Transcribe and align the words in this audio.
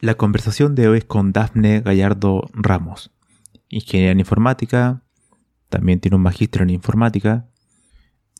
La 0.00 0.14
conversación 0.14 0.76
de 0.76 0.86
hoy 0.86 0.98
es 0.98 1.04
con 1.04 1.32
Dafne 1.32 1.80
Gallardo 1.80 2.48
Ramos, 2.52 3.10
ingeniera 3.68 4.12
en 4.12 4.20
informática, 4.20 5.02
también 5.68 5.98
tiene 5.98 6.14
un 6.14 6.22
magíster 6.22 6.62
en 6.62 6.70
informática 6.70 7.48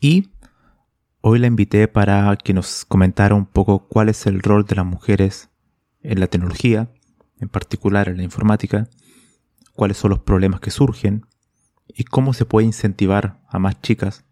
y 0.00 0.30
hoy 1.20 1.40
la 1.40 1.48
invité 1.48 1.88
para 1.88 2.36
que 2.36 2.54
nos 2.54 2.84
comentara 2.84 3.34
un 3.34 3.44
poco 3.44 3.88
cuál 3.88 4.08
es 4.08 4.24
el 4.26 4.40
rol 4.40 4.66
de 4.66 4.76
las 4.76 4.86
mujeres 4.86 5.50
en 6.00 6.20
la 6.20 6.28
tecnología, 6.28 6.92
en 7.40 7.48
particular 7.48 8.08
en 8.08 8.18
la 8.18 8.22
informática, 8.22 8.88
cuáles 9.72 9.96
son 9.96 10.10
los 10.10 10.20
problemas 10.20 10.60
que 10.60 10.70
surgen 10.70 11.26
y 11.88 12.04
cómo 12.04 12.34
se 12.34 12.44
puede 12.44 12.68
incentivar 12.68 13.40
a 13.48 13.58
más 13.58 13.80
chicas 13.80 14.24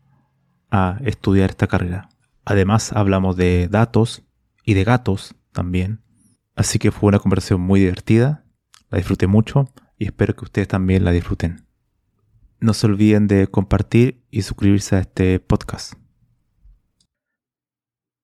a 0.71 1.01
estudiar 1.05 1.51
esta 1.51 1.67
carrera. 1.67 2.09
Además 2.45 2.93
hablamos 2.93 3.37
de 3.37 3.67
datos 3.67 4.23
y 4.65 4.75
de 4.75 4.85
gatos 4.85 5.35
también 5.51 6.06
Así 6.57 6.79
que 6.79 6.91
fue 6.91 7.09
una 7.09 7.19
conversación 7.19 7.61
muy 7.61 7.81
divertida, 7.81 8.43
la 8.89 8.97
disfruté 8.97 9.27
mucho 9.27 9.67
y 9.99 10.07
espero 10.07 10.35
que 10.35 10.47
ustedes 10.47 10.67
también 10.67 11.05
la 11.05 11.13
disfruten. 11.13 11.67
No 12.61 12.73
se 12.73 12.87
olviden 12.87 13.27
de 13.27 13.47
compartir 13.47 14.25
y 14.31 14.41
suscribirse 14.41 14.97
a 14.97 15.01
este 15.01 15.39
podcast. 15.39 15.93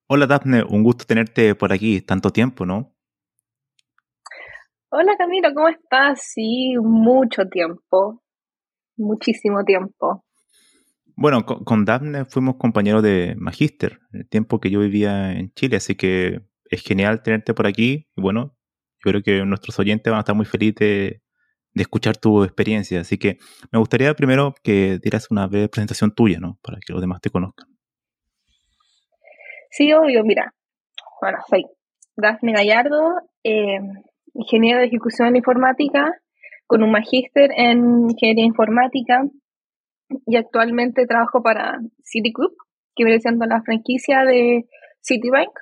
Hola 0.08 0.26
Daphne, 0.26 0.64
un 0.64 0.82
gusto 0.82 1.04
tenerte 1.04 1.54
por 1.54 1.74
aquí, 1.74 2.00
tanto 2.00 2.30
tiempo, 2.30 2.64
¿no? 2.64 2.96
Hola 4.88 5.14
Camilo, 5.18 5.52
¿cómo 5.54 5.68
estás? 5.68 6.22
Sí, 6.32 6.74
mucho 6.80 7.46
tiempo, 7.50 8.22
muchísimo 8.96 9.62
tiempo. 9.64 10.24
Bueno, 11.16 11.44
con, 11.44 11.64
con 11.64 11.84
Daphne 11.84 12.24
fuimos 12.24 12.56
compañeros 12.56 13.02
de 13.02 13.34
Magister, 13.36 14.00
el 14.12 14.26
tiempo 14.26 14.58
que 14.58 14.70
yo 14.70 14.80
vivía 14.80 15.32
en 15.32 15.52
Chile, 15.52 15.76
así 15.76 15.96
que 15.96 16.50
es 16.72 16.82
genial 16.82 17.22
tenerte 17.22 17.52
por 17.54 17.66
aquí. 17.66 18.08
Y 18.16 18.22
bueno, 18.22 18.56
yo 19.04 19.10
creo 19.10 19.22
que 19.22 19.44
nuestros 19.44 19.78
oyentes 19.78 20.10
van 20.10 20.18
a 20.18 20.20
estar 20.20 20.34
muy 20.34 20.46
felices 20.46 20.78
de, 20.78 21.22
escuchar 21.74 22.16
tu 22.16 22.44
experiencia. 22.44 23.00
Así 23.00 23.18
que 23.18 23.38
me 23.70 23.78
gustaría 23.78 24.14
primero 24.14 24.54
que 24.62 24.98
dieras 25.02 25.30
una 25.30 25.46
breve 25.46 25.68
presentación 25.68 26.14
tuya, 26.14 26.38
¿no? 26.40 26.58
Para 26.62 26.78
que 26.84 26.92
los 26.92 27.00
demás 27.00 27.20
te 27.20 27.30
conozcan. 27.30 27.68
Sí, 29.70 29.92
obvio, 29.92 30.24
mira. 30.24 30.54
Bueno, 31.20 31.38
soy 31.48 31.64
Daphne 32.16 32.52
Gallardo, 32.52 33.20
eh, 33.44 33.80
ingeniera 34.34 34.80
de 34.80 34.86
ejecución 34.86 35.36
informática, 35.36 36.10
con 36.66 36.82
un 36.82 36.90
magíster 36.90 37.50
en 37.56 38.10
ingeniería 38.10 38.44
informática 38.44 39.24
y 40.26 40.36
actualmente 40.36 41.06
trabajo 41.06 41.42
para 41.42 41.78
Citigroup, 42.02 42.54
que 42.94 43.04
viene 43.04 43.20
siendo 43.20 43.46
la 43.46 43.62
franquicia 43.62 44.24
de 44.24 44.66
Citibank, 45.02 45.52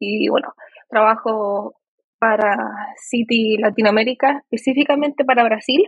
y 0.00 0.28
bueno, 0.28 0.54
trabajo 0.88 1.74
para 2.18 2.56
City 2.96 3.56
Latinoamérica, 3.58 4.42
específicamente 4.50 5.24
para 5.24 5.44
Brasil, 5.44 5.86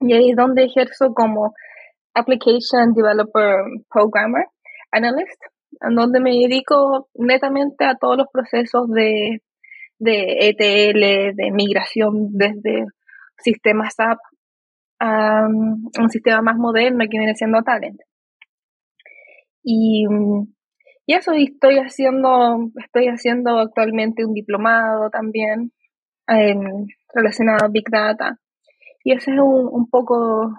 y 0.00 0.12
ahí 0.12 0.30
es 0.30 0.36
donde 0.36 0.64
ejerzo 0.64 1.14
como 1.14 1.54
Application 2.14 2.92
Developer 2.94 3.64
Programmer 3.88 4.46
Analyst, 4.90 5.40
en 5.80 5.94
donde 5.94 6.20
me 6.20 6.30
dedico 6.30 7.08
netamente 7.14 7.84
a 7.84 7.96
todos 7.96 8.16
los 8.18 8.26
procesos 8.32 8.88
de, 8.90 9.42
de 9.98 10.48
ETL, 10.48 11.34
de 11.36 11.50
migración 11.52 12.28
desde 12.32 12.84
sistemas 13.38 13.94
SAP 13.94 14.18
a 15.00 15.46
un 15.48 16.10
sistema 16.10 16.42
más 16.42 16.56
moderno 16.56 17.04
que 17.10 17.18
viene 17.18 17.34
siendo 17.34 17.62
Talent. 17.62 18.00
Y 19.64 20.06
y 21.06 21.14
eso 21.14 21.32
estoy 21.32 21.78
haciendo, 21.78 22.70
estoy 22.76 23.08
haciendo 23.08 23.58
actualmente 23.58 24.24
un 24.24 24.34
diplomado 24.34 25.10
también 25.10 25.72
relacionado 27.14 27.64
a 27.64 27.68
Big 27.68 27.90
Data. 27.90 28.38
Y 29.04 29.12
ese 29.12 29.32
es 29.32 29.38
un, 29.40 29.88
poco 29.90 30.52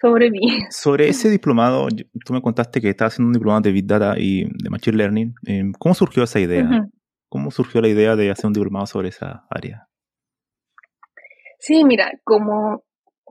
sobre 0.00 0.30
mí. 0.30 0.40
Sobre 0.70 1.08
ese 1.08 1.28
diplomado, 1.28 1.88
tú 2.24 2.32
me 2.32 2.40
contaste 2.40 2.80
que 2.80 2.88
estabas 2.88 3.12
haciendo 3.12 3.28
un 3.28 3.34
diplomado 3.34 3.60
de 3.60 3.72
Big 3.72 3.86
Data 3.86 4.14
y 4.16 4.44
de 4.44 4.70
Machine 4.70 4.96
Learning. 4.96 5.34
Em, 5.46 5.72
¿Cómo 5.78 5.94
surgió 5.94 6.22
esa 6.22 6.40
idea? 6.40 6.88
¿Cómo 7.28 7.50
surgió 7.50 7.82
la 7.82 7.88
idea 7.88 8.16
de 8.16 8.30
hacer 8.30 8.46
un 8.46 8.54
diplomado 8.54 8.86
sobre 8.86 9.08
esa 9.08 9.44
área? 9.50 9.86
Sí, 11.58 11.84
mira, 11.84 12.10
como 12.24 12.84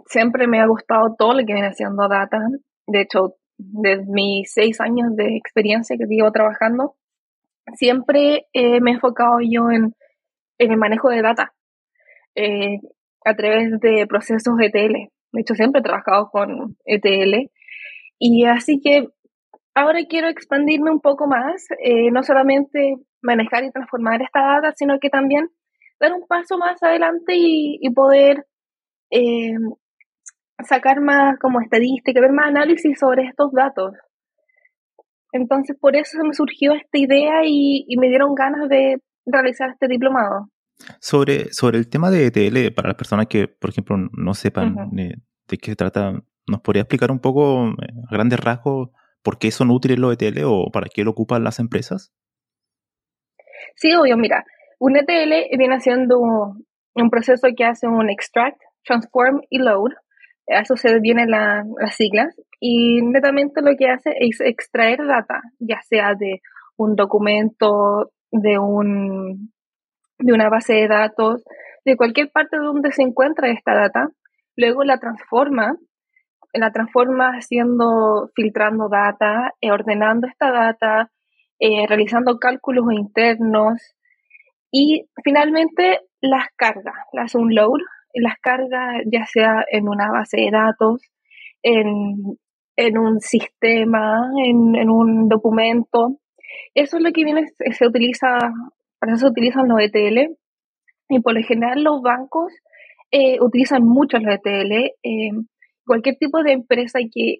siempre 0.06 0.48
me 0.48 0.62
ha 0.62 0.68
gustado 0.68 1.16
todo 1.18 1.34
lo 1.34 1.40
que 1.40 1.54
viene 1.54 1.68
haciendo 1.68 2.08
data. 2.08 2.38
De 2.86 3.02
hecho, 3.02 3.36
de 3.60 4.04
mis 4.08 4.52
seis 4.54 4.80
años 4.80 5.16
de 5.16 5.36
experiencia 5.36 5.98
que 5.98 6.06
llevo 6.06 6.32
trabajando, 6.32 6.96
siempre 7.76 8.48
eh, 8.54 8.80
me 8.80 8.92
he 8.92 8.94
enfocado 8.96 9.40
yo 9.42 9.70
en, 9.70 9.94
el 10.58 10.78
manejo 10.78 11.10
de 11.10 11.22
data 11.22 11.54
eh, 12.36 12.80
a 13.26 13.36
través 13.36 13.80
de 13.80 14.08
procesos 14.08 14.56
ETL. 14.60 15.10
De 15.32 15.42
hecho, 15.42 15.56
siempre 15.56 15.80
he 15.80 15.84
trabajado 15.84 16.30
con 16.32 16.78
ETL. 16.86 17.50
Y 18.18 18.46
así 18.46 18.82
que 18.82 19.08
ahora 19.74 20.00
quiero 20.10 20.28
expandirme 20.28 20.92
un 20.92 21.00
poco 21.00 21.28
más, 21.28 21.68
eh, 21.84 22.12
no 22.12 22.24
solamente 22.24 22.96
manejar 23.22 23.64
y 23.64 23.72
transformar 23.72 24.22
esta 24.22 24.42
data, 24.42 24.74
sino 24.76 25.00
que 25.00 25.10
también 25.10 25.50
dar 26.00 26.14
un 26.14 26.26
paso 26.28 26.58
más 26.58 26.82
adelante 26.82 27.36
y, 27.36 27.78
y 27.82 27.90
poder 27.92 28.46
sacar 30.64 31.02
más 31.02 31.38
como 31.40 31.62
estadística, 31.62 32.20
ver 32.20 32.32
más 32.32 32.48
análisis 32.48 33.00
sobre 33.00 33.24
estos 33.26 33.52
datos. 33.52 33.94
Entonces, 35.32 35.78
por 35.80 35.96
eso 35.96 36.18
me 36.24 36.34
surgió 36.34 36.74
esta 36.74 36.98
idea 36.98 37.42
y, 37.46 37.86
me 37.98 38.10
dieron 38.10 38.34
ganas 38.34 38.68
de 38.68 39.02
realizar 39.26 39.70
este 39.70 39.88
diplomado. 39.88 40.50
Sobre, 41.00 41.52
sobre 41.54 41.78
el 41.78 41.90
tema 41.90 42.10
de 42.10 42.28
ETL, 42.28 42.74
para 42.74 42.90
las 42.90 42.98
personas 42.98 43.28
que, 43.28 43.48
por 43.48 43.70
ejemplo, 43.70 43.98
no 43.98 44.34
sepan 44.34 44.90
de, 44.92 45.16
qué 45.48 45.72
se 45.72 45.76
trata, 45.76 46.14
¿nos 46.48 46.62
podría 46.62 46.82
explicar 46.82 47.12
un 47.12 47.20
poco, 47.20 47.68
eh, 47.68 47.94
a 48.10 48.14
grandes 48.14 48.40
rasgos, 48.40 48.90
por 49.22 49.38
qué 49.38 49.52
son 49.52 49.70
útiles 49.70 50.00
los 50.00 50.14
ETL 50.14 50.44
o 50.46 50.72
para 50.72 50.88
qué 50.88 51.04
lo 51.04 51.12
ocupan 51.12 51.44
las 51.44 51.60
empresas? 51.60 52.14
Sí, 53.76 53.94
obvio, 53.94 54.18
mira, 54.18 54.46
un 54.80 54.96
ETL 54.96 55.58
viene 55.58 55.80
siendo 55.82 56.20
un 56.20 57.10
proceso 57.12 57.48
que 57.56 57.66
hace 57.66 57.88
un 57.88 58.10
extract, 58.10 58.60
transform 58.84 59.42
y 59.50 59.60
load 59.60 59.92
a 60.50 60.62
eso 60.62 60.76
se 60.76 61.00
vienen 61.00 61.32
las 61.32 61.96
siglas, 61.96 62.36
y 62.60 63.02
netamente 63.02 63.62
lo 63.62 63.76
que 63.78 63.90
hace 63.90 64.14
es 64.20 64.42
extraer 64.42 65.06
data, 65.06 65.42
ya 65.60 65.82
sea 65.82 66.14
de 66.16 66.42
un 66.78 66.96
documento, 66.96 68.12
de, 68.32 68.60
un, 68.60 69.52
de 70.18 70.34
una 70.34 70.50
base 70.50 70.74
de 70.74 70.88
datos, 70.88 71.44
de 71.86 71.96
cualquier 71.96 72.32
parte 72.32 72.58
donde 72.58 72.92
se 72.92 73.04
encuentra 73.04 73.50
esta 73.50 73.74
data, 73.74 74.10
luego 74.56 74.84
la 74.84 74.98
transforma, 74.98 75.76
la 76.54 76.72
transforma 76.72 77.32
haciendo, 77.32 78.30
filtrando 78.36 78.90
data, 78.90 79.54
eh, 79.62 79.72
ordenando 79.72 80.28
esta 80.28 80.52
data, 80.52 81.12
eh, 81.60 81.86
realizando 81.88 82.40
cálculos 82.40 82.86
internos 82.92 83.96
y 84.72 85.06
finalmente 85.24 86.02
las 86.22 86.48
carga, 86.56 86.94
las 87.14 87.36
un 87.36 87.54
load 87.54 87.80
las 88.14 88.36
cargas, 88.42 89.04
ya 89.12 89.26
sea 89.26 89.64
en 89.72 89.88
una 89.88 90.12
base 90.12 90.38
de 90.38 90.52
datos, 90.52 91.02
en, 91.64 92.98
un 92.98 93.20
sistema, 93.20 94.32
en, 94.46 94.90
un 94.90 95.28
documento. 95.28 96.20
Eso 96.74 96.98
es 96.98 97.04
lo 97.04 97.12
que 97.12 97.24
viene, 97.24 97.46
se 97.72 97.88
utiliza, 97.88 98.38
para 99.00 99.14
eso 99.14 99.26
se 99.28 99.32
utilizan 99.32 99.68
los 99.68 99.80
ETL. 99.82 100.36
Y 101.10 101.20
por 101.22 101.34
lo 101.34 101.42
general 101.42 101.84
los 101.84 102.02
bancos 102.02 102.54
eh, 103.12 103.38
utilizan 103.42 103.84
mucho 103.84 104.18
los 104.20 104.36
ETL. 104.36 104.72
Eh, 105.04 105.32
cualquier 105.86 106.18
tipo 106.18 106.44
de 106.44 106.54
empresa 106.54 107.00
que 107.12 107.40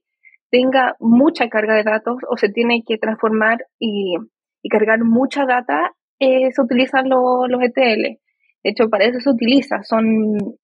tenga 0.50 0.96
mucha 1.00 1.48
carga 1.50 1.76
de 1.76 1.84
datos 1.84 2.18
o 2.28 2.38
se 2.38 2.50
tiene 2.50 2.84
que 2.86 2.98
transformar 2.98 3.60
y, 3.80 4.16
cargar 4.70 5.00
mucha 5.04 5.46
data, 5.46 5.92
eh, 6.20 6.52
se 6.52 6.62
utilizan 6.62 7.08
los 7.10 7.62
ETL. 7.62 8.20
De 8.64 8.72
hecho, 8.72 8.90
para 8.90 9.06
eso 9.06 9.20
se 9.20 9.30
utiliza. 9.30 9.84
Son 9.84 10.58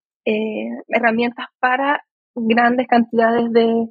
herramientas 0.88 1.46
para 1.60 2.02
grandes 2.36 2.88
cantidades 2.88 3.52
de, 3.52 3.88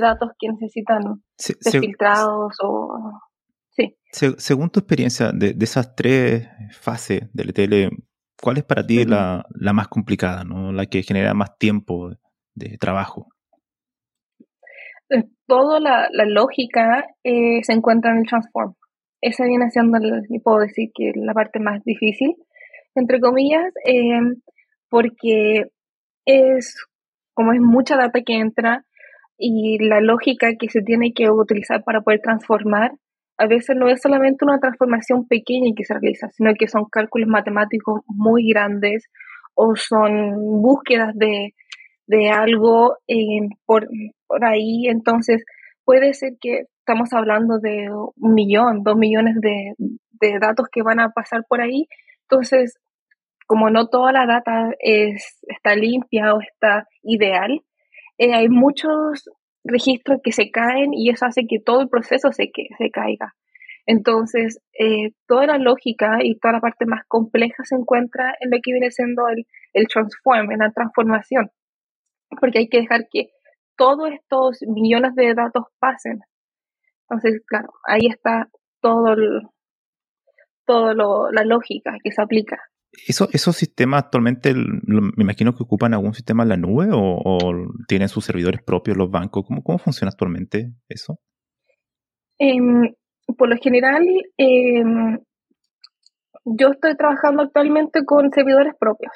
datos 0.00 0.30
que 0.38 0.48
necesitan 0.48 1.22
ser 1.36 1.80
filtrados 1.80 2.54
o... 2.62 3.20
Sí. 3.70 3.94
según 4.38 4.70
tu 4.70 4.80
experiencia 4.80 5.32
de, 5.32 5.52
de, 5.52 5.64
esas 5.64 5.94
tres 5.94 6.48
fases 6.72 7.28
del 7.34 7.50
ETL, 7.50 7.94
¿Cuál 8.42 8.58
es 8.58 8.64
para 8.64 8.86
ti 8.86 9.04
la, 9.04 9.46
más 9.72 9.88
complicada, 9.88 10.44
¿no? 10.44 10.72
la 10.72 10.86
que 10.86 11.02
genera 11.02 11.34
más 11.34 11.56
tiempo 11.58 12.10
de 12.54 12.76
trabajo? 12.78 13.28
Eh, 15.08 15.24
toda 15.46 15.80
la, 15.80 16.08
lógica 16.26 17.06
eh, 17.24 17.62
se 17.62 17.72
encuentra 17.72 18.12
en 18.12 18.18
el 18.18 18.26
transform. 18.26 18.74
Esa 19.22 19.44
viene 19.44 19.70
siendo, 19.70 19.98
y 20.28 20.38
puedo 20.40 20.58
decir 20.58 20.90
que 20.94 21.12
la 21.14 21.32
parte 21.32 21.58
más 21.60 21.82
difícil, 21.84 22.36
entre 22.94 23.20
comillas, 23.20 23.64
eh, 23.86 24.20
porque 24.90 25.64
es 26.26 26.76
como 27.34 27.52
es 27.52 27.60
mucha 27.60 27.96
data 27.96 28.20
que 28.24 28.34
entra 28.34 28.84
y 29.38 29.78
la 29.78 30.00
lógica 30.00 30.48
que 30.58 30.68
se 30.68 30.82
tiene 30.82 31.12
que 31.14 31.30
utilizar 31.30 31.84
para 31.84 32.02
poder 32.02 32.20
transformar 32.20 32.92
a 33.38 33.46
veces 33.46 33.76
no 33.76 33.88
es 33.88 34.00
solamente 34.00 34.44
una 34.44 34.58
transformación 34.58 35.26
pequeña 35.26 35.72
que 35.76 35.84
se 35.84 35.94
realiza, 35.94 36.28
sino 36.30 36.54
que 36.58 36.68
son 36.68 36.86
cálculos 36.90 37.28
matemáticos 37.28 38.00
muy 38.06 38.48
grandes 38.48 39.04
o 39.54 39.76
son 39.76 40.62
búsquedas 40.62 41.14
de, 41.14 41.52
algo 42.30 42.96
eh, 43.06 43.48
por, 43.66 43.88
ahí. 44.42 44.86
Entonces, 44.88 45.44
puede 45.84 46.14
ser 46.14 46.32
que 46.40 46.64
estamos 46.78 47.12
hablando 47.12 47.58
de 47.58 47.88
un 47.90 48.34
millón, 48.34 48.82
dos 48.82 48.96
millones 48.96 49.36
de, 49.40 49.74
datos 50.40 50.68
que 50.72 50.82
van 50.82 51.00
a 51.00 51.10
pasar 51.10 51.44
por 51.46 51.60
ahí. 51.60 51.88
Entonces, 52.22 52.78
como 53.46 53.70
no 53.70 53.88
toda 53.88 54.12
la 54.12 54.26
data 54.26 54.70
es, 54.80 55.38
está 55.46 55.74
limpia 55.74 56.34
o 56.34 56.40
está 56.40 56.86
ideal, 57.02 57.62
eh, 58.18 58.34
hay 58.34 58.48
muchos 58.48 59.30
registros 59.64 60.20
que 60.22 60.32
se 60.32 60.50
caen 60.50 60.92
y 60.94 61.10
eso 61.10 61.26
hace 61.26 61.46
que 61.48 61.58
todo 61.64 61.80
el 61.80 61.88
proceso 61.88 62.32
se, 62.32 62.50
que, 62.52 62.68
se 62.78 62.90
caiga. 62.90 63.34
Entonces, 63.86 64.60
eh, 64.78 65.12
toda 65.28 65.46
la 65.46 65.58
lógica 65.58 66.18
y 66.20 66.38
toda 66.38 66.54
la 66.54 66.60
parte 66.60 66.86
más 66.86 67.02
compleja 67.06 67.64
se 67.64 67.76
encuentra 67.76 68.34
en 68.40 68.50
lo 68.50 68.58
que 68.62 68.72
viene 68.72 68.90
siendo 68.90 69.28
el, 69.28 69.46
el 69.74 69.86
transform, 69.86 70.50
en 70.50 70.58
la 70.58 70.72
transformación, 70.72 71.50
porque 72.40 72.58
hay 72.60 72.68
que 72.68 72.80
dejar 72.80 73.06
que 73.10 73.28
todos 73.76 74.10
estos 74.10 74.58
millones 74.66 75.14
de 75.14 75.34
datos 75.34 75.66
pasen. 75.78 76.20
Entonces, 77.02 77.42
claro, 77.46 77.68
ahí 77.86 78.08
está 78.08 78.48
todo, 78.80 79.14
todo 80.64 81.30
la 81.30 81.44
lógica 81.44 81.96
que 82.02 82.10
se 82.10 82.22
aplica. 82.22 82.58
¿Eso, 83.06 83.28
¿Esos 83.32 83.56
sistemas 83.56 84.04
actualmente, 84.04 84.54
me 84.54 85.22
imagino 85.22 85.54
que 85.54 85.62
ocupan 85.62 85.94
algún 85.94 86.14
sistema 86.14 86.42
en 86.42 86.48
la 86.48 86.56
nube 86.56 86.88
o, 86.92 87.38
tienen 87.88 88.08
sus 88.08 88.24
servidores 88.24 88.62
propios 88.62 88.96
los 88.96 89.10
bancos? 89.10 89.44
¿Cómo, 89.46 89.62
cómo 89.62 89.78
funciona 89.78 90.10
actualmente 90.10 90.72
eso? 90.88 91.18
Em, 92.38 92.94
por 93.36 93.48
lo 93.48 93.56
general, 93.56 94.04
em, 94.36 95.18
yo 96.44 96.68
estoy 96.68 96.96
trabajando 96.96 97.42
actualmente 97.42 98.04
con 98.04 98.30
servidores 98.30 98.74
propios, 98.78 99.12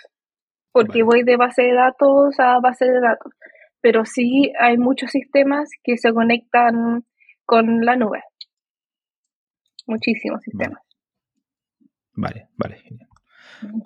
porque 0.72 1.02
voy 1.02 1.22
de 1.22 1.36
base 1.36 1.62
de 1.62 1.74
datos 1.74 2.38
a 2.38 2.58
base 2.60 2.86
de 2.86 3.00
datos, 3.00 3.32
pero 3.80 4.04
sí 4.04 4.52
hay 4.58 4.78
muchos 4.78 5.10
sistemas 5.10 5.70
que 5.82 5.96
se 5.96 6.12
conectan 6.12 7.04
con 7.44 7.84
la 7.84 7.96
nube. 7.96 8.22
Muchísimos 9.86 10.42
sistemas. 10.42 10.82
Vale, 12.14 12.48
vale, 12.56 12.78
genial. 12.78 13.09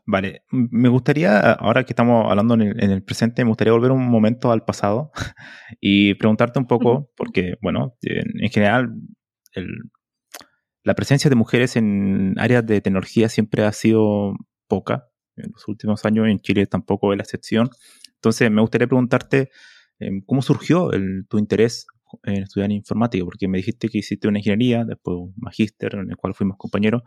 Vale, 0.07 0.43
me 0.51 0.89
gustaría, 0.89 1.53
ahora 1.53 1.85
que 1.85 1.93
estamos 1.93 2.27
hablando 2.29 2.55
en 2.55 2.91
el, 2.91 3.03
presente, 3.03 3.45
me 3.45 3.49
gustaría 3.49 3.73
volver 3.73 3.91
un 3.91 4.07
momento 4.09 4.53
al 4.53 4.65
pasado 4.65 5.11
y 5.81 6.15
preguntarte 6.15 6.59
un 6.59 6.67
poco, 6.67 7.11
porque, 7.17 7.57
bueno, 7.61 7.97
en, 8.03 8.51
general, 8.51 8.95
la 10.83 10.95
presencia 10.95 11.31
de 11.31 11.37
mujeres 11.37 11.77
en 11.77 12.35
áreas 12.39 12.65
de 12.67 12.81
tecnología 12.81 13.29
siempre 13.29 13.65
ha 13.65 13.73
sido 13.73 14.35
poca. 14.69 15.09
En 15.37 15.51
los 15.53 15.67
últimos 15.67 16.05
años 16.05 16.29
en 16.29 16.39
Chile 16.39 16.67
tampoco 16.67 17.13
es 17.13 17.17
la 17.17 17.25
excepción. 17.25 17.71
Entonces, 18.15 18.51
me 18.51 18.61
gustaría 18.61 18.87
preguntarte 18.87 19.51
em, 19.99 20.23
cómo 20.25 20.43
surgió 20.43 20.91
tu 21.29 21.39
interés 21.39 21.87
en 22.23 22.43
estudiar 22.43 22.71
informática, 22.71 23.25
porque 23.25 23.49
me 23.49 23.59
dijiste 23.59 23.89
que 23.89 23.99
hiciste 23.99 24.29
una 24.29 24.39
ingeniería, 24.39 24.85
después 24.85 25.17
un 25.19 25.35
magíster 25.37 25.95
en 25.95 26.11
el 26.11 26.17
cual 26.17 26.35
fuimos 26.35 26.57
compañeros, 26.57 27.03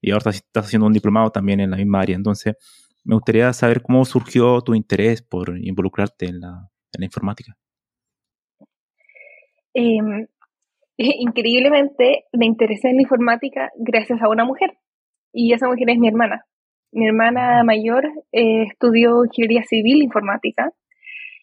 y 0.00 0.12
ahora 0.12 0.30
estás 0.30 0.66
haciendo 0.66 0.86
un 0.86 0.92
diplomado 0.92 1.30
también 1.30 1.60
en 1.60 1.70
la 1.70 1.76
misma 1.76 2.00
área. 2.00 2.16
Entonces, 2.16 2.56
me 3.04 3.14
gustaría 3.14 3.52
saber 3.52 3.82
cómo 3.82 4.04
surgió 4.04 4.60
tu 4.60 4.74
interés 4.74 5.22
por 5.22 5.56
involucrarte 5.58 6.26
en 6.26 6.40
la, 6.40 6.68
informática. 7.00 7.56
Em, 9.72 10.26
increíblemente, 10.96 12.24
me 12.32 12.46
interesé 12.46 12.90
en 12.90 12.96
la 12.96 13.02
informática 13.02 13.70
gracias 13.76 14.20
a 14.22 14.28
una 14.28 14.44
mujer, 14.44 14.78
y 15.32 15.52
esa 15.52 15.68
mujer 15.68 15.90
es 15.90 15.98
mi 15.98 16.08
hermana. 16.08 16.44
Mi 16.92 17.06
hermana 17.06 17.62
mayor 17.62 18.04
eh, 18.32 18.64
estudió 18.64 19.24
ingeniería 19.24 19.62
civil 19.62 20.02
informática 20.02 20.72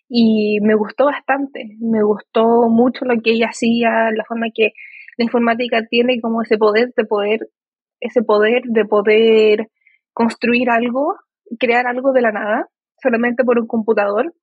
y 0.09 0.59
me 0.61 0.75
gustó 0.75 1.05
bastante, 1.05 1.77
me 1.79 2.03
gustó 2.03 2.69
mucho 2.69 3.05
lo 3.05 3.21
que 3.21 3.31
ella 3.31 3.47
hacía, 3.47 4.11
la 4.11 4.25
forma 4.25 4.47
que 4.53 4.73
la 5.17 5.23
informática 5.23 5.85
tiene 5.89 6.19
como 6.21 6.41
ese 6.41 6.57
poder 6.57 6.93
de 6.95 7.05
poder 7.05 7.49
ese 7.99 8.21
poder 8.21 8.63
de 8.65 8.85
poder 8.85 9.67
construir 10.13 10.69
algo, 10.69 11.15
crear 11.59 11.87
algo 11.87 12.11
de 12.11 12.21
la 12.21 12.31
nada, 12.31 12.67
solamente 13.01 13.43
por 13.43 13.59
un 13.59 13.67
computador. 13.67 14.33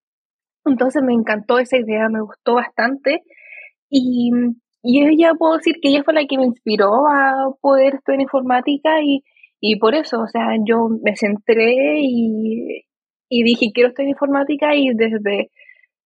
Entonces 0.64 1.02
me 1.02 1.12
encantó 1.12 1.58
esa 1.58 1.76
idea, 1.76 2.08
me 2.08 2.22
gustó 2.22 2.54
bastante 2.54 3.22
y, 3.90 4.30
y 4.82 5.06
ella 5.06 5.32
puedo 5.38 5.56
decir 5.56 5.76
que 5.82 5.90
ella 5.90 6.02
fue 6.04 6.14
la 6.14 6.26
que 6.26 6.38
me 6.38 6.44
inspiró 6.44 7.06
a 7.08 7.54
poder 7.60 7.96
estudiar 7.96 8.22
informática 8.22 9.02
y, 9.02 9.22
y 9.60 9.78
por 9.78 9.94
eso, 9.94 10.20
o 10.20 10.28
sea, 10.28 10.56
yo 10.66 10.88
me 11.02 11.16
centré 11.16 12.00
y, 12.00 12.84
y 13.28 13.42
dije 13.42 13.72
quiero 13.74 13.90
estudiar 13.90 14.10
informática 14.10 14.74
y 14.74 14.90
desde, 14.94 15.50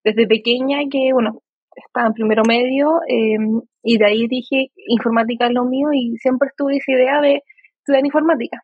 desde 0.05 0.27
pequeña 0.27 0.79
que, 0.91 1.11
bueno, 1.13 1.43
estaba 1.77 2.09
en 2.09 2.15
primero 2.15 2.43
medio 2.47 3.01
em, 3.07 3.61
y 3.89 3.97
de 3.97 4.05
ahí 4.05 4.29
dije 4.29 4.71
informática 4.87 5.47
es 5.47 5.55
lo 5.55 5.65
mío 5.65 5.89
y 5.95 6.15
siempre 6.19 6.49
estuve 6.49 6.77
esa 6.77 6.93
idea 6.93 7.23
de 7.23 7.43
estudiar 7.79 8.05
informática. 8.05 8.63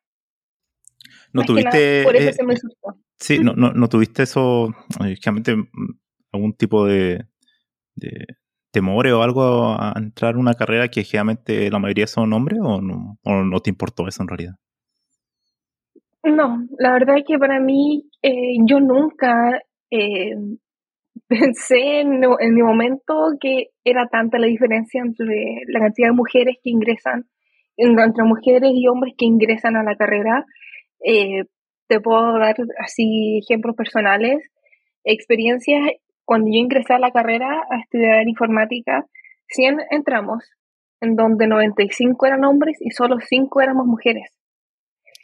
¿No 1.33 1.43
tuviste... 1.45 2.03
por 2.05 2.15
eso 2.15 2.29
eh, 2.29 2.33
se 2.35 2.45
me 2.45 2.55
Sí, 3.17 3.39
no, 3.39 3.55
no, 3.55 3.73
no 3.73 3.89
tuviste 3.89 4.25
eso, 4.25 4.75
realmente 4.99 5.57
mm, 5.57 5.67
algún 6.33 6.53
tipo 6.53 6.85
de, 6.85 7.25
de 7.95 8.27
temores 8.71 9.15
o 9.15 9.23
algo 9.23 9.69
a 9.71 9.95
entrar 9.97 10.35
en 10.35 10.41
una 10.41 10.53
carrera 10.53 10.89
que 10.89 11.05
generalmente 11.05 11.71
la 11.71 11.79
mayoría 11.79 12.07
son 12.07 12.31
hombres 12.35 12.59
o 12.63 12.83
no, 12.83 13.19
o 13.23 13.33
no 13.45 13.61
te 13.61 13.71
importó 13.71 14.07
eso 14.07 14.23
en 14.23 14.29
realidad? 14.29 14.55
No, 16.23 16.67
la 16.79 16.93
verdad 16.93 17.17
es 17.17 17.25
que 17.27 17.39
para 17.39 17.61
mí 17.61 18.11
eh, 18.21 18.57
yo 18.67 18.79
nunca 18.81 19.59
eh, 19.91 20.35
pensé 21.29 22.01
en, 22.01 22.21
mi 22.21 22.63
momento 22.63 23.33
que 23.41 23.69
era 23.85 24.07
tanta 24.09 24.39
la 24.39 24.47
diferencia 24.47 25.01
entre 25.03 25.63
la 25.67 25.81
cantidad 25.81 26.09
de 26.09 26.15
mujeres 26.15 26.57
que 26.63 26.71
ingresan, 26.71 27.27
entre 27.77 28.25
mujeres 28.25 28.71
y 28.75 28.87
hombres 28.89 29.15
que 29.17 29.27
ingresan 29.27 29.77
a 29.77 29.83
la 29.83 29.97
carrera. 29.97 30.45
Eh, 31.05 31.45
te 31.89 32.01
puedo 32.01 32.39
dar 32.39 32.57
así 32.79 33.39
ejemplos 33.39 33.77
personales, 33.77 34.39
experiencias. 35.05 35.81
Cuando 36.25 36.49
yo 36.49 36.59
ingresé 36.59 36.95
a 36.95 36.99
la 36.99 37.11
carrera 37.11 37.63
a 37.71 37.81
estudiar 37.81 38.27
informática, 38.27 39.07
100 39.49 39.81
entramos, 39.91 40.43
en 41.01 41.17
donde 41.17 41.47
95 41.47 42.27
eran 42.27 42.45
hombres 42.45 42.79
y 42.81 42.91
solo 42.91 43.17
5 43.21 43.61
éramos 43.61 43.87
mujeres. 43.87 44.31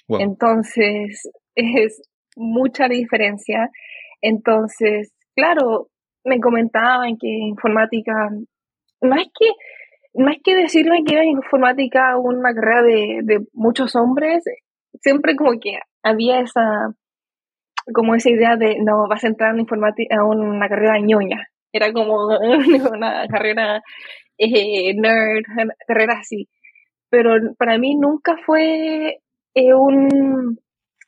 Entonces, 0.08 1.30
es 1.54 2.02
mucha 2.36 2.88
diferencia. 2.88 3.70
Entonces, 4.20 5.12
claro, 5.34 5.88
me 6.24 6.40
comentaban 6.40 7.16
que 7.18 7.28
informática, 7.28 8.12
más 9.02 9.24
que, 9.38 9.52
más 10.14 10.36
que 10.42 10.54
decirme 10.54 11.04
que 11.04 11.14
era 11.14 11.24
informática 11.24 12.16
una 12.18 12.54
carrera 12.54 12.82
de, 12.82 13.46
muchos 13.52 13.96
hombres, 13.96 14.44
siempre 15.00 15.36
como 15.36 15.52
que 15.60 15.78
había 16.02 16.40
esa, 16.40 16.92
como 17.94 18.14
esa 18.14 18.30
idea 18.30 18.56
de, 18.56 18.76
no, 18.80 19.08
vas 19.08 19.24
a 19.24 19.28
entrar 19.28 19.54
en 19.54 19.60
informática, 19.60 20.16
a 20.16 20.24
una 20.24 20.68
carrera 20.68 20.98
ñoña. 21.00 21.46
Era 21.72 21.92
como 21.92 22.26
una 22.92 23.26
carrera 23.28 23.80
eh, 24.38 24.94
nerd, 24.94 25.44
carrera 25.86 26.14
así. 26.20 26.48
Pero 27.10 27.34
para 27.58 27.78
mí 27.78 27.96
nunca 27.96 28.36
fue 28.44 29.20
eh, 29.54 29.74
un, 29.74 30.58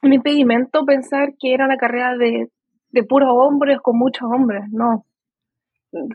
un 0.03 0.13
impedimento 0.13 0.85
pensar 0.85 1.35
que 1.39 1.55
era 1.55 1.65
una 1.65 1.77
carrera 1.77 2.17
de, 2.17 2.49
de 2.93 3.03
puros 3.03 3.31
hombres 3.33 3.79
con 3.83 3.99
muchos 3.99 4.29
hombres, 4.33 4.63
no. 4.71 5.05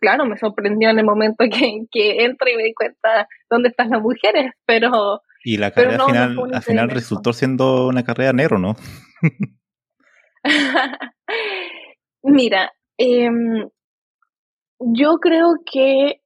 Claro, 0.01 0.25
me 0.25 0.38
sorprendió 0.38 0.89
en 0.89 1.00
el 1.00 1.05
momento 1.05 1.46
que, 1.51 1.86
que 1.91 2.24
entré 2.25 2.53
y 2.53 2.57
me 2.57 2.63
di 2.63 2.74
cuenta 2.74 3.27
dónde 3.50 3.69
están 3.69 3.89
las 3.89 4.01
mujeres, 4.01 4.53
pero... 4.65 5.22
Y 5.43 5.57
la 5.57 5.72
carrera 5.72 6.05
final, 6.05 6.38
al 6.53 6.63
final 6.63 6.89
resultó 6.89 7.31
siendo 7.34 7.88
una 7.88 8.03
carrera 8.03 8.34
negro, 8.34 8.57
¿no? 8.57 8.75
Mira, 12.24 12.72
em, 12.98 13.69
yo 14.79 15.17
creo 15.17 15.55
que 15.72 16.22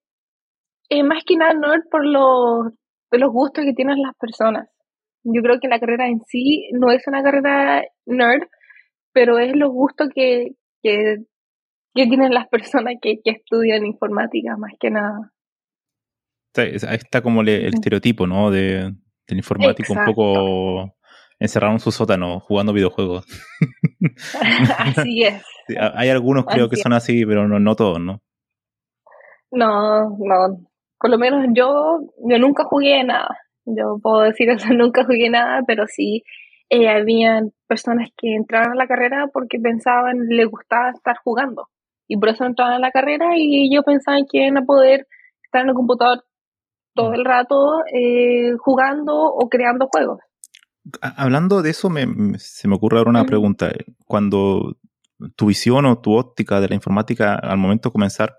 eh, 0.89 1.03
más 1.03 1.23
que 1.25 1.35
nada 1.35 1.53
no 1.53 1.73
es 1.73 1.81
por 1.89 2.05
los, 2.05 2.73
los 3.11 3.31
gustos 3.31 3.63
que 3.63 3.73
tienen 3.73 4.01
las 4.01 4.15
personas. 4.17 4.69
Yo 5.23 5.41
creo 5.41 5.59
que 5.61 5.67
la 5.67 5.79
carrera 5.79 6.07
en 6.07 6.21
sí 6.27 6.69
no 6.73 6.91
es 6.91 7.03
una 7.07 7.21
carrera 7.21 7.83
nerd, 8.05 8.47
pero 9.13 9.39
es 9.39 9.55
los 9.55 9.71
gustos 9.71 10.09
que, 10.13 10.51
que, 10.81 11.17
tienen 11.93 12.33
las 12.33 12.47
personas 12.47 12.95
que, 13.01 13.19
estudian 13.23 13.85
informática, 13.85 14.55
más 14.57 14.73
que 14.79 14.89
nada. 14.89 15.31
Ahí 16.55 16.75
está 16.95 17.21
como 17.21 17.41
el, 17.41 17.49
estereotipo, 17.49 18.27
¿no? 18.27 18.51
De, 18.51 18.93
del 19.27 19.37
informático 19.37 19.93
un 19.93 20.05
poco 20.05 20.95
encerrado 21.39 21.73
en 21.73 21.79
su 21.79 21.91
sótano 21.91 22.39
jugando 22.39 22.73
videojuegos. 22.73 23.25
así 24.77 25.23
es. 25.23 25.43
hay 25.95 26.09
algunos 26.09 26.45
creo 26.45 26.69
que 26.69 26.77
son 26.77 26.93
así, 26.93 27.25
pero 27.25 27.47
no, 27.47 27.59
no 27.59 27.75
todos, 27.75 27.99
¿no? 27.99 28.21
No, 29.51 30.17
no. 30.19 30.67
Por 30.99 31.09
lo 31.09 31.17
menos 31.17 31.47
yo, 31.53 31.99
yo 32.27 32.39
nunca 32.39 32.63
jugué 32.65 33.03
nada. 33.03 33.29
Yo 33.65 33.99
puedo 34.01 34.21
decir 34.21 34.49
eso, 34.51 34.73
nunca 34.73 35.03
jugué 35.03 35.29
nada, 35.29 35.61
pero 35.65 35.85
sí 35.87 36.23
eh, 36.71 36.89
había 36.89 37.41
personas 37.67 38.09
que 38.17 38.33
entraron 38.33 38.71
a 38.71 38.75
la 38.75 38.87
carrera 38.87 39.27
porque 39.31 39.59
pensaban, 39.59 40.27
les 40.29 40.47
gustaba 40.47 40.91
estar 40.91 41.17
jugando. 41.23 41.67
Y 42.07 42.17
por 42.17 42.29
eso 42.29 42.45
entraban 42.45 42.75
a 42.75 42.79
la 42.79 42.91
carrera 42.91 43.37
y 43.37 43.67
ellos 43.67 43.83
pensaban 43.85 44.23
que 44.29 44.45
iban 44.45 44.57
a 44.57 44.65
poder 44.65 45.05
estar 45.43 45.63
en 45.63 45.69
el 45.69 45.75
computador 45.75 46.23
todo 46.93 47.13
el 47.13 47.25
rato 47.25 47.83
eh, 47.93 48.53
jugando 48.57 49.13
o 49.13 49.49
creando 49.49 49.87
juegos. 49.87 50.19
Hablando 51.01 51.61
de 51.61 51.71
eso, 51.71 51.89
me, 51.89 52.07
se 52.39 52.67
me 52.67 52.75
ocurre 52.75 52.97
ahora 52.99 53.11
una 53.11 53.25
pregunta. 53.25 53.71
Cuando 54.05 54.77
tu 55.35 55.47
visión 55.47 55.85
o 55.85 55.99
tu 55.99 56.13
óptica 56.13 56.61
de 56.61 56.69
la 56.69 56.75
informática 56.75 57.35
al 57.35 57.57
momento 57.57 57.89
de 57.89 57.93
comenzar 57.93 58.35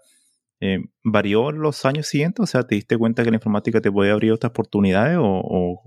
eh, 0.65 0.79
varió 1.03 1.51
los 1.51 1.85
años 1.85 2.07
siguientes? 2.07 2.41
O 2.41 2.47
sea, 2.47 2.63
¿te 2.63 2.77
diste 2.77 2.97
cuenta 2.97 3.25
que 3.25 3.31
la 3.31 3.37
informática 3.37 3.81
te 3.81 3.91
podía 3.91 4.13
abrir 4.13 4.33
otras 4.33 4.51
oportunidades 4.51 5.19
o, 5.21 5.83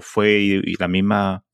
fue 0.00 0.38
y, 0.40 0.74
la 0.78 0.88
misma 0.88 1.44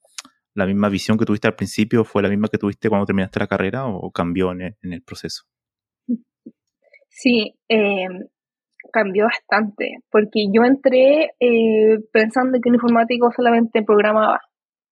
la 0.55 0.67
misma 0.67 0.89
visión 0.89 1.17
que 1.17 1.25
tuviste 1.25 1.47
al 1.47 1.55
principio 1.55 2.05
fue 2.05 2.23
la 2.23 2.29
misma 2.29 2.49
que 2.49 2.59
tuviste 2.59 2.89
cuando 2.89 3.07
terminaste 3.07 3.39
la 3.39 3.47
carrera 3.47 3.87
o 3.87 4.11
cambió 4.11 4.51
en 4.51 4.75
el, 4.83 5.03
proceso? 5.03 5.45
Sí, 7.09 7.55
em, 7.69 8.27
cambió 8.93 9.27
bastante, 9.27 10.01
porque 10.11 10.47
yo 10.53 10.65
entré 10.65 11.31
eh, 11.39 11.99
pensando 12.13 12.59
que 12.61 12.69
un 12.69 12.75
informático 12.75 13.31
solamente 13.31 13.85
programaba 13.85 14.41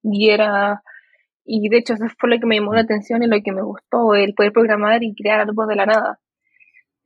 y 0.03 0.31
era, 0.31 0.83
y 1.45 1.69
de 1.69 1.79
hecho 1.79 1.95
eso 1.95 2.05
fue 2.17 2.31
lo 2.31 2.39
que 2.39 2.47
me 2.47 2.57
llamó 2.57 2.75
la 2.75 2.83
atención 2.83 3.25
y 3.25 3.27
lo 3.27 3.41
que 3.43 3.53
me 3.53 3.63
gustó, 3.63 4.15
el 4.15 4.35
poder 4.35 4.53
programar 4.53 5.03
y 5.03 5.15
crear 5.15 5.41
algo 5.41 5.67
de 5.67 5.75
la 5.75 5.87
nada 5.87 6.21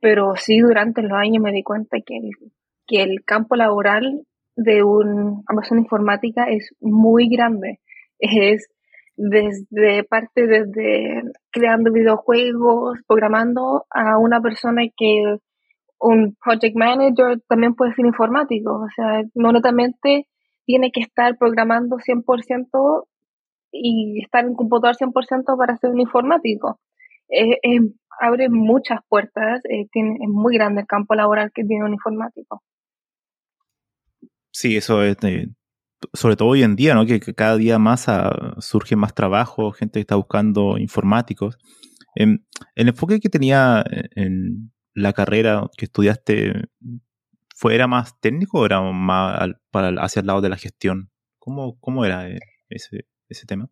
pero 0.01 0.33
sí 0.35 0.59
durante 0.59 1.01
los 1.03 1.13
años 1.13 1.41
me 1.41 1.53
di 1.53 1.63
cuenta 1.63 1.97
que 2.05 2.17
el, 2.17 2.31
que 2.87 3.03
el 3.03 3.23
campo 3.23 3.55
laboral 3.55 4.25
de 4.63 4.83
un, 4.83 5.43
una 5.47 5.55
persona 5.55 5.81
informática 5.81 6.45
es 6.49 6.73
muy 6.79 7.29
grande. 7.29 7.79
Es 8.19 8.67
desde 9.17 10.03
parte 10.03 10.47
desde 10.47 11.21
creando 11.51 11.91
videojuegos, 11.91 12.99
programando 13.07 13.85
a 13.89 14.17
una 14.17 14.41
persona 14.41 14.83
que 14.95 15.37
un 15.99 16.35
project 16.43 16.75
manager 16.75 17.39
también 17.47 17.75
puede 17.75 17.93
ser 17.93 18.05
informático, 18.05 18.73
o 18.73 18.87
sea, 18.95 19.21
no 19.35 19.51
netamente 19.51 20.27
tiene 20.65 20.91
que 20.91 21.01
estar 21.01 21.37
programando 21.37 21.97
100% 21.97 23.05
y 23.71 24.21
estar 24.23 24.43
en 24.45 24.55
computador 24.55 24.95
100% 24.95 25.57
para 25.57 25.77
ser 25.77 25.91
un 25.91 25.99
informático. 25.99 26.79
Es, 27.29 27.57
es, 27.61 27.81
abre 28.19 28.49
muchas 28.49 28.99
puertas, 29.07 29.63
eh, 29.65 29.87
es 29.93 30.29
muy 30.29 30.55
grande 30.55 30.81
el 30.81 30.87
campo 30.87 31.13
laboral 31.13 31.51
que 31.53 31.63
tiene 31.63 31.85
un 31.85 31.93
informático. 31.93 32.63
Sí, 34.51 34.77
eso 34.77 35.03
es, 35.03 35.17
sobre 36.13 36.35
todo 36.35 36.49
hoy 36.49 36.63
en 36.63 36.75
día, 36.75 36.93
¿no? 36.93 37.05
Que, 37.05 37.19
cada 37.19 37.57
día 37.57 37.79
más 37.79 38.09
ah, 38.09 38.55
surge 38.59 38.95
más 38.95 39.13
trabajo, 39.13 39.71
gente 39.71 39.93
que 39.93 40.01
está 40.01 40.15
buscando 40.15 40.77
informáticos. 40.77 41.57
Em, 42.15 42.39
el 42.75 42.89
enfoque 42.89 43.19
que 43.19 43.29
tenía 43.29 43.83
en 44.15 44.71
la 44.93 45.13
carrera 45.13 45.69
que 45.77 45.85
estudiaste, 45.85 46.65
¿fue, 47.55 47.75
¿era 47.75 47.87
más 47.87 48.19
técnico 48.19 48.59
o 48.59 48.65
era 48.65 48.81
más 48.81 49.51
para, 49.71 49.89
hacia 50.03 50.19
el 50.19 50.27
lado 50.27 50.41
de 50.41 50.49
la 50.49 50.57
gestión? 50.57 51.09
¿Cómo, 51.39 51.79
cómo 51.79 52.05
era 52.05 52.29
eh, 52.29 52.39
ese, 52.69 53.05
ese 53.29 53.45
tema? 53.45 53.69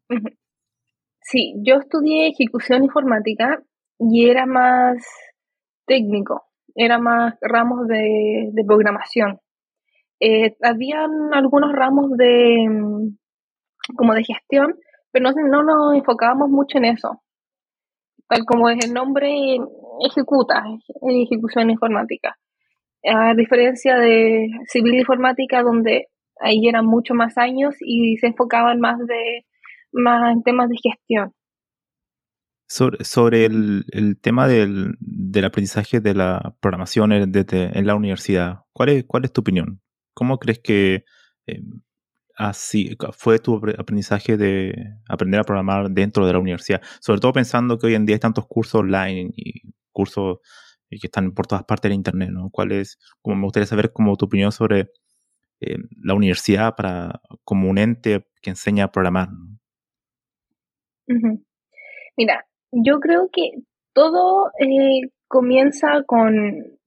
Sí, 1.21 1.53
yo 1.63 1.75
estudié 1.75 2.29
ejecución 2.29 2.83
informática 2.83 3.61
y 3.99 4.29
era 4.29 4.47
más 4.47 4.97
técnico, 5.85 6.47
era 6.73 6.97
más 6.97 7.35
ramos 7.41 7.87
de, 7.87 8.51
programación. 8.65 9.39
Eh, 10.19 10.55
habían 10.61 11.33
algunos 11.33 11.71
ramos 11.73 12.11
de 12.17 12.67
mm, 12.69 13.17
como 13.95 14.13
de 14.13 14.23
gestión, 14.23 14.75
pero 15.11 15.31
no, 15.31 15.47
no 15.47 15.63
nos 15.63 15.95
enfocábamos 15.95 16.49
mucho 16.49 16.77
en 16.77 16.85
eso. 16.85 17.21
Tal 18.27 18.45
como 18.45 18.69
es 18.69 18.85
el 18.85 18.93
nombre, 18.93 19.57
ejecuta, 20.05 20.63
ejecución 21.01 21.69
informática. 21.69 22.37
A 23.03 23.33
diferencia 23.33 23.97
de 23.97 24.49
civil 24.67 24.95
informática, 24.95 25.63
donde 25.63 26.07
ahí 26.39 26.67
eran 26.67 26.85
mucho 26.85 27.13
más 27.13 27.37
años 27.37 27.75
y 27.79 28.17
se 28.17 28.27
enfocaban 28.27 28.79
más 28.79 28.99
de 28.99 29.45
más 29.91 30.31
en 30.33 30.43
temas 30.43 30.69
de 30.69 30.75
gestión. 30.81 31.33
Sobre, 32.67 33.45
el, 33.45 34.17
tema 34.21 34.47
del, 34.47 34.95
aprendizaje 35.43 36.01
de 36.01 36.13
la 36.13 36.55
programación 36.61 37.11
en, 37.11 37.87
la 37.87 37.95
universidad, 37.95 38.59
¿cuál 38.73 38.89
es, 38.89 39.05
¿cuál 39.05 39.25
es 39.25 39.33
tu 39.33 39.41
opinión? 39.41 39.81
¿Cómo 40.19 40.37
crees 40.37 40.59
que 40.59 41.05
eh, 41.47 41.61
así 42.35 42.97
fue 43.13 43.39
tu 43.39 43.55
aprendizaje 43.55 44.35
de 44.35 44.75
aprender 45.07 45.39
a 45.39 45.45
programar 45.45 45.89
dentro 45.89 46.27
de 46.27 46.33
la 46.33 46.39
universidad? 46.39 46.81
Sobre 46.99 47.21
todo 47.21 47.31
pensando 47.31 47.79
que 47.79 47.87
hoy 47.87 47.95
en 47.95 48.05
día 48.05 48.17
hay 48.17 48.19
tantos 48.19 48.45
cursos 48.45 48.81
online 48.81 49.31
y 49.33 49.61
cursos 49.93 50.39
que 50.89 51.07
están 51.07 51.31
por 51.31 51.47
todas 51.47 51.63
partes 51.63 51.87
de 51.87 51.95
internet, 51.95 52.31
¿no? 52.31 52.49
¿Cuál 52.51 52.73
es, 52.73 52.99
como 53.21 53.37
me 53.37 53.43
gustaría 53.43 53.65
saber 53.65 53.93
como 53.93 54.17
tu 54.17 54.25
opinión 54.25 54.51
sobre 54.51 54.89
eh, 55.61 55.77
la 56.03 56.15
universidad 56.15 56.75
para, 56.75 57.21
como 57.45 57.69
un 57.69 57.77
ente 57.77 58.27
que 58.41 58.49
enseña 58.49 58.83
a 58.83 58.91
programar? 58.91 59.29
Mira, 62.17 62.45
yo 62.73 62.99
creo 62.99 63.29
que 63.31 63.51
todo 63.93 64.51
eh, 64.59 65.13
comienza 65.29 66.03
con, 66.05 66.77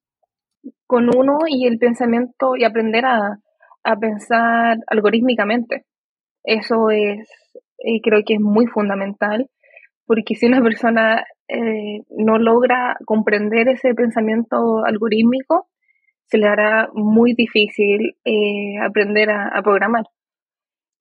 con 0.87 1.09
uno 1.17 1.39
y 1.49 1.67
el 1.67 1.79
pensamiento 1.79 2.57
y 2.57 2.65
aprender 2.65 3.05
a, 3.07 3.39
pensar 4.01 4.79
algorítmicamente. 4.87 5.85
Eso 6.45 6.91
es, 6.91 7.29
eh, 7.79 8.01
creo 8.03 8.23
que 8.25 8.35
es 8.35 8.41
muy 8.41 8.67
fundamental, 8.67 9.49
porque 10.07 10.37
si 10.37 10.47
una 10.47 10.63
persona 10.63 11.25
eh, 11.49 12.03
no 12.11 12.39
logra 12.39 12.97
comprender 13.07 13.69
ese 13.69 13.95
pensamiento 13.95 14.85
algorítmico, 14.85 15.69
se 16.27 16.39
le 16.39 16.47
hará 16.47 16.89
muy 16.95 17.35
difícil 17.35 18.17
aprender 18.81 19.31
a, 19.31 19.61
programar. 19.63 20.05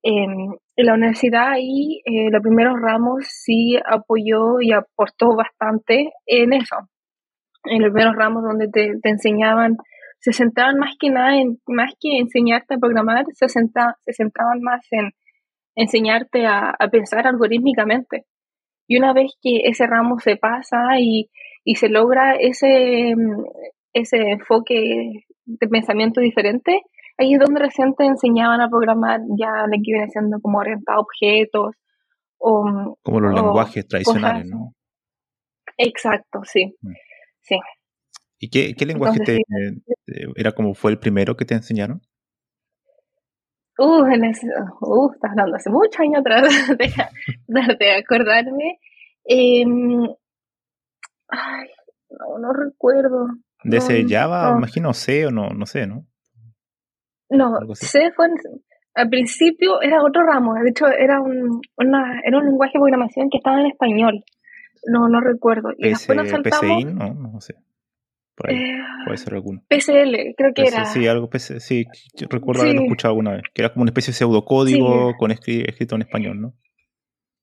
Em, 0.02 0.56
en 0.74 0.86
la 0.86 0.94
universidad 0.94 1.50
ahí, 1.52 2.00
eh, 2.04 2.30
los 2.30 2.42
primeros 2.42 2.80
ramos 2.80 3.26
sí 3.26 3.78
apoyó 3.84 4.60
y 4.60 4.72
aportó 4.72 5.36
bastante 5.36 6.10
en 6.26 6.52
eso. 6.54 6.76
En 7.64 7.82
los 7.82 7.92
primeros 7.92 8.16
ramos 8.16 8.42
donde 8.42 8.68
te, 8.68 8.92
enseñaban, 9.04 9.76
se 10.18 10.32
centraban 10.32 10.78
más 10.78 10.94
que 10.98 11.10
nada 11.10 11.36
en, 11.36 11.60
más 11.66 11.92
que 12.00 12.18
enseñarte 12.18 12.74
a 12.74 12.78
programar, 12.78 13.24
se, 13.32 13.48
se 13.48 14.12
centraban 14.12 14.60
más 14.60 14.86
en 14.90 15.12
enseñarte 15.74 16.46
a, 16.46 16.74
pensar 16.90 17.26
algorítmicamente. 17.26 18.26
Y 18.86 18.98
una 18.98 19.12
vez 19.12 19.32
que 19.40 19.62
ese 19.64 19.86
ramo 19.86 20.18
se 20.18 20.36
pasa 20.36 20.98
y, 20.98 21.30
y 21.64 21.76
se 21.76 21.88
logra 21.88 22.34
ese, 22.34 23.14
ese 23.92 24.16
enfoque 24.32 25.24
de 25.44 25.68
pensamiento 25.68 26.20
diferente, 26.20 26.82
ahí 27.18 27.34
es 27.34 27.40
donde 27.40 27.60
recién 27.60 27.94
te 27.94 28.04
enseñaban 28.04 28.60
a 28.60 28.68
programar 28.68 29.20
ya 29.38 29.66
lo 29.66 29.72
que 29.72 29.92
viene 29.92 30.08
siendo 30.08 30.40
como 30.40 30.58
orientado 30.58 30.98
a 30.98 31.02
objetos 31.02 31.76
o... 32.38 32.96
Como 33.02 33.20
los 33.20 33.34
lenguajes 33.34 33.86
tradicionales, 33.86 34.46
¿no? 34.46 34.74
Exacto, 35.78 36.40
sí. 36.44 36.76
Mm. 36.82 36.92
Sí. 37.42 37.56
¿Y 38.38 38.50
qué, 38.74 38.86
lenguaje 38.86 39.20
te, 39.20 39.40
era 40.36 40.52
como 40.52 40.74
fue 40.74 40.90
el 40.90 40.98
primero 40.98 41.36
que 41.36 41.44
te 41.44 41.54
enseñaron? 41.54 42.02
Uh, 43.78 44.04
en 44.06 44.24
ese, 44.24 44.46
uh, 44.80 45.12
estás 45.12 45.30
hablando 45.30 45.56
hace 45.56 45.70
muchos 45.70 46.00
años 46.00 46.20
atrás, 46.20 46.42
de, 46.78 47.76
de 47.78 47.92
acordarme. 47.92 48.78
Em, 49.24 50.02
ay, 51.28 51.68
no, 52.10 52.38
no 52.38 52.52
recuerdo. 52.52 53.26
¿De 53.64 53.76
ese 53.76 54.04
Java, 54.08 54.54
imagino 54.56 54.92
C 54.92 55.26
o 55.26 55.30
no, 55.30 55.50
no 55.50 55.66
sé, 55.66 55.86
no? 55.86 56.06
No, 57.30 57.58
C 57.74 58.10
fue 58.14 58.26
al 58.94 59.08
principio 59.08 59.80
era 59.80 60.02
otro 60.02 60.22
ramo, 60.22 60.52
de 60.54 60.68
hecho 60.68 60.86
era 60.86 61.20
un, 61.20 61.62
una, 61.78 62.20
era 62.24 62.38
un 62.38 62.44
lenguaje 62.44 62.72
de 62.74 62.80
programación 62.80 63.30
que 63.30 63.38
estaba 63.38 63.60
en 63.60 63.66
español. 63.66 64.22
No, 64.84 65.08
no 65.08 65.20
recuerdo. 65.20 65.70
Y 65.76 65.88
después 65.88 66.16
nos 66.16 66.28
saltamos. 66.28 66.60
PCI, 66.60 66.84
no, 66.84 67.14
no 67.14 67.40
sé. 67.40 67.54
Por 68.34 68.50
ahí, 68.50 68.56
eh, 68.56 68.78
puede 69.04 69.18
ser 69.18 69.34
alguno. 69.34 69.62
PCL, 69.68 70.34
creo 70.36 70.54
que 70.54 70.62
era. 70.62 70.84
Sí, 70.86 71.06
algo 71.06 71.28
PC, 71.28 71.60
sí, 71.60 71.84
recuerdo 72.30 72.62
haberlo 72.62 72.82
escuchado 72.82 73.12
alguna 73.12 73.32
vez. 73.32 73.42
Que 73.52 73.62
era 73.62 73.72
como 73.72 73.82
una 73.82 73.90
especie 73.90 74.12
de 74.12 74.16
pseudocódigo 74.16 75.16
con 75.18 75.30
escrito 75.30 75.94
en 75.96 76.02
español, 76.02 76.40
¿no? 76.40 76.54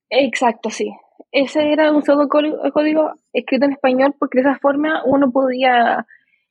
Exacto, 0.09 0.69
sí. 0.69 0.91
Ese 1.31 1.71
era 1.71 1.91
un 1.91 2.01
pseudocódigo 2.01 3.13
escrito 3.33 3.65
en 3.65 3.73
español 3.73 4.15
porque 4.17 4.39
de 4.39 4.49
esa 4.49 4.59
forma 4.59 5.03
uno 5.05 5.31
podía 5.31 6.07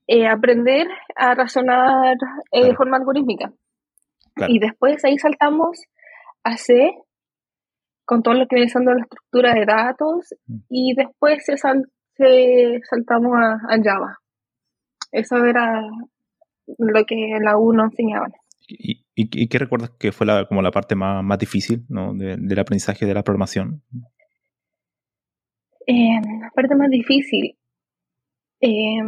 eh, 0.06 0.26
aprender 0.26 0.86
a 1.16 1.34
razonar 1.34 2.16
eh, 2.52 2.64
de 2.64 2.74
forma 2.76 2.96
algorítmica. 2.96 3.52
Y 4.46 4.60
después 4.60 5.04
ahí 5.04 5.18
saltamos 5.18 5.82
a 6.44 6.56
C, 6.56 6.92
con 8.08 8.22
todo 8.22 8.32
lo 8.32 8.46
que 8.48 8.56
viene 8.56 8.70
siendo 8.70 8.94
la 8.94 9.02
estructura 9.02 9.52
de 9.52 9.66
datos, 9.66 10.34
mm. 10.46 10.60
y 10.70 10.94
después 10.94 11.44
se, 11.44 11.58
saltamos 11.58 13.36
a, 13.36 13.76
Java. 13.84 14.16
Eso 15.12 15.44
era 15.44 15.82
lo 16.78 17.04
que 17.04 17.38
la 17.38 17.58
U 17.58 17.74
nos 17.74 17.90
enseñaban. 17.92 18.32
¿Y, 18.66 19.04
y, 19.14 19.48
qué 19.48 19.58
recuerdas 19.58 19.90
que 19.98 20.10
fue 20.12 20.26
la, 20.26 20.46
como 20.46 20.62
la 20.62 20.70
parte 20.70 20.94
más, 20.94 21.22
más 21.22 21.38
difícil 21.38 21.84
¿no? 21.90 22.14
del 22.14 22.58
aprendizaje 22.58 23.04
de 23.04 23.12
la 23.12 23.22
programación? 23.22 23.82
Eh, 25.86 26.20
la 26.40 26.50
parte 26.54 26.74
más 26.76 26.88
difícil. 26.88 27.58
Eh, 28.62 29.02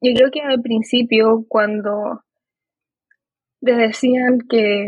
yo 0.00 0.14
creo 0.14 0.30
que 0.30 0.42
al 0.42 0.62
principio, 0.62 1.44
cuando 1.48 2.22
les 3.60 3.78
decían 3.78 4.38
que 4.48 4.86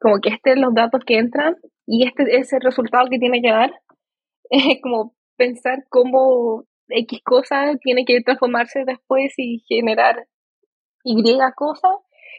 como 0.00 0.20
que 0.20 0.30
este 0.30 0.52
es 0.52 0.58
los 0.58 0.74
datos 0.74 1.04
que 1.04 1.18
entran 1.18 1.54
y 1.92 2.06
este 2.06 2.22
es 2.38 2.52
el 2.52 2.60
resultado 2.60 3.08
que 3.10 3.18
tiene 3.18 3.42
que 3.42 3.50
dar, 3.50 3.72
es 4.50 4.80
como 4.80 5.16
pensar 5.36 5.84
cómo 5.88 6.64
X 6.88 7.20
cosa 7.24 7.72
tiene 7.82 8.04
que 8.04 8.20
transformarse 8.20 8.84
después 8.86 9.32
y 9.36 9.64
generar 9.68 10.28
Y 11.02 11.16
cosas. 11.56 11.90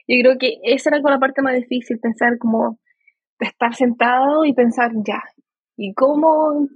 Yo 0.08 0.22
creo 0.22 0.38
que 0.40 0.60
esa 0.64 0.90
era 0.90 1.02
como 1.02 1.10
la 1.10 1.20
parte 1.20 1.42
más 1.42 1.56
difícil, 1.56 2.00
pensar 2.00 2.38
como 2.38 2.80
estar 3.40 3.76
sentado 3.76 4.46
y 4.46 4.54
pensar 4.54 4.92
ya, 5.06 5.22
¿y 5.76 5.94
cómo, 5.96 6.68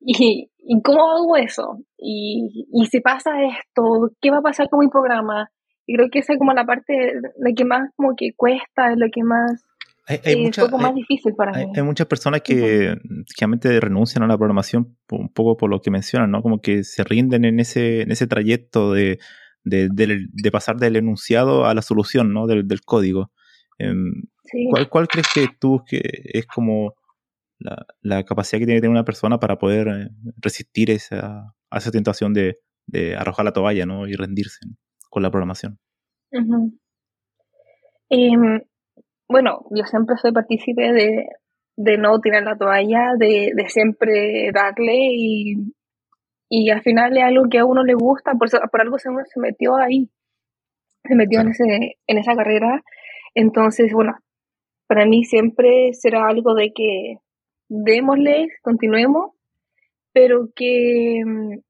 y, 0.00 0.50
cómo 0.82 1.10
hago 1.10 1.36
eso? 1.36 1.78
Y, 1.96 2.66
y 2.72 2.86
si 2.86 3.00
pasa 3.00 3.30
esto, 3.44 4.10
¿qué 4.20 4.30
va 4.30 4.38
a 4.38 4.42
pasar 4.42 4.68
con 4.68 4.80
mi 4.80 4.88
programa? 4.88 5.50
Y 5.86 5.96
creo 5.96 6.10
que 6.10 6.18
esa 6.18 6.34
es 6.34 6.38
como 6.38 6.52
la 6.52 6.66
parte 6.66 6.92
de 6.92 7.54
que 7.54 7.64
más 7.64 7.90
como 7.96 8.14
que 8.16 8.32
cuesta, 8.36 8.92
es 8.92 8.98
lo 8.98 9.06
que 9.10 9.22
más 9.22 9.64
hay, 10.06 10.20
es 10.24 10.36
un 10.36 10.50
poco 10.50 10.78
más 10.78 10.94
difícil 10.94 11.34
para 11.34 11.52
mí. 11.52 11.72
Hay 11.74 11.82
muchas 11.82 12.06
personas 12.06 12.42
que 12.42 12.96
realmente 13.38 13.80
renuncian 13.80 14.24
a 14.24 14.26
la 14.26 14.36
programación 14.36 14.96
un 15.10 15.32
poco 15.32 15.56
por 15.56 15.70
lo 15.70 15.80
que 15.80 15.90
mencionan, 15.90 16.30
¿no? 16.30 16.42
Como 16.42 16.60
que 16.60 16.82
se 16.84 17.04
rinden 17.04 17.44
en 17.44 17.60
ese, 17.60 18.02
en 18.02 18.10
ese 18.10 18.26
trayecto 18.26 18.92
de, 18.92 19.18
de, 19.64 19.88
de, 19.88 20.50
pasar 20.50 20.76
del 20.76 20.96
enunciado 20.96 21.66
a 21.66 21.74
la 21.74 21.82
solución, 21.82 22.32
¿no? 22.32 22.46
Del, 22.46 22.66
del 22.66 22.80
código. 22.82 23.30
Em, 23.78 24.12
¿cuál, 24.70 24.88
¿Cuál 24.88 25.08
crees 25.08 25.28
que 25.32 25.46
tú 25.58 25.82
que 25.86 26.00
es 26.24 26.46
como 26.46 26.94
la, 27.58 27.86
la, 28.00 28.24
capacidad 28.24 28.58
que 28.58 28.66
tiene 28.66 28.78
que 28.78 28.82
tener 28.82 28.90
una 28.90 29.04
persona 29.04 29.38
para 29.38 29.58
poder 29.58 29.88
eh, 29.88 30.08
resistir 30.38 30.90
esa, 30.90 31.54
a 31.70 31.78
esa 31.78 31.92
tentación 31.92 32.32
de, 32.32 32.58
de 32.86 33.14
arrojar 33.16 33.44
la 33.44 33.52
toalla, 33.52 33.86
¿no? 33.86 34.08
Y 34.08 34.14
rendirse 34.14 34.58
con 35.10 35.22
la 35.22 35.30
programación. 35.30 35.78
Em, 38.08 38.60
bueno, 39.32 39.66
yo 39.70 39.84
siempre 39.84 40.16
soy 40.16 40.32
partícipe 40.32 40.92
de, 40.92 41.26
de 41.76 41.98
no 41.98 42.20
tirar 42.20 42.44
la 42.44 42.56
toalla, 42.56 43.14
de, 43.18 43.52
de 43.54 43.68
siempre 43.68 44.50
darle 44.52 44.94
y, 44.94 45.74
y, 46.48 46.70
al 46.70 46.82
final 46.82 47.16
es 47.16 47.24
algo 47.24 47.44
que 47.50 47.58
a 47.58 47.64
uno 47.64 47.82
le 47.82 47.94
gusta, 47.94 48.34
por, 48.34 48.48
por 48.70 48.80
algo 48.80 48.98
se 48.98 49.08
uno 49.08 49.22
se 49.24 49.40
metió 49.40 49.76
ahí, 49.76 50.10
se 51.04 51.14
metió 51.16 51.40
en, 51.40 51.48
ese, 51.48 51.96
en 52.06 52.18
esa 52.18 52.34
carrera. 52.36 52.82
Entonces, 53.34 53.92
bueno, 53.92 54.14
para 54.86 55.06
mí 55.06 55.24
siempre 55.24 55.92
será 55.94 56.28
algo 56.28 56.54
de 56.54 56.72
que 56.74 57.16
démosle, 57.68 58.48
continuemos, 58.62 59.32
pero 60.12 60.50
que 60.54 61.20
em, 61.20 61.62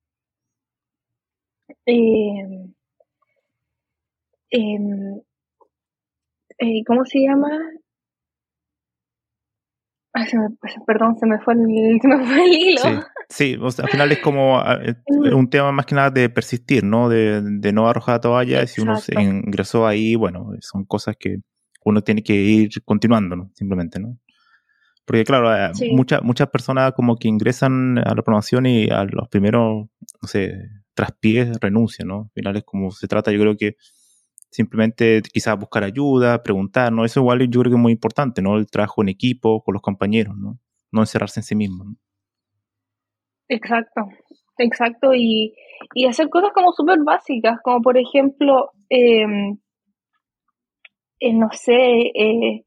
em, 1.87 2.73
Em, 4.53 5.23
eh, 6.63 6.83
¿cómo 6.87 7.05
se 7.05 7.21
llama? 7.21 7.49
perdón, 10.87 11.17
se 11.19 11.27
me, 11.27 11.39
fue 11.39 11.55
el, 11.55 11.99
se 12.03 12.09
me 12.09 12.25
fue 12.25 12.45
el 12.45 12.53
hilo. 12.53 13.05
Sí, 13.29 13.57
al 13.61 13.89
final 13.89 14.13
es 14.13 14.19
como 14.19 14.59
ah, 14.59 14.79
eh, 14.83 14.95
un 15.35 15.49
tema 15.49 15.73
más 15.73 15.87
que 15.87 15.95
nada 15.95 16.11
de 16.11 16.29
persistir, 16.29 16.85
¿no? 16.85 17.09
De, 17.09 17.73
no 17.73 17.89
arrojar 17.89 18.17
la 18.17 18.21
toalla. 18.21 18.67
Si 18.67 18.81
uno 18.81 18.97
se 18.97 19.21
ingresó 19.21 19.87
ahí, 19.87 20.15
bueno, 20.15 20.51
son 20.61 20.85
cosas 20.85 21.17
que 21.19 21.39
uno 21.85 22.03
tiene 22.03 22.23
que 22.23 22.35
ir 22.35 22.71
continuando, 22.85 23.37
¿no? 23.37 23.51
Simplemente, 23.55 23.99
¿no? 23.99 24.19
Porque 25.05 25.25
claro, 25.25 25.53
eh, 25.55 25.73
muchas, 25.93 26.23
muchas 26.23 26.49
personas 26.49 26.93
como 26.93 27.17
que 27.17 27.29
ingresan 27.29 27.99
a 27.99 28.15
la 28.15 28.23
promoción 28.23 28.67
y 28.67 28.89
a 28.89 29.05
los 29.05 29.29
primeros, 29.29 29.89
no 30.23 30.29
sé, 30.29 30.69
traspiés 30.95 31.59
renuncian, 31.61 32.09
¿no? 32.09 32.21
Al 32.25 32.31
final 32.35 32.57
es 32.57 32.65
como 32.65 32.91
se 32.93 33.09
trata, 33.09 33.33
yo 33.33 33.41
creo 33.41 33.57
que 33.57 33.77
simplemente 34.53 35.23
quizás 35.33 35.59
buscar 35.59 35.83
ayuda, 35.83 36.43
preguntar, 36.43 36.93
¿no? 36.93 37.05
Eso 37.05 37.21
igual 37.21 37.41
yo 37.49 37.61
creo 37.61 37.73
que 37.73 37.77
es 37.77 37.83
muy 37.83 37.93
importante, 37.93 38.43
¿no? 38.43 38.59
El 38.59 38.71
trabajo 38.71 39.03
en 39.03 39.09
equipo, 39.09 39.63
con 39.65 39.73
los 39.73 39.83
compañeros, 39.83 40.37
¿no? 40.37 40.59
No 40.93 41.01
encerrarse 41.01 41.41
en 41.41 41.45
sí 41.45 41.57
mismo. 41.57 41.85
Exacto, 43.49 44.03
exacto. 44.59 45.15
Y, 45.15 45.55
hacer 46.07 46.29
cosas 46.29 46.51
como 46.55 46.73
súper 46.73 46.99
básicas, 47.05 47.59
como 47.63 47.81
por 47.81 47.97
ejemplo, 47.97 48.71
em, 48.91 49.59
eh, 51.19 51.33
no 51.33 51.49
sé, 51.53 52.13
eh, 52.15 52.65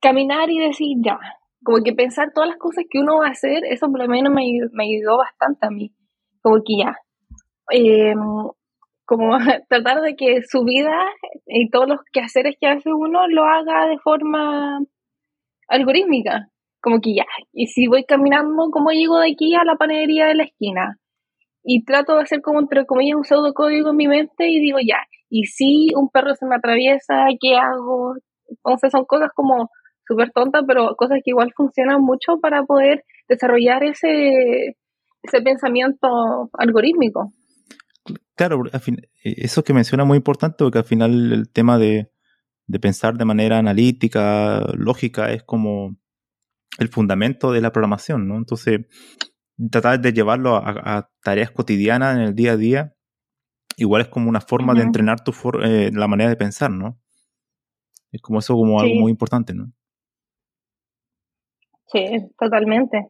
caminar 0.00 0.50
y 0.50 0.58
decir 0.58 0.98
ya. 1.02 1.18
Como 1.64 1.82
que 1.82 1.94
pensar 1.94 2.32
todas 2.34 2.50
las 2.50 2.58
cosas 2.58 2.84
que 2.90 2.98
uno 2.98 3.18
va 3.20 3.28
a 3.28 3.30
hacer, 3.30 3.64
eso 3.64 3.90
por 3.90 4.00
lo 4.00 4.08
menos 4.08 4.32
me, 4.32 4.42
me 4.72 4.84
ayudó 4.84 5.16
bastante 5.18 5.66
a 5.66 5.70
mí. 5.70 5.92
Como 6.42 6.56
que 6.64 6.76
ya. 6.78 6.96
Eh, 7.72 8.14
como 9.06 9.38
tratar 9.68 10.02
de 10.02 10.16
que 10.16 10.42
su 10.42 10.64
vida 10.64 10.94
y 11.46 11.70
todos 11.70 11.88
los 11.88 12.00
quehaceres 12.12 12.56
que 12.60 12.66
hace 12.66 12.92
uno 12.92 13.26
lo 13.28 13.44
haga 13.44 13.86
de 13.86 13.98
forma 13.98 14.80
algorítmica. 15.68 16.48
Como 16.82 17.00
que 17.00 17.14
ya, 17.16 17.24
y 17.52 17.66
si 17.66 17.88
voy 17.88 18.04
caminando, 18.04 18.68
¿cómo 18.70 18.90
llego 18.90 19.18
de 19.18 19.32
aquí 19.32 19.54
a 19.54 19.64
la 19.64 19.76
panadería 19.76 20.26
de 20.26 20.34
la 20.34 20.44
esquina? 20.44 20.98
Y 21.64 21.84
trato 21.84 22.14
de 22.14 22.22
hacer 22.22 22.42
como, 22.42 22.60
entre 22.60 22.86
comillas, 22.86 23.16
un 23.16 23.24
pseudocódigo 23.24 23.90
en 23.90 23.96
mi 23.96 24.06
mente 24.06 24.48
y 24.48 24.60
digo 24.60 24.78
ya, 24.86 24.98
y 25.28 25.46
si 25.46 25.88
un 25.96 26.08
perro 26.10 26.34
se 26.34 26.46
me 26.46 26.54
atraviesa, 26.54 27.26
¿qué 27.40 27.56
hago? 27.56 28.14
Entonces 28.48 28.92
son 28.92 29.04
cosas 29.04 29.30
como 29.34 29.70
súper 30.06 30.30
tontas, 30.30 30.62
pero 30.66 30.94
cosas 30.96 31.18
que 31.24 31.30
igual 31.30 31.52
funcionan 31.56 32.02
mucho 32.02 32.38
para 32.40 32.62
poder 32.62 33.02
desarrollar 33.28 33.82
ese, 33.82 34.76
ese 35.22 35.42
pensamiento 35.42 36.50
algorítmico. 36.52 37.32
Claro, 38.34 38.64
e, 38.66 39.10
eso 39.22 39.64
que 39.64 39.72
menciona 39.72 40.04
es 40.04 40.06
muy 40.06 40.16
importante 40.16 40.56
porque 40.58 40.78
al 40.78 40.84
final 40.84 41.32
el 41.32 41.50
tema 41.50 41.78
de, 41.78 42.10
pensar 42.80 43.16
de 43.16 43.24
manera 43.24 43.58
analítica, 43.58 44.60
lógica, 44.74 45.32
es 45.32 45.42
como 45.42 45.96
el 46.78 46.88
fundamento 46.88 47.52
de 47.52 47.60
la 47.60 47.72
programación, 47.72 48.28
¿no? 48.28 48.36
Entonces, 48.36 48.80
tratar 49.70 50.00
de 50.00 50.12
llevarlo 50.12 50.56
a, 50.56 51.10
tareas 51.22 51.50
cotidianas 51.50 52.16
en 52.16 52.22
el 52.22 52.34
día 52.34 52.52
a 52.52 52.56
día, 52.56 52.96
igual 53.76 54.02
es 54.02 54.08
como 54.08 54.28
una 54.28 54.40
forma 54.40 54.74
de 54.74 54.82
entrenar 54.82 55.22
tu 55.22 55.32
eh, 55.62 55.90
la 55.92 56.08
manera 56.08 56.30
de 56.30 56.36
pensar, 56.36 56.70
¿no? 56.70 57.00
Es 58.12 58.20
como 58.20 58.38
eso 58.38 58.54
como 58.54 58.80
algo 58.80 58.94
muy 58.94 59.10
importante, 59.10 59.54
¿no? 59.54 59.72
Sí, 61.86 62.04
totalmente. 62.38 63.08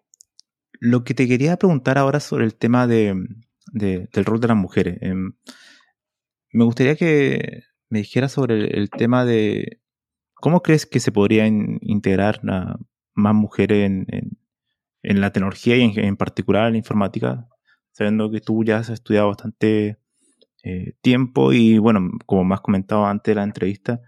Lo 0.81 1.05
que 1.05 1.15
te 1.15 1.27
quería 1.27 1.57
preguntar 1.57 1.99
ahora 1.99 2.21
sobre 2.21 2.45
el 2.45 2.55
tema 2.55 2.87
de, 2.87 3.15
del 3.73 4.25
rol 4.25 4.41
de 4.41 4.49
las 4.49 4.57
mujeres. 4.57 4.99
Em, 5.01 5.33
me 6.53 6.65
gustaría 6.65 6.97
que 6.97 7.63
me 7.89 8.01
dijeras 8.01 8.33
sobre 8.33 8.79
el, 8.79 8.91
tema 8.91 9.25
de 9.25 9.81
cómo 10.35 10.63
crees 10.63 10.87
que 10.87 11.01
se 11.01 11.13
podrían 11.13 11.79
integrar 11.81 12.41
más 12.43 13.35
mujeres 13.35 13.87
en, 13.87 14.07
en, 15.03 15.21
la 15.21 15.33
tecnología 15.33 15.77
y 15.77 15.83
en, 15.83 16.17
particular 16.17 16.67
en 16.67 16.73
la 16.73 16.79
informática, 16.79 17.49
sabiendo 17.93 18.31
que 18.31 18.41
tú 18.41 18.65
ya 18.65 18.79
has 18.79 18.89
estudiado 18.91 19.29
bastante 19.29 19.99
eh, 20.63 20.95
tiempo 21.01 21.53
y 21.53 21.79
bueno, 21.79 22.11
como 22.27 22.45
me 22.45 22.55
has 22.55 22.61
comentado 22.61 23.07
antes 23.07 23.33
de 23.33 23.37
la 23.37 23.45
entrevista, 23.45 24.01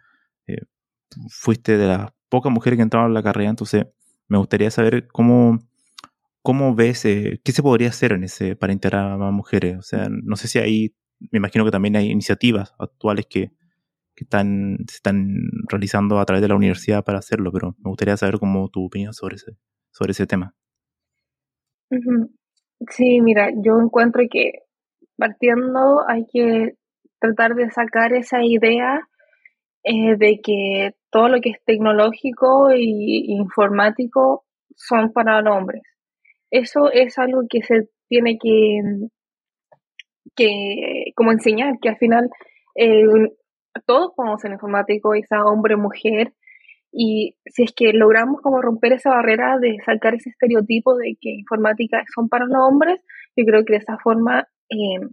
eh, 0.46 0.62
fuiste 1.28 1.76
de 1.76 1.86
las 1.86 2.10
pocas 2.28 2.52
mujeres 2.52 2.76
que 2.78 2.82
entraron 2.82 3.10
a 3.10 3.14
la 3.14 3.22
carrera, 3.22 3.50
entonces 3.50 3.86
me 4.28 4.38
gustaría 4.38 4.70
saber 4.70 5.08
cómo, 5.08 5.58
cómo 6.48 6.74
ves, 6.74 7.04
eh, 7.04 7.42
qué 7.44 7.52
se 7.52 7.62
podría 7.62 7.90
hacer 7.90 8.12
en 8.12 8.24
ese 8.24 8.56
para 8.56 8.72
integrar 8.72 9.12
a 9.12 9.18
más 9.18 9.34
mujeres. 9.34 9.76
O 9.76 9.82
sea, 9.82 10.08
no 10.08 10.34
sé 10.34 10.48
si 10.48 10.58
ahí, 10.58 10.94
me 11.30 11.36
imagino 11.36 11.62
que 11.62 11.70
también 11.70 11.94
hay 11.94 12.10
iniciativas 12.10 12.72
actuales 12.78 13.26
que, 13.26 13.50
están, 14.16 14.78
se 14.88 14.96
están 14.96 15.28
realizando 15.68 16.18
a 16.18 16.24
través 16.24 16.40
de 16.40 16.48
la 16.48 16.54
universidad 16.54 17.04
para 17.04 17.18
hacerlo, 17.18 17.52
pero 17.52 17.76
me 17.84 17.90
gustaría 17.90 18.16
saber 18.16 18.38
cómo 18.38 18.70
tu 18.70 18.86
opinión 18.86 19.12
sobre 19.12 19.36
ese, 19.36 19.58
sobre 19.90 20.12
ese 20.12 20.26
tema. 20.26 20.54
Sí, 21.90 23.20
mira, 23.20 23.50
yo 23.62 23.78
encuentro 23.78 24.22
que 24.30 24.62
partiendo 25.18 26.08
hay 26.08 26.24
que 26.32 26.76
tratar 27.20 27.56
de 27.56 27.70
sacar 27.70 28.14
esa 28.14 28.42
idea 28.42 29.06
eh, 29.84 30.16
de 30.16 30.40
que 30.42 30.94
todo 31.10 31.28
lo 31.28 31.42
que 31.42 31.50
es 31.50 31.62
tecnológico 31.66 32.72
y 32.74 33.34
informático 33.34 34.46
son 34.74 35.12
para 35.12 35.42
los 35.42 35.54
hombres. 35.54 35.82
Eso 36.50 36.90
es 36.92 37.18
algo 37.18 37.42
que 37.48 37.62
se 37.62 37.88
tiene 38.08 38.38
que, 38.38 38.80
que 40.34 41.12
como 41.14 41.32
enseñar, 41.32 41.74
que 41.80 41.90
al 41.90 41.98
final 41.98 42.30
eh, 42.74 43.04
todos 43.86 44.12
podemos 44.16 44.40
ser 44.40 44.52
informáticos, 44.52 45.16
sea 45.28 45.44
hombre, 45.44 45.76
mujer, 45.76 46.32
y 46.90 47.36
si 47.46 47.64
es 47.64 47.72
que 47.72 47.92
logramos 47.92 48.40
como 48.40 48.62
romper 48.62 48.94
esa 48.94 49.10
barrera 49.10 49.58
de 49.58 49.76
sacar 49.84 50.14
ese 50.14 50.30
estereotipo 50.30 50.96
de 50.96 51.16
que 51.20 51.30
informática 51.30 52.02
son 52.14 52.28
para 52.28 52.46
los 52.46 52.56
hombres, 52.58 53.04
yo 53.36 53.44
creo 53.44 53.64
que 53.64 53.74
de 53.74 53.78
esa 53.78 53.98
forma 53.98 54.48
eh, 54.70 55.06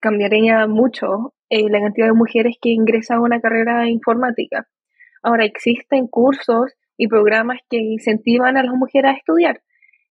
cambiaría 0.00 0.66
mucho 0.66 1.34
eh, 1.50 1.68
la 1.68 1.80
cantidad 1.80 2.06
de 2.06 2.14
mujeres 2.14 2.56
que 2.60 2.70
ingresan 2.70 3.18
a 3.18 3.22
una 3.22 3.40
carrera 3.40 3.88
informática. 3.88 4.66
Ahora 5.22 5.44
existen 5.44 6.06
cursos 6.08 6.72
y 6.96 7.06
programas 7.06 7.60
que 7.68 7.76
incentivan 7.76 8.56
a 8.56 8.62
las 8.62 8.74
mujeres 8.74 9.12
a 9.12 9.16
estudiar. 9.16 9.60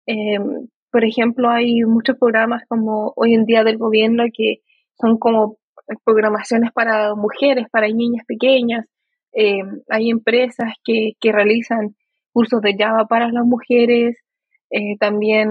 Em, 0.06 0.68
por 0.92 1.06
ejemplo, 1.06 1.50
hay 1.50 1.84
muchos 1.84 2.18
programas 2.18 2.64
como 2.68 3.14
hoy 3.16 3.34
en 3.34 3.46
día 3.46 3.64
del 3.64 3.78
gobierno 3.78 4.26
que 4.34 4.58
son 5.00 5.18
como 5.18 5.58
programaciones 6.06 6.72
para 6.74 7.16
mujeres, 7.16 7.68
para 7.72 7.88
niñas 7.88 8.26
pequeñas. 8.28 8.86
Em, 9.34 9.82
hay 9.90 10.10
empresas 10.10 10.74
que, 10.84 11.14
que, 11.20 11.32
realizan 11.32 11.96
cursos 12.34 12.62
de 12.62 12.76
Java 12.78 13.06
para 13.08 13.30
las 13.32 13.46
mujeres. 13.46 14.18
Eh, 14.70 14.98
también 15.00 15.50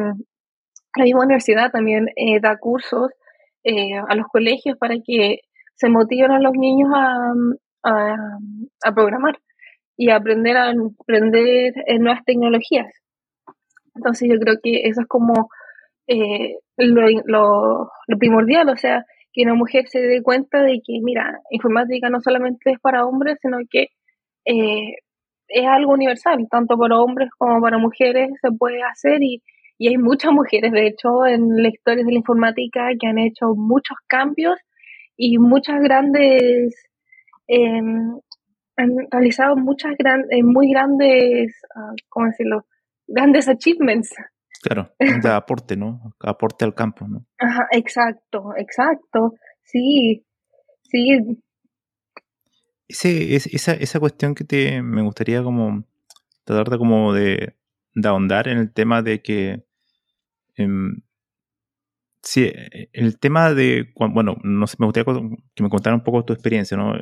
la 0.97 1.05
misma 1.05 1.25
universidad 1.25 1.71
también 1.71 2.09
eh, 2.17 2.41
da 2.41 2.59
cursos 2.59 3.11
eh, 3.65 3.97
a 3.97 4.15
los 4.15 4.27
colegios 4.29 4.77
para 4.79 4.97
que 5.05 5.41
se 5.75 5.89
motiven 5.89 6.31
a 6.33 6.41
los 6.41 6.53
niños 6.55 6.91
a, 6.95 7.33
a, 7.85 8.17
a 8.85 8.95
programar 8.95 9.39
y 9.97 10.11
a 10.11 10.17
aprender 10.17 10.57
a 10.57 10.73
aprender 11.01 11.75
nuevas 12.01 12.25
tecnologías. 12.25 13.00
Entonces 13.95 14.29
yo 14.31 14.39
creo 14.39 14.57
que 14.63 14.83
eso 14.89 15.03
es 15.03 15.07
como 15.07 15.49
lo, 16.77 17.03
lo, 17.25 17.91
lo 18.07 18.19
primordial, 18.19 18.69
o 18.69 18.77
sea, 18.77 19.05
que 19.33 19.43
una 19.43 19.55
mujer 19.55 19.89
se 19.89 20.01
dé 20.01 20.23
cuenta 20.23 20.63
de 20.63 20.81
que, 20.85 20.99
mira, 21.03 21.41
informática 21.51 22.09
no 22.11 22.21
solamente 22.21 22.73
es 22.73 22.81
para 22.81 23.07
hombres, 23.07 23.39
sino 23.41 23.59
que 23.71 23.89
eh, 24.45 24.95
es 25.49 25.67
algo 25.67 25.93
universal, 25.93 26.47
tanto 26.51 26.77
para 26.77 26.99
hombres 26.99 27.31
como 27.39 27.61
para 27.61 27.79
mujeres 27.79 28.31
se 28.41 28.51
puede 28.53 28.83
hacer 28.83 29.23
y, 29.23 29.43
y 29.79 29.89
hay 29.89 29.99
muchas 29.99 30.33
mujeres, 30.33 30.73
de 30.73 30.87
hecho, 30.87 31.27
en 31.27 31.63
la 31.63 31.69
historia 31.69 32.05
de 32.05 32.13
la 32.13 32.19
informática 32.19 32.89
que 32.99 33.07
han 33.07 33.19
hecho 33.19 33.55
muchos 33.55 33.97
cambios 34.07 34.59
y 35.17 35.39
muchas 35.39 35.81
grandes, 35.83 36.75
em, 37.49 38.19
han 38.77 38.91
realizado 39.11 39.57
muchas 39.57 39.93
grandes, 39.99 40.31
eh, 40.31 40.43
muy 40.43 40.71
grandes, 40.71 41.53
uh, 41.77 41.95
¿cómo 42.09 42.27
decirlo? 42.27 42.65
Grandes 43.13 43.49
achievements 43.49 44.15
Claro, 44.61 44.93
de 45.25 45.29
aporte, 45.31 45.77
¿no? 45.77 46.15
Aporte 46.21 46.65
al 46.65 46.75
campo, 46.75 47.09
¿no? 47.09 47.27
Ajá, 47.39 47.67
exacto, 47.73 48.53
exacto. 48.57 49.35
Sí, 49.63 50.25
sí. 50.83 51.43
Ese, 52.89 53.37
esa, 53.37 53.73
esa 53.73 54.01
cuestión 54.01 54.35
que 54.35 54.45
te 54.45 54.83
me 54.83 55.03
gustaría 55.03 55.43
como 55.43 55.85
tratar 56.45 56.71
de 56.71 56.79
como 56.79 57.15
de, 57.15 57.55
ahondar 58.05 58.49
en 58.49 58.59
el 58.59 58.73
tema 58.73 59.01
de 59.01 59.23
que 59.23 59.65
em, 60.57 61.01
sí, 62.23 62.45
e, 62.45 62.91
el 62.93 63.19
tema 63.19 63.55
de 63.55 63.93
bueno, 63.97 64.37
no 64.43 64.67
sé, 64.67 64.77
me 64.79 64.87
gustaría 64.87 65.15
que 65.55 65.63
me 65.63 65.71
contara 65.71 65.97
un 65.97 66.03
poco 66.03 66.25
tu 66.25 66.33
experiencia, 66.33 66.77
¿no? 66.77 66.95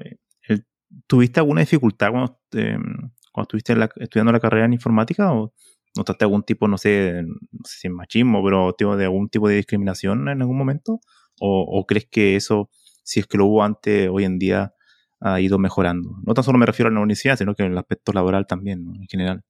¿Tuviste 1.06 1.40
alguna 1.40 1.60
dificultad 1.62 2.10
cuando, 2.10 2.38
em, 2.52 3.10
cuando 3.32 3.42
estuviste 3.42 3.74
estudiando 3.96 4.32
la 4.32 4.40
carrera 4.40 4.66
en 4.66 4.74
informática 4.74 5.32
o 5.32 5.54
¿Notaste 5.98 6.24
algún 6.24 6.44
tipo, 6.44 6.68
no 6.68 6.78
sé, 6.78 7.24
no 7.24 7.64
sé 7.64 7.80
si 7.80 7.88
machismo, 7.88 8.40
pero 8.44 8.96
de 8.96 9.04
algún 9.04 9.28
tipo 9.28 9.48
de 9.48 9.56
discriminación 9.56 10.28
en 10.28 10.40
algún 10.40 10.56
momento? 10.56 11.00
¿O, 11.40 11.84
crees 11.86 12.06
que 12.06 12.36
eso, 12.36 12.70
si 13.02 13.20
es 13.20 13.26
que 13.26 13.36
lo 13.36 13.46
hubo 13.46 13.64
antes, 13.64 14.08
hoy 14.08 14.24
en 14.24 14.38
día 14.38 14.74
ha 15.20 15.40
ido 15.40 15.58
mejorando? 15.58 16.10
No 16.24 16.34
tan 16.34 16.44
solo 16.44 16.56
me 16.56 16.66
refiero 16.66 16.88
a 16.88 16.92
la 16.92 17.00
universidad, 17.00 17.36
sino 17.36 17.54
que 17.54 17.64
en 17.64 17.72
el 17.72 17.78
aspecto 17.78 18.12
laboral 18.12 18.46
también, 18.46 18.86
en 18.94 19.08
general. 19.08 19.42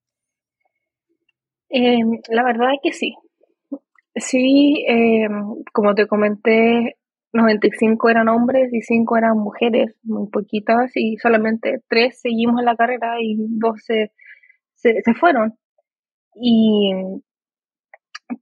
Eh, 1.69 1.99
la 2.31 2.45
verdad 2.45 2.69
es 2.73 2.81
que 2.83 2.93
sí. 2.93 3.15
Sí, 4.15 4.85
eh, 4.89 5.29
como 5.73 5.95
te 5.95 6.07
comenté, 6.07 6.97
95 7.35 8.09
eran 8.09 8.29
hombres 8.29 8.73
y 8.73 8.81
5 8.81 9.19
eran 9.19 9.37
mujeres, 9.37 9.95
muy 10.03 10.31
poquitas, 10.31 10.91
y 10.95 11.19
solamente 11.19 11.83
3 11.89 12.19
seguimos 12.19 12.59
en 12.59 12.65
la 12.65 12.75
carrera 12.75 13.17
y 13.21 13.37
12 13.37 14.13
se, 14.75 15.03
se 15.03 15.15
fueron. 15.15 15.59
Y 16.41 16.93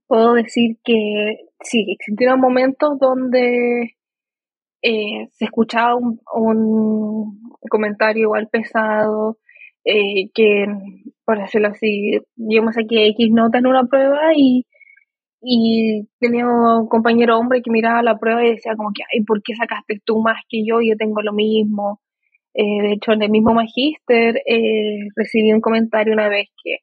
puedo 0.07 0.33
decir 0.33 0.77
que 0.83 1.37
sí, 1.61 1.85
existieron 1.89 2.39
momentos 2.39 2.97
donde 2.99 3.95
eh, 4.81 5.27
se 5.33 5.45
escuchaba 5.45 5.95
un, 5.95 6.19
comentario 7.69 8.23
igual 8.23 8.47
pesado, 8.49 9.37
eh, 9.85 10.29
que, 10.33 10.65
por 11.25 11.39
decirlo 11.39 11.69
así, 11.69 12.19
llevamos 12.35 12.77
aquí 12.77 12.97
X 13.09 13.29
nota 13.31 13.59
en 13.59 13.67
una 13.67 13.85
prueba 13.85 14.33
y, 14.35 14.65
y 15.41 16.07
tenía 16.19 16.47
un 16.47 16.87
compañero 16.87 17.37
hombre 17.37 17.61
que 17.61 17.71
miraba 17.71 18.03
la 18.03 18.17
prueba 18.17 18.45
y 18.45 18.51
decía 18.51 18.75
como 18.77 18.91
que, 18.93 19.03
ay, 19.13 19.23
¿por 19.23 19.41
qué 19.43 19.55
sacaste 19.55 20.01
tú 20.05 20.21
más 20.21 20.41
que 20.49 20.63
yo? 20.65 20.81
Yo 20.81 20.95
tengo 20.97 21.21
lo 21.21 21.33
mismo. 21.33 22.01
Eh, 22.53 22.81
de 22.83 22.93
hecho, 22.93 23.13
en 23.13 23.23
el 23.23 23.29
mismo 23.31 23.53
magíster 23.53 24.41
recibí 25.15 25.53
un 25.53 25.61
comentario 25.61 26.13
una 26.13 26.29
vez 26.29 26.47
que 26.63 26.77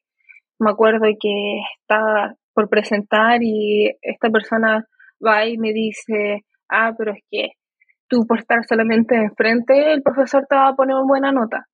me 0.59 0.71
acuerdo 0.71 1.05
que 1.19 1.59
estaba 1.81 2.35
por 2.53 2.69
presentar 2.69 3.41
y 3.41 3.91
esta 4.01 4.29
persona 4.29 4.87
va 5.25 5.45
y 5.45 5.57
me 5.57 5.73
dice, 5.73 6.45
ah, 6.69 6.93
pero 6.97 7.11
es 7.13 7.23
que 7.29 7.51
tú 8.07 8.25
por 8.27 8.39
estar 8.39 8.63
solamente 8.65 9.15
enfrente, 9.15 9.93
el 9.93 10.01
profesor 10.01 10.45
te 10.47 10.55
va 10.55 10.69
a 10.69 10.75
poner 10.75 10.95
una 10.95 11.07
buena 11.07 11.31
nota. 11.31 11.67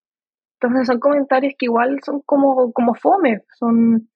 Entonces 0.60 0.88
son 0.88 1.00
comentarios 1.00 1.54
que 1.58 1.66
igual 1.66 2.00
son 2.04 2.22
como, 2.26 2.72
como 2.72 2.94
fome, 2.96 3.42
son 3.58 4.10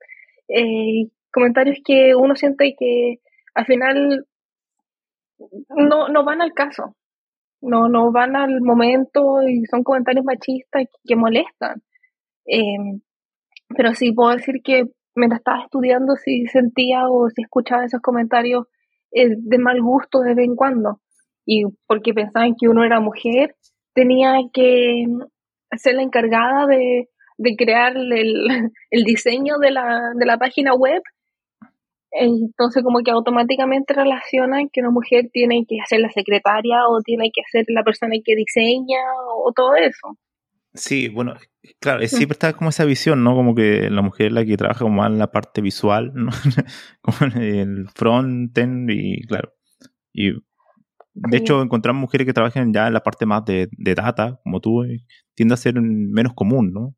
eh, 0.47 1.09
comentarios 1.31 1.79
que 1.83 2.15
uno 2.15 2.35
siente 2.35 2.75
que 2.77 3.17
al 3.55 3.65
final 3.65 4.25
no, 5.69 6.07
no 6.07 6.23
van 6.23 6.41
al 6.41 6.53
caso, 6.53 6.95
no, 7.61 7.89
no 7.89 8.11
van 8.11 8.35
al 8.35 8.61
momento 8.61 9.41
y 9.47 9.65
son 9.65 9.83
comentarios 9.83 10.23
machistas 10.23 10.85
que, 11.03 11.15
molestan. 11.15 11.81
Eh, 12.45 12.99
pero 13.69 13.93
sí 13.93 14.11
puedo 14.11 14.31
decir 14.31 14.55
que 14.63 14.85
mientras 15.15 15.39
estaba 15.39 15.63
estudiando 15.63 16.15
sí 16.15 16.45
sentía 16.47 17.07
o 17.09 17.29
sí 17.29 17.41
escuchaba 17.41 17.85
esos 17.85 18.01
comentarios 18.01 18.65
eh, 19.11 19.29
de 19.37 19.57
mal 19.57 19.81
gusto 19.81 20.19
de 20.19 20.35
vez 20.35 20.45
en 20.45 20.55
cuando. 20.55 20.99
Y 21.45 21.63
porque 21.87 22.13
pensaban 22.13 22.55
que 22.59 22.67
uno 22.67 22.83
era 22.83 22.99
mujer, 22.99 23.55
tenía 23.93 24.35
que 24.53 25.05
ser 25.77 25.95
la 25.95 26.03
encargada 26.03 26.67
de, 26.67 27.09
de 27.37 27.55
crear 27.55 27.95
el, 27.95 28.47
el 28.91 29.03
diseño 29.03 29.57
de 29.59 29.71
la, 29.71 30.11
de 30.15 30.25
la 30.25 30.37
página 30.37 30.73
web. 30.73 31.01
Entonces 32.11 32.81
como 32.83 32.99
que 32.99 33.11
automáticamente 33.11 33.93
relacionan 33.93 34.69
que 34.71 34.79
una 34.79 34.91
mujer 34.91 35.29
tiene 35.33 35.65
que 35.67 35.77
ser 35.87 35.99
la 35.99 36.09
secretaria 36.09 36.87
o 36.87 37.01
tiene 37.01 37.29
que 37.33 37.41
ser 37.51 37.65
la 37.67 37.83
persona 37.83 38.15
que 38.23 38.35
diseña 38.35 38.99
o 39.37 39.51
todo 39.53 39.75
eso. 39.75 40.17
Sí, 40.75 41.07
bueno, 41.07 41.35
claro, 41.79 42.05
siempre 42.07 42.33
está 42.33 42.53
como 42.53 42.69
esa 42.69 42.85
visión, 42.85 43.23
¿no? 43.23 43.33
Como 43.33 43.55
que 43.55 43.89
la 43.89 44.01
mujer 44.01 44.27
es 44.27 44.33
la 44.33 44.45
que 44.45 44.57
trabaja 44.57 44.79
como 44.79 44.97
más 44.97 45.11
en 45.11 45.17
la 45.17 45.31
parte 45.31 45.61
visual, 45.61 46.11
¿no? 46.13 46.31
como 47.01 47.31
en 47.33 47.41
el 47.41 47.89
front-end 47.95 48.89
y 48.91 49.21
claro. 49.21 49.53
Y 50.13 50.33
de 51.13 51.37
hecho, 51.37 51.61
encontrar 51.61 51.95
mujeres 51.95 52.27
que 52.27 52.33
trabajen 52.33 52.73
ya 52.73 52.87
en 52.87 52.93
la 52.93 53.01
parte 53.01 53.25
más 53.25 53.45
de, 53.45 53.69
data, 53.77 54.39
como 54.43 54.59
tú, 54.59 54.83
eh, 54.83 55.05
tiende 55.33 55.53
a 55.53 55.57
ser 55.57 55.79
menos 55.81 56.33
común, 56.33 56.73
¿no? 56.73 56.95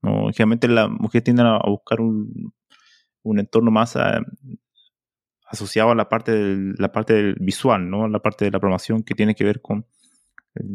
¿no? 0.00 0.28
Generalmente 0.32 0.68
las 0.68 0.88
mujeres 0.88 1.24
tienden 1.24 1.46
a 1.46 1.58
buscar 1.66 2.00
un, 2.00 2.52
un 3.22 3.38
entorno 3.40 3.70
más 3.72 3.96
eh, 3.96 4.00
asociado 5.46 5.90
a 5.90 5.94
la 5.94 6.08
parte, 6.08 6.32
del, 6.32 6.74
la 6.78 6.92
parte 6.92 7.14
del 7.14 7.34
visual, 7.40 7.90
¿no? 7.90 8.06
La 8.08 8.20
parte 8.20 8.44
de 8.44 8.50
la 8.52 8.60
programación 8.60 9.02
que 9.02 9.14
tiene 9.14 9.34
que 9.34 9.44
ver 9.44 9.60
con 9.60 9.86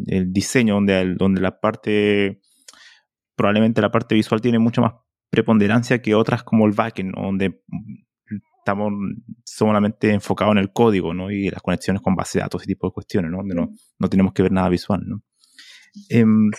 el, 0.08 0.34
diseño, 0.34 0.76
donde, 0.76 1.16
donde 1.16 1.42
la 1.42 1.60
parte 1.60 2.42
probablemente 3.36 3.82
la 3.82 3.92
parte 3.92 4.16
visual 4.16 4.42
tiene 4.42 4.60
mucha 4.60 4.82
más 4.82 4.94
preponderancia 5.30 6.02
que 6.02 6.14
otras 6.14 6.44
como 6.44 6.66
el 6.68 6.74
backend, 6.74 7.16
donde 7.16 7.62
estamos 8.60 8.94
solamente 9.44 10.12
enfocados 10.12 10.54
en 10.54 10.60
el 10.60 10.72
código, 10.72 11.14
¿no? 11.14 11.32
Y 11.32 11.50
las 11.50 11.62
conexiones 11.62 12.02
con 12.02 12.16
base 12.16 12.38
de 12.38 12.44
datos, 12.44 12.62
ese 12.62 12.68
tipo 12.68 12.88
de 12.88 12.94
cuestiones, 12.94 13.32
¿no? 13.32 13.38
Donde 13.38 13.56
no, 13.56 13.72
no 14.00 14.10
tenemos 14.10 14.34
que 14.34 14.44
ver 14.44 14.52
nada 14.52 14.70
visual, 14.70 15.02
¿no? 15.06 15.24
Em, 16.10 16.50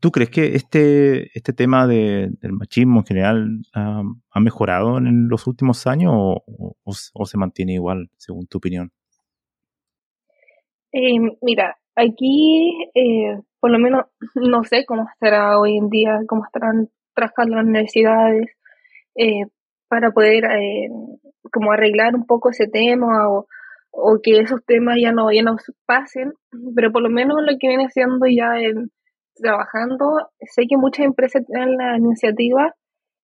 ¿Tú 0.00 0.10
crees 0.10 0.30
que 0.30 0.56
este, 0.56 1.36
este 1.38 1.52
tema 1.52 1.86
de, 1.86 2.30
del 2.40 2.52
machismo 2.52 3.00
en 3.00 3.06
general 3.06 3.62
ha 3.72 4.40
mejorado 4.40 4.98
en 4.98 5.28
los 5.28 5.46
últimos 5.46 5.86
años 5.86 6.12
o, 6.12 6.76
o, 6.82 7.26
se 7.26 7.38
mantiene 7.38 7.74
igual, 7.74 8.10
según 8.16 8.46
tu 8.46 8.58
opinión? 8.58 8.90
Eh, 10.92 11.20
mira, 11.40 11.76
aquí, 12.00 12.90
eh, 12.94 13.38
por 13.60 13.70
lo 13.70 13.78
menos, 13.78 14.06
no 14.34 14.64
sé 14.64 14.84
cómo 14.86 15.06
estará 15.12 15.58
hoy 15.58 15.76
en 15.76 15.88
día, 15.88 16.20
cómo 16.26 16.44
estarán 16.44 16.88
trabajando 17.14 17.56
las 17.56 17.64
universidades 17.64 18.50
eh, 19.16 19.44
para 19.88 20.12
poder 20.12 20.44
como 21.52 21.72
arreglar 21.72 22.14
un 22.14 22.26
poco 22.26 22.50
ese 22.50 22.68
tema 22.68 23.28
o, 23.28 23.46
o 23.90 24.18
que 24.22 24.40
esos 24.40 24.64
temas 24.64 24.96
ya 25.00 25.12
no, 25.12 25.32
ya 25.32 25.42
no 25.42 25.56
pasen, 25.86 26.32
pero 26.76 26.92
por 26.92 27.02
lo 27.02 27.10
menos 27.10 27.36
lo 27.40 27.58
que 27.58 27.68
viene 27.68 27.88
siendo 27.90 28.26
ya 28.26 28.52
trabajando, 29.34 30.28
sé 30.40 30.62
que 30.68 30.76
muchas 30.76 31.06
empresas 31.06 31.44
tienen 31.46 31.76
la 31.76 31.96
iniciativa, 31.96 32.74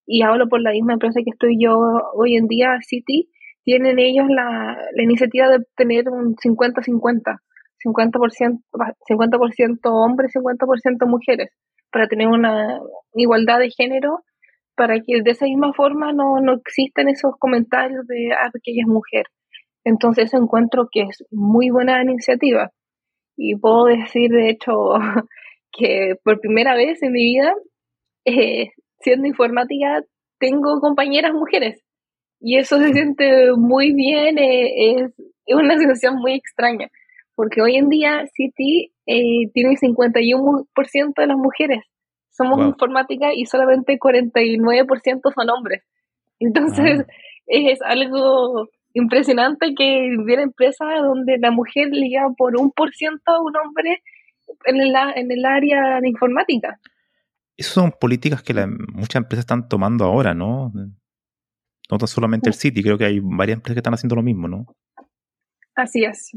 y 0.07 0.23
hablo 0.23 0.47
por 0.47 0.61
la 0.61 0.71
misma 0.71 0.93
empresa 0.93 1.19
que 1.23 1.31
estoy 1.31 1.57
yo 1.61 1.77
hoy 2.13 2.37
en 2.37 2.47
día, 2.47 2.77
City, 2.81 3.29
tienen 3.63 3.99
ellos 3.99 4.25
la, 4.29 4.77
la 4.93 5.03
iniciativa 5.03 5.49
de 5.49 5.65
tener 5.75 6.09
un 6.09 6.35
50-50, 6.35 7.39
50%, 7.85 8.61
50% 9.09 9.79
hombres, 9.83 10.31
50% 10.33 11.07
mujeres, 11.07 11.51
para 11.91 12.07
tener 12.07 12.27
una 12.27 12.79
igualdad 13.13 13.59
de 13.59 13.69
género, 13.69 14.23
para 14.75 14.99
que 14.99 15.21
de 15.23 15.31
esa 15.31 15.45
misma 15.45 15.73
forma 15.73 16.13
no, 16.13 16.39
no 16.39 16.53
existan 16.53 17.09
esos 17.09 17.33
comentarios 17.39 18.05
de, 18.07 18.31
ah, 18.33 18.51
que 18.63 18.71
ella 18.71 18.83
es 18.83 18.87
mujer. 18.87 19.25
Entonces 19.83 20.33
encuentro 20.33 20.87
que 20.91 21.01
es 21.03 21.23
muy 21.31 21.69
buena 21.69 22.01
iniciativa. 22.03 22.71
Y 23.37 23.55
puedo 23.55 23.85
decir, 23.85 24.29
de 24.31 24.49
hecho, 24.49 24.71
que 25.71 26.15
por 26.23 26.39
primera 26.39 26.75
vez 26.75 27.01
en 27.01 27.11
mi 27.13 27.23
vida, 27.23 27.53
eh, 28.25 28.69
siendo 28.99 29.27
informática, 29.27 30.03
tengo 30.39 30.79
compañeras 30.79 31.33
mujeres. 31.33 31.81
Y 32.39 32.57
eso 32.57 32.77
se 32.77 32.93
siente 32.93 33.51
muy 33.55 33.93
bien, 33.93 34.37
eh, 34.37 34.91
es, 34.91 35.13
es, 35.45 35.55
una 35.55 35.77
sensación 35.77 36.17
muy 36.17 36.33
extraña, 36.33 36.87
porque 37.37 37.61
hoy 37.61 37.75
en 37.75 37.87
día 37.87 38.25
City 38.33 38.91
eh, 39.05 39.51
tiene 39.53 39.75
51% 39.75 41.13
de 41.15 41.27
las 41.27 41.37
mujeres. 41.37 41.83
Somos 42.31 42.65
informática 42.65 43.31
y 43.33 43.45
solamente 43.45 43.99
49% 43.99 45.21
son 45.35 45.49
hombres. 45.51 45.83
Entonces, 46.39 47.01
ah. 47.01 47.13
es 47.45 47.79
algo 47.83 48.67
impresionante 48.93 49.75
que 49.77 50.09
viene 50.25 50.43
empresa 50.43 50.85
donde 51.03 51.37
la 51.37 51.51
mujer 51.51 51.89
le 51.91 52.09
lleva 52.09 52.29
por 52.35 52.59
un 52.59 52.71
por 52.71 52.91
ciento 52.95 53.31
a 53.31 53.39
un 53.39 53.53
hombre 53.55 54.01
en 54.65 54.81
el, 54.81 54.95
en 55.15 55.31
el 55.31 55.45
área 55.45 56.01
de 56.01 56.09
informática. 56.09 56.79
Esas 57.55 57.73
son 57.73 57.91
políticas 57.91 58.41
que 58.41 58.53
muchas 58.93 59.21
empresas 59.21 59.43
están 59.43 59.69
tomando 59.69 60.05
ahora, 60.05 60.33
¿no? 60.33 60.71
No 60.73 61.97
tan 61.99 62.07
solamente 62.07 62.49
el 62.49 62.55
City, 62.55 62.81
creo 62.81 62.97
que 62.97 63.05
hay 63.05 63.19
varias 63.21 63.57
empresas 63.57 63.75
que 63.75 63.79
están 63.79 63.93
haciendo 63.93 64.15
lo 64.15 64.23
mismo, 64.23 64.47
¿no? 64.47 64.65
Así 65.75 66.03
es. 66.03 66.31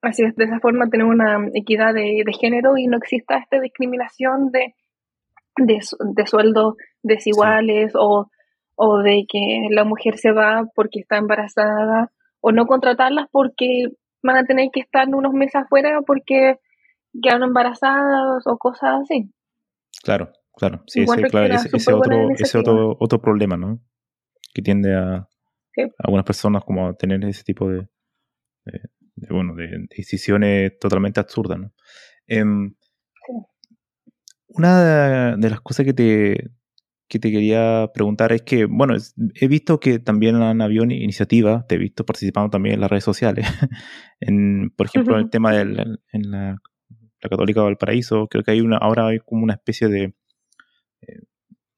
Así 0.00 0.22
es, 0.22 0.36
de 0.36 0.44
esa 0.44 0.60
forma 0.60 0.88
tenemos 0.88 1.14
una 1.14 1.48
equidad 1.54 1.92
de, 1.92 2.24
género 2.38 2.76
y 2.76 2.86
no 2.86 2.98
exista 2.98 3.36
esta 3.38 3.60
discriminación 3.60 4.50
de, 4.52 4.74
de, 5.56 6.26
sueldos 6.26 6.76
desiguales 7.02 7.92
o 7.94 8.30
o 8.80 8.98
de 8.98 9.26
que 9.28 9.68
la 9.70 9.84
mujer 9.84 10.18
se 10.18 10.30
va 10.30 10.62
porque 10.74 11.00
está 11.00 11.18
embarazada, 11.18 12.12
o 12.40 12.52
no 12.52 12.66
contratarlas 12.66 13.26
porque 13.32 13.88
van 14.22 14.36
a 14.36 14.44
tener 14.44 14.68
que 14.72 14.80
estar 14.80 15.08
unos 15.08 15.32
meses 15.32 15.56
afuera 15.56 16.00
porque 16.06 16.60
quedaron 17.20 17.48
embarazadas 17.48 18.46
o 18.46 18.56
cosas 18.56 19.00
así. 19.02 19.32
Claro, 20.04 20.30
claro. 20.54 20.84
Sí, 20.86 21.02
ese, 21.02 21.22
claro, 21.22 21.54
ese, 21.54 21.92
otro, 21.92 22.28
ese 22.38 22.58
otro, 22.58 22.96
otro 23.00 23.20
problema, 23.20 23.56
¿no? 23.56 23.80
Que 24.54 24.62
tiende 24.62 24.94
a, 24.94 25.26
algunas 25.98 26.24
personas 26.24 26.62
como 26.64 26.86
a 26.86 26.94
tener 26.94 27.24
ese 27.24 27.42
tipo 27.42 27.68
de, 27.68 27.88
bueno, 29.30 29.54
de, 29.54 29.86
decisiones 29.96 30.78
totalmente 30.78 31.20
absurdas, 31.20 31.58
¿no? 31.58 31.72
Em, 32.26 32.74
una 34.48 35.36
de 35.36 35.50
las 35.50 35.60
cosas 35.60 35.84
que 35.86 35.92
te, 35.92 36.50
que 37.08 37.18
te 37.18 37.30
quería 37.32 37.90
preguntar 37.92 38.32
es 38.32 38.42
que, 38.42 38.66
bueno, 38.66 38.94
he 39.34 39.48
visto 39.48 39.80
que 39.80 39.98
también 39.98 40.36
han 40.36 40.60
habido 40.60 40.84
iniciativas, 40.84 41.66
te 41.66 41.76
he 41.76 41.78
visto 41.78 42.04
participando 42.04 42.50
también 42.50 42.74
en 42.74 42.80
las 42.82 42.90
redes 42.90 43.04
sociales, 43.04 43.46
en, 44.20 44.70
por 44.76 44.86
ejemplo, 44.86 45.14
en 45.14 45.24
el 45.24 45.30
tema 45.30 45.52
de 45.52 45.62
en 46.12 46.30
la, 46.30 46.58
Católica 47.20 47.62
Valparaíso, 47.62 48.28
creo 48.28 48.44
que 48.44 48.52
hay 48.52 48.60
una, 48.60 48.76
ahora 48.76 49.08
hay 49.08 49.18
como 49.18 49.42
una 49.42 49.54
especie 49.54 49.88
de 49.88 50.14
eh, 51.00 51.20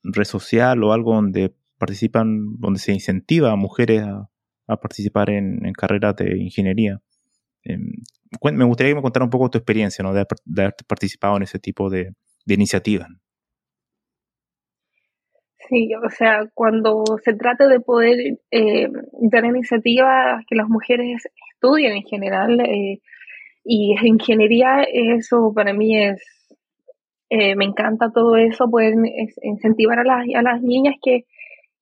red 0.02 0.24
social 0.24 0.82
o 0.84 0.92
algo 0.92 1.14
donde 1.14 1.54
participan, 1.78 2.58
donde 2.58 2.78
se 2.78 2.92
incentiva 2.92 3.50
a 3.50 3.56
mujeres 3.56 4.02
a, 4.02 4.28
participar 4.80 5.30
en, 5.30 5.72
carreras 5.72 6.14
de 6.16 6.38
ingeniería. 6.38 7.00
Em, 7.64 7.92
me 8.52 8.64
gustaría 8.64 8.92
que 8.92 8.96
me 8.96 9.02
contara 9.02 9.24
un 9.24 9.30
poco 9.30 9.50
tu 9.50 9.58
experiencia, 9.58 10.02
¿no? 10.02 10.12
De, 10.12 10.20
haber 10.20 10.74
participado 10.86 11.36
en 11.36 11.42
ese 11.42 11.58
tipo 11.58 11.90
de, 11.90 12.12
de 12.46 12.54
iniciativas. 12.54 13.08
Sí, 15.70 15.88
o 15.94 16.10
sea, 16.10 16.48
cuando 16.52 17.04
se 17.24 17.32
trata 17.34 17.68
de 17.68 17.78
poder 17.78 18.38
eh, 18.50 18.88
dar 19.20 19.44
iniciativas 19.44 20.44
que 20.48 20.56
las 20.56 20.68
mujeres 20.68 21.28
estudien 21.54 21.92
en 21.92 22.02
general 22.02 22.60
eh, 22.60 23.00
y 23.64 23.94
ingeniería, 24.02 24.82
eso 24.82 25.52
para 25.54 25.72
mí 25.72 25.96
es, 25.96 26.20
eh, 27.28 27.54
me 27.54 27.66
encanta 27.66 28.10
todo 28.12 28.36
eso, 28.36 28.68
poder 28.68 28.94
incentivar 29.42 30.00
a 30.00 30.04
las, 30.04 30.26
a 30.34 30.42
las 30.42 30.60
niñas 30.60 30.96
que, 31.00 31.24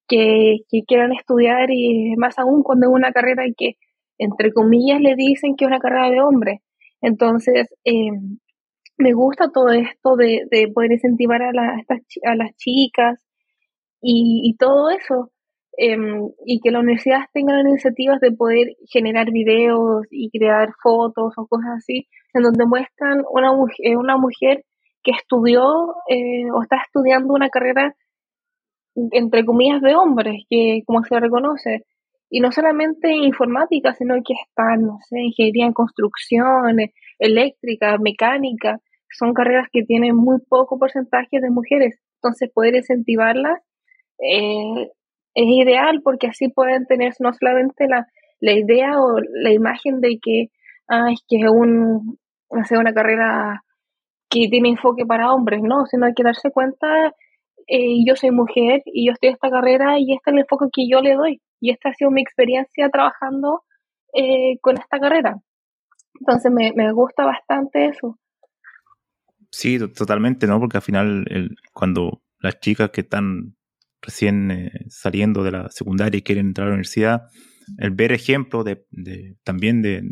que, 0.07 0.59
quieran 0.87 1.13
estudiar 1.13 1.71
y 1.71 2.15
más 2.17 2.39
aún 2.39 2.63
cuando 2.63 2.89
es 2.89 2.93
una 2.93 3.13
carrera 3.13 3.45
que, 3.57 3.77
entre 4.19 4.53
comillas, 4.53 5.01
le 5.01 5.15
dicen 5.17 5.57
que 5.57 5.65
es 5.65 5.69
una 5.69 5.81
carrera 5.81 6.11
de 6.11 6.21
hombre. 6.21 6.63
Entonces, 7.01 7.75
me 8.99 9.13
gusta 9.13 9.51
todo 9.53 9.71
esto 9.71 10.17
de, 10.17 10.43
de 10.51 10.69
poder 10.69 10.93
incentivar 10.93 11.43
a, 11.43 11.53
la, 11.53 11.83
a 12.25 12.35
las 12.35 12.57
chicas 12.57 13.25
y, 14.01 14.57
todo 14.59 14.91
eso. 14.91 15.31
Em, 15.81 16.29
y 16.45 16.61
que 16.61 16.73
las 16.73 16.83
universidades 16.83 17.27
tengan 17.33 17.69
iniciativas 17.69 18.19
de 18.21 18.33
poder 18.33 18.75
generar 18.91 19.31
videos 19.31 20.07
y 20.11 20.29
crear 20.31 20.71
fotos 20.83 21.35
o 21.37 21.47
cosas 21.47 21.71
así, 21.79 22.09
en 22.35 22.43
donde 22.43 22.67
muestran 22.67 23.23
una, 23.31 23.53
mujer, 23.53 23.97
una 23.97 24.17
mujer 24.17 24.65
que 25.05 25.13
estudió 25.13 25.95
eh, 26.09 26.51
o 26.53 26.63
está 26.63 26.79
estudiando 26.85 27.33
una 27.33 27.49
carrera, 27.49 27.95
entre 29.13 29.45
comillas, 29.45 29.81
de 29.81 29.95
hombres, 29.95 30.43
que 30.51 30.83
como 30.85 31.05
se 31.05 31.21
reconoce. 31.21 31.85
Y 32.31 32.41
no 32.41 32.53
solamente 32.53 33.11
informática, 33.11 33.95
sino 33.95 34.15
que 34.17 34.35
está, 34.35 34.77
no 34.77 34.99
sé, 35.09 35.21
ingeniería 35.21 35.67
en 35.67 35.73
construcción, 35.73 36.77
eléctrica, 37.19 37.97
mecánica. 37.99 38.81
Son 39.11 39.33
carreras 39.33 39.69
que 39.73 39.85
tienen 39.85 40.15
muy 40.15 40.39
poco 40.49 40.79
porcentaje 40.79 41.41
de 41.41 41.51
mujeres. 41.51 41.99
Entonces, 42.17 42.51
poder 42.53 42.77
incentivarlas 42.77 43.61
eh, 44.19 44.91
es 45.35 45.47
ideal 45.47 46.01
porque 46.03 46.27
así 46.27 46.49
pueden 46.49 46.87
tener 46.87 47.15
no 47.21 47.33
solamente 47.33 47.87
la, 47.87 48.07
la 48.41 48.53
idea 48.53 49.01
o 49.01 49.21
la 49.21 49.53
imagen 49.53 50.01
de 50.01 50.19
que 50.21 50.49
ah, 50.89 51.11
es 51.13 51.25
que 51.29 51.37
es 51.37 51.51
un, 51.51 52.19
una 52.51 52.93
carrera 52.93 53.63
que 54.31 54.49
tiene 54.51 54.71
enfoque 54.71 55.07
para 55.07 55.33
hombres, 55.33 55.61
no, 55.63 55.87
sino 55.87 56.07
hay 56.07 56.15
que 56.15 56.23
darse 56.23 56.51
cuenta, 56.51 57.15
eh, 57.67 58.05
yo 58.07 58.17
soy 58.17 58.31
mujer 58.31 58.83
y 58.85 59.07
yo 59.07 59.13
estoy 59.13 59.31
en 59.31 59.35
esta 59.35 59.51
carrera 59.51 59.99
y 59.99 60.13
este 60.13 60.31
es 60.31 60.35
el 60.35 60.41
enfoque 60.41 60.67
que 60.73 60.89
yo 60.91 61.01
le 61.01 61.15
doy 61.15 61.41
y 61.61 61.71
esta 61.71 61.91
ha 61.91 61.95
sido 61.95 62.11
mi 62.11 62.23
experiencia 62.23 62.89
trabajando 62.91 63.65
eh, 64.15 64.59
con 64.61 64.79
esta 64.79 64.99
carrera. 64.99 65.37
Entonces 66.21 66.51
me, 66.53 66.93
gusta 66.93 67.25
bastante 67.25 67.87
eso. 67.87 68.19
Sí, 69.51 69.79
totalmente, 69.79 70.47
¿no? 70.47 70.59
Porque 70.59 70.79
al 70.79 70.83
final, 70.83 71.25
cuando 71.73 72.23
las 72.41 72.61
chicas 72.61 72.91
que 72.91 73.03
están 73.03 73.57
recién 74.03 74.51
eh, 74.51 74.71
saliendo 74.89 75.43
de 75.43 75.53
la 75.53 75.71
secundaria 75.71 76.19
y 76.19 76.23
quieren 76.23 76.47
entrar 76.47 76.67
a 76.67 76.71
la 76.71 76.75
universidad, 76.75 77.23
el 77.79 77.91
ver 77.91 78.13
ejemplos 78.13 78.65
de, 78.65 79.37
también 79.45 79.83
de, 79.83 80.03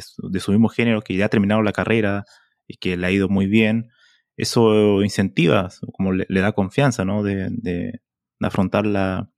su, 0.00 0.52
mismo 0.52 0.68
género 0.68 1.02
que 1.02 1.16
ya 1.16 1.26
ha 1.26 1.30
terminado 1.30 1.62
la 1.62 1.72
carrera 1.72 2.24
y 2.66 2.76
que 2.76 2.96
le 2.96 3.06
ha 3.06 3.10
ido 3.10 3.28
muy 3.28 3.46
bien, 3.46 3.88
eso 4.36 5.02
incentiva, 5.02 5.68
como 5.92 6.12
le, 6.12 6.26
da 6.28 6.52
confianza, 6.52 7.04
¿no? 7.04 7.22
De, 7.22 8.00
afrontar 8.40 8.86
la, 8.86 9.30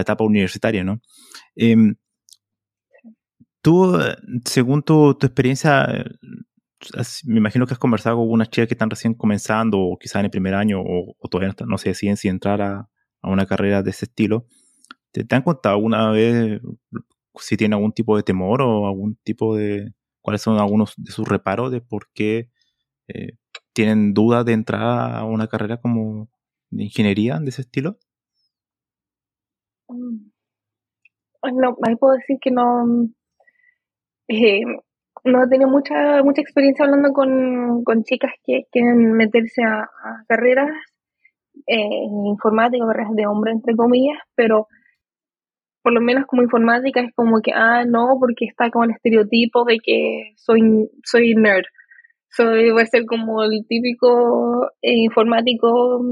etapa 0.00 0.24
universitaria, 0.24 0.84
¿no? 0.84 1.00
Em, 1.54 1.96
tú, 3.62 3.98
según 4.44 4.82
tu, 4.82 5.10
experiencia, 5.10 6.04
me 7.24 7.38
imagino 7.38 7.66
que 7.66 7.74
has 7.74 7.78
conversado 7.78 8.16
con 8.16 8.30
unas 8.30 8.50
chicas 8.50 8.68
que 8.68 8.74
están 8.74 8.90
recién 8.90 9.14
comenzando 9.14 9.78
o 9.80 9.98
quizás 9.98 10.20
en 10.20 10.26
el 10.26 10.30
primer 10.30 10.54
año 10.54 10.80
o, 10.80 11.16
todavía 11.28 11.54
no, 11.66 11.78
se 11.78 11.90
deciden 11.90 12.16
si 12.16 12.28
entrar 12.28 12.62
a, 12.62 12.88
una 13.22 13.46
carrera 13.46 13.82
de 13.82 13.90
ese 13.90 14.04
estilo. 14.04 14.46
¿Te, 15.10 15.26
han 15.34 15.42
contado 15.42 15.74
alguna 15.74 16.10
vez 16.10 16.60
si 17.40 17.56
tienen 17.56 17.74
algún 17.74 17.92
tipo 17.92 18.16
de 18.16 18.22
temor 18.22 18.62
o 18.62 18.86
algún 18.86 19.16
tipo 19.24 19.56
de... 19.56 19.92
cuáles 20.20 20.42
son 20.42 20.58
algunos 20.58 20.94
de 20.96 21.10
sus 21.10 21.26
reparos 21.26 21.72
de 21.72 21.80
por 21.80 22.08
qué 22.14 22.50
eh, 23.08 23.32
tienen 23.72 24.14
dudas 24.14 24.44
de 24.44 24.52
entrar 24.52 25.16
a 25.16 25.24
una 25.24 25.48
carrera 25.48 25.80
como 25.80 26.30
de 26.70 26.84
ingeniería 26.84 27.38
de 27.40 27.48
ese 27.48 27.62
estilo? 27.62 27.98
No, 29.88 31.76
ahí 31.82 31.96
puedo 31.96 32.14
decir 32.14 32.38
que 32.40 32.50
no... 32.50 33.08
Eh, 34.28 34.62
no 35.24 35.42
he 35.42 35.48
tenido 35.48 35.68
mucha, 35.68 36.22
mucha 36.22 36.40
experiencia 36.40 36.84
hablando 36.84 37.12
con, 37.12 38.04
chicas 38.04 38.32
que 38.44 38.64
quieren 38.70 39.12
meterse 39.12 39.62
a, 39.62 39.88
carreras 40.28 40.70
eh, 41.66 42.04
informática, 42.26 42.86
carreras 42.86 43.14
de 43.14 43.26
hombre, 43.26 43.52
entre 43.52 43.74
comillas, 43.74 44.18
pero 44.34 44.68
por 45.82 45.92
lo 45.92 46.00
menos 46.00 46.26
como 46.26 46.42
informática 46.42 47.00
es 47.00 47.12
como 47.14 47.40
que, 47.40 47.52
ah, 47.54 47.84
no, 47.86 48.16
porque 48.20 48.44
está 48.44 48.70
como 48.70 48.84
el 48.84 48.90
estereotipo 48.92 49.64
de 49.64 49.78
que 49.78 50.32
soy, 50.36 50.90
soy 51.04 51.34
nerd. 51.34 51.64
Soy, 52.28 52.70
voy 52.70 52.82
a 52.82 52.86
ser 52.86 53.06
como 53.06 53.42
el 53.42 53.64
típico 53.68 54.66
eh, 54.82 54.98
informático 55.04 56.02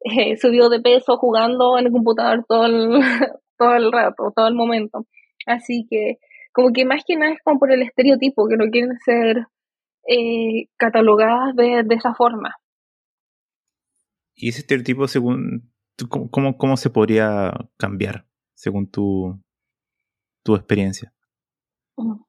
eh, 0.00 0.36
subido 0.36 0.68
de 0.68 0.80
peso 0.80 1.16
jugando 1.16 1.78
en 1.78 1.86
el 1.86 1.92
computador 1.92 2.44
todo 2.48 2.66
el, 2.66 3.00
todo 3.58 3.74
el 3.74 3.92
rato, 3.92 4.32
todo 4.34 4.48
el 4.48 4.54
momento. 4.54 5.06
Así 5.46 5.86
que 5.88 6.18
como 6.52 6.72
que 6.72 6.84
más 6.84 7.02
que 7.06 7.16
nada 7.16 7.32
es 7.32 7.38
como 7.42 7.58
por 7.58 7.72
el 7.72 7.82
estereotipo, 7.82 8.48
que 8.48 8.56
no 8.56 8.70
quieren 8.70 8.98
ser 9.04 9.46
eh, 10.08 10.68
catalogadas 10.76 11.54
de, 11.54 11.84
esa 11.90 12.14
forma. 12.14 12.56
¿Y 14.34 14.48
ese 14.48 14.60
estereotipo, 14.60 15.06
según, 15.08 15.70
cómo, 16.08 16.56
cómo 16.56 16.76
se 16.76 16.90
podría 16.90 17.52
cambiar, 17.76 18.26
según 18.54 18.90
tu, 18.90 19.40
tu 20.42 20.54
experiencia? 20.54 21.12
Mm. 21.96 22.22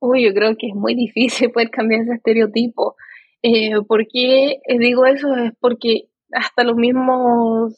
Uy, 0.00 0.24
yo 0.24 0.34
creo 0.34 0.56
que 0.56 0.68
es 0.68 0.74
muy 0.74 0.94
difícil 0.94 1.50
poder 1.52 1.70
cambiar 1.70 2.02
ese 2.02 2.14
estereotipo. 2.14 2.96
Eh, 3.42 3.80
¿Por 3.86 4.06
qué 4.08 4.60
digo 4.78 5.06
eso? 5.06 5.34
Es 5.36 5.52
porque 5.60 6.08
hasta 6.32 6.64
los 6.64 6.76
mismos, 6.76 7.74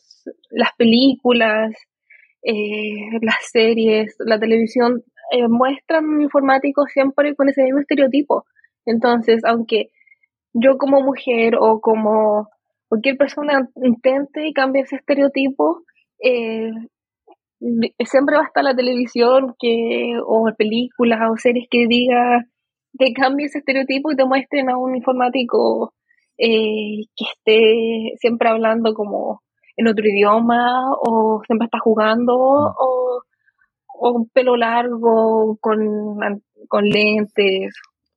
las 0.51 0.71
películas, 0.77 1.75
eh, 2.43 3.19
las 3.23 3.51
series, 3.51 4.15
la 4.19 4.39
televisión, 4.39 5.03
eh, 5.33 5.49
muestran 5.49 6.21
informáticos 6.21 6.91
siempre 6.93 7.35
con 7.35 7.49
ese 7.49 7.65
mismo 7.65 7.81
estereotipo. 7.81 8.45
Entonces, 8.87 9.45
aunque 9.45 9.91
yo 10.53 10.79
como 10.79 11.01
mujer 11.01 11.57
o 11.59 11.81
como 11.81 12.49
cualquier 12.89 13.17
persona 13.17 13.69
intente 13.83 14.53
cambiar 14.55 14.85
ese 14.85 14.97
estereotipo, 14.97 15.83
eh, 16.23 16.71
siempre 18.05 18.37
va 18.37 18.43
a 18.43 18.47
estar 18.47 18.63
la 18.63 18.77
televisión 18.77 19.55
que, 19.59 20.19
o 20.25 20.51
películas 20.57 21.21
o 21.31 21.37
series 21.37 21.67
que 21.71 21.87
diga 21.89 22.45
que 22.99 23.13
cambie 23.13 23.47
ese 23.47 23.59
estereotipo 23.59 24.13
y 24.13 24.17
te 24.17 24.25
muestren 24.25 24.71
a 24.71 24.79
un 24.79 24.97
informático 24.97 25.95
eh, 26.39 27.05
que 27.17 27.25
esté 27.25 28.17
siempre 28.19 28.49
hablando 28.49 28.95
como 28.95 29.43
en 29.77 29.89
otro 29.89 30.05
idioma 30.07 30.93
o 31.01 31.43
siempre 31.47 31.67
está 31.67 31.79
jugando 31.79 32.35
o 32.37 33.23
o 33.97 34.27
pelo 34.33 34.57
largo, 34.57 35.57
con, 35.61 35.79
con 36.69 36.89
lentes, 36.89 37.75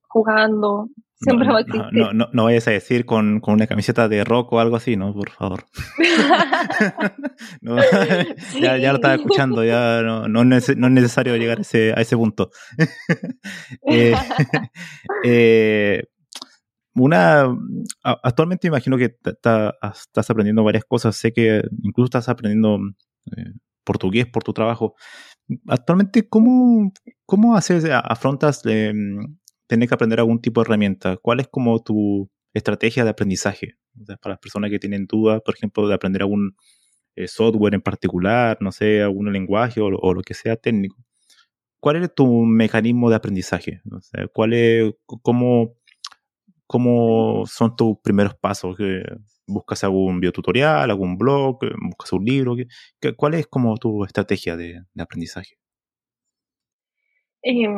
jugando. 0.08 0.88
Siempre 1.20 1.46
no, 1.46 1.52
va 1.52 1.58
a 1.58 1.62
existir. 1.62 1.92
No, 1.92 2.12
no, 2.12 2.28
no, 2.32 2.44
vayas 2.44 2.68
a 2.68 2.72
decir 2.72 3.04
con, 3.04 3.40
con, 3.40 3.54
una 3.54 3.66
camiseta 3.66 4.08
de 4.08 4.22
rock 4.22 4.52
o 4.52 4.60
algo 4.60 4.76
así, 4.76 4.96
¿no? 4.96 5.12
Por 5.12 5.30
favor. 5.30 5.64
ya, 8.60 8.76
ya, 8.76 8.92
lo 8.92 8.96
estaba 8.96 9.14
escuchando, 9.14 9.64
ya 9.64 10.02
no, 10.02 10.28
no, 10.28 10.56
es, 10.56 10.76
necesario 10.76 11.36
llegar 11.36 11.58
a 11.58 11.62
ese, 11.62 11.92
a 11.96 12.00
ese 12.00 12.16
punto. 12.16 12.50
eh, 13.88 14.14
eh, 15.24 16.04
una 17.04 17.46
actualmente 18.02 18.68
imagino 18.68 18.96
que 18.96 19.16
estás 19.24 20.30
aprendiendo 20.30 20.64
varias 20.64 20.84
cosas. 20.84 21.16
Sé 21.16 21.32
que 21.32 21.62
incluso 21.82 22.06
estás 22.06 22.28
aprendiendo 22.28 22.78
eh, 23.36 23.52
portugués 23.84 24.26
por 24.26 24.44
tu 24.44 24.52
trabajo. 24.52 24.94
Actualmente, 25.66 26.28
¿cómo, 26.28 26.92
cómo 27.26 27.56
haces, 27.56 27.84
afrontas 27.90 28.62
mm, 28.64 29.36
tener 29.66 29.88
que 29.88 29.94
aprender 29.94 30.20
algún 30.20 30.40
tipo 30.40 30.60
de 30.60 30.66
herramienta? 30.66 31.16
¿Cuál 31.16 31.40
es 31.40 31.48
como 31.48 31.82
tu 31.82 32.30
estrategia 32.54 33.04
de 33.04 33.10
aprendizaje? 33.10 33.76
para 34.20 34.34
las 34.34 34.38
personas 34.38 34.70
que 34.70 34.78
tienen 34.78 35.06
dudas, 35.06 35.40
por 35.44 35.54
ejemplo, 35.54 35.88
de 35.88 35.94
aprender 35.94 36.22
algún 36.22 36.54
eh, 37.16 37.26
software 37.28 37.74
en 37.74 37.82
particular, 37.82 38.58
no 38.60 38.70
sé, 38.72 39.02
algún 39.02 39.32
lenguaje 39.32 39.80
o, 39.80 39.90
lo 39.90 40.22
que 40.22 40.34
sea 40.34 40.56
técnico. 40.56 40.96
¿Cuál 41.80 41.96
es 42.02 42.14
tu 42.14 42.44
mecanismo 42.44 43.10
de 43.10 43.16
aprendizaje? 43.16 43.82
¿cuál 44.32 44.52
es, 44.52 44.92
cómo, 45.22 45.77
¿Cómo 46.68 47.46
son 47.46 47.74
tus 47.74 47.98
primeros 48.00 48.34
pasos? 48.34 48.76
¿Buscas 49.46 49.84
algún 49.84 50.20
biotutorial, 50.20 50.90
algún 50.90 51.16
blog, 51.16 51.60
buscas 51.80 52.12
un 52.12 52.26
libro? 52.26 52.56
¿Cuál 53.16 53.34
es 53.34 53.46
como 53.46 53.74
tu 53.78 54.04
estrategia 54.04 54.54
de, 54.54 54.82
aprendizaje? 55.00 55.56
Em, 57.40 57.74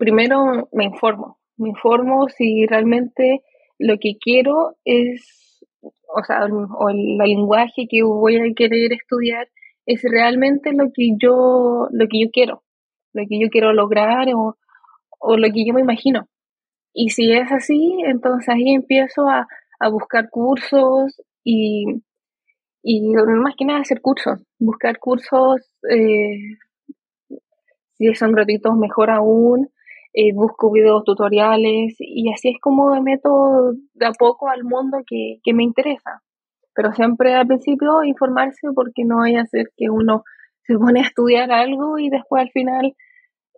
primero 0.00 0.68
me 0.72 0.84
informo, 0.84 1.38
me 1.58 1.68
informo 1.68 2.28
si 2.28 2.66
realmente 2.66 3.42
lo 3.78 3.98
que 4.00 4.16
quiero 4.20 4.74
es, 4.84 5.64
o 5.80 6.24
sea, 6.24 6.46
o 6.46 6.88
el, 6.88 7.16
lenguaje 7.16 7.86
que 7.88 8.02
voy 8.02 8.34
a 8.34 8.52
querer 8.56 8.94
estudiar 8.94 9.46
es 9.86 10.02
realmente 10.02 10.72
lo 10.72 10.86
que 10.92 11.10
yo, 11.22 11.86
lo 11.92 12.08
que 12.08 12.20
yo 12.20 12.30
quiero, 12.32 12.64
lo 13.12 13.22
que 13.28 13.38
yo 13.40 13.48
quiero 13.48 13.72
lograr 13.72 14.26
o 14.34 15.36
lo 15.36 15.52
que 15.52 15.64
yo 15.64 15.72
me 15.72 15.82
imagino. 15.82 16.28
Y 16.94 17.10
si 17.10 17.32
es 17.32 17.50
así, 17.52 17.98
entonces 18.06 18.48
ahí 18.48 18.72
empiezo 18.72 19.28
a, 19.28 19.46
buscar 19.90 20.30
cursos 20.30 21.20
y, 21.42 21.84
y 22.82 23.02
más 23.02 23.54
que 23.54 23.66
nada 23.66 23.80
hacer 23.80 24.00
cursos, 24.00 24.40
buscar 24.58 24.98
cursos, 24.98 25.60
eh, 25.90 26.38
si 27.98 28.14
son 28.14 28.32
gratuitos 28.32 28.74
mejor 28.76 29.10
aún, 29.10 29.68
eh, 30.14 30.32
busco 30.32 30.70
videos 30.70 31.04
tutoriales 31.04 31.96
y 31.98 32.32
así 32.32 32.50
es 32.50 32.60
como 32.60 32.94
me 32.94 33.02
meto 33.02 33.72
de 33.94 34.06
a 34.06 34.12
poco 34.12 34.48
al 34.48 34.64
mundo 34.64 34.98
que, 35.06 35.40
que 35.42 35.52
me 35.52 35.64
interesa. 35.64 36.22
Pero 36.74 36.92
siempre 36.92 37.34
al 37.34 37.46
principio 37.46 38.02
informarse 38.04 38.68
porque 38.74 39.04
no 39.04 39.22
hay 39.22 39.36
a 39.36 39.44
ser 39.44 39.70
que 39.76 39.90
uno 39.90 40.22
se 40.62 40.78
pone 40.78 41.00
a 41.00 41.04
estudiar 41.04 41.50
algo 41.52 41.98
y 41.98 42.10
después 42.10 42.42
al 42.42 42.50
final 42.52 42.94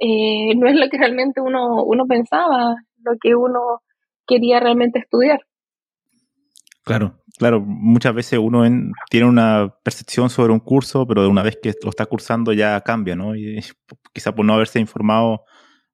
eh, 0.00 0.54
no 0.56 0.68
es 0.68 0.76
lo 0.76 0.88
que 0.88 0.98
realmente 0.98 1.40
uno, 1.40 1.84
uno 1.84 2.06
pensaba, 2.06 2.76
lo 3.06 3.16
que 3.20 3.34
uno 3.34 3.82
quería 4.26 4.60
realmente 4.60 4.98
estudiar. 4.98 5.40
Claro, 6.84 7.20
claro, 7.38 7.60
muchas 7.60 8.14
veces 8.14 8.38
uno 8.38 8.62
tiene 9.10 9.26
una 9.26 9.74
percepción 9.82 10.30
sobre 10.30 10.52
un 10.52 10.60
curso, 10.60 11.06
pero 11.06 11.22
de 11.22 11.28
una 11.28 11.42
vez 11.42 11.58
que 11.60 11.72
lo 11.82 11.90
está 11.90 12.06
cursando 12.06 12.52
ya 12.52 12.80
cambia, 12.82 13.16
¿no? 13.16 13.34
Y 13.34 13.58
quizá 14.12 14.34
por 14.34 14.44
no 14.44 14.54
haberse 14.54 14.78
informado 14.78 15.42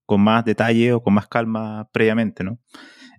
con 0.05 0.21
más 0.21 0.45
detalle 0.45 0.93
o 0.93 1.03
con 1.03 1.15
más 1.15 1.29
calma 1.29 1.89
previamente, 1.93 2.45
¿no? 2.45 2.59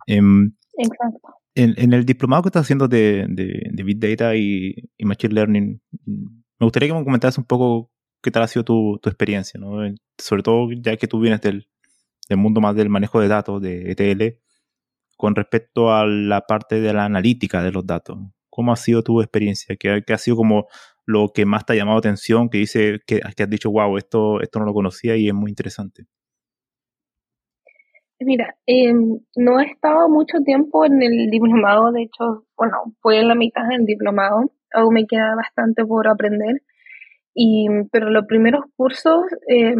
Em, 0.06 0.53
Exacto. 0.77 1.29
En, 1.56 1.93
el 1.93 2.06
diplomado 2.06 2.41
que 2.43 2.49
estás 2.49 2.63
haciendo 2.63 2.88
de, 2.88 3.27
de, 3.29 3.84
Big 3.84 3.99
Data 3.99 4.36
y, 4.36 4.75
Machine 4.99 5.36
Learning, 5.36 5.82
me 6.06 6.65
gustaría 6.65 6.89
que 6.89 6.95
me 6.95 7.03
comentaras 7.03 7.38
un 7.38 7.43
poco 7.43 7.91
qué 8.23 8.32
tal 8.32 8.41
ha 8.41 8.47
sido 8.47 8.63
tu, 8.63 8.99
tu 9.01 9.10
experiencia, 9.10 9.60
¿no? 9.60 9.77
Sobre 10.17 10.41
todo 10.41 10.67
ya 10.71 10.97
que 10.97 11.08
tú 11.08 11.19
vienes 11.19 11.41
del, 11.41 11.67
del 12.29 12.38
mundo 12.38 12.62
más 12.62 12.75
del 12.75 12.89
manejo 12.89 13.19
de 13.19 13.27
datos, 13.27 13.62
de 13.62 13.91
ETL, 13.91 14.39
con 15.17 15.36
respecto 15.36 15.93
a 15.93 16.05
la 16.05 16.41
parte 16.41 16.82
de 16.82 16.93
la 16.93 17.05
analítica 17.05 17.63
de 17.63 17.71
los 17.71 17.86
datos. 17.86 18.17
¿Cómo 18.49 18.71
ha 18.71 18.76
sido 18.76 19.03
tu 19.03 19.21
experiencia? 19.21 19.76
¿Qué, 19.78 20.03
ha 20.07 20.17
sido 20.17 20.38
como 20.38 20.67
lo 21.05 21.30
que 21.34 21.45
más 21.45 21.65
te 21.65 21.74
ha 21.74 21.76
llamado 21.76 21.97
atención? 21.97 22.49
Que 22.49 22.59
dice 22.59 22.99
que, 23.05 23.21
has 23.24 23.49
dicho, 23.49 23.71
wow, 23.71 23.97
esto, 23.97 24.41
esto 24.41 24.59
no 24.59 24.65
lo 24.65 24.74
conocía 24.74 25.15
y 25.15 25.28
es 25.28 25.34
muy 25.34 25.49
interesante. 25.49 26.05
Mira, 28.19 28.55
em, 28.65 29.19
no 29.36 29.59
he 29.59 29.65
estado 29.65 30.07
mucho 30.07 30.39
tiempo 30.45 30.86
en 30.86 31.01
el 31.01 31.30
diplomado, 31.30 31.91
de 31.91 32.03
hecho, 32.03 32.45
bueno, 32.55 32.95
fue 33.01 33.19
en 33.19 33.28
la 33.28 33.36
mitad 33.36 33.67
del 33.67 33.86
diplomado, 33.86 34.51
aún 34.74 34.93
me 34.93 35.07
queda 35.07 35.36
bastante 35.36 35.86
por 35.86 36.07
aprender, 36.07 36.61
y, 37.34 37.67
pero 37.91 38.09
los 38.09 38.26
primeros 38.26 38.65
cursos, 38.78 39.24
eh, 39.47 39.76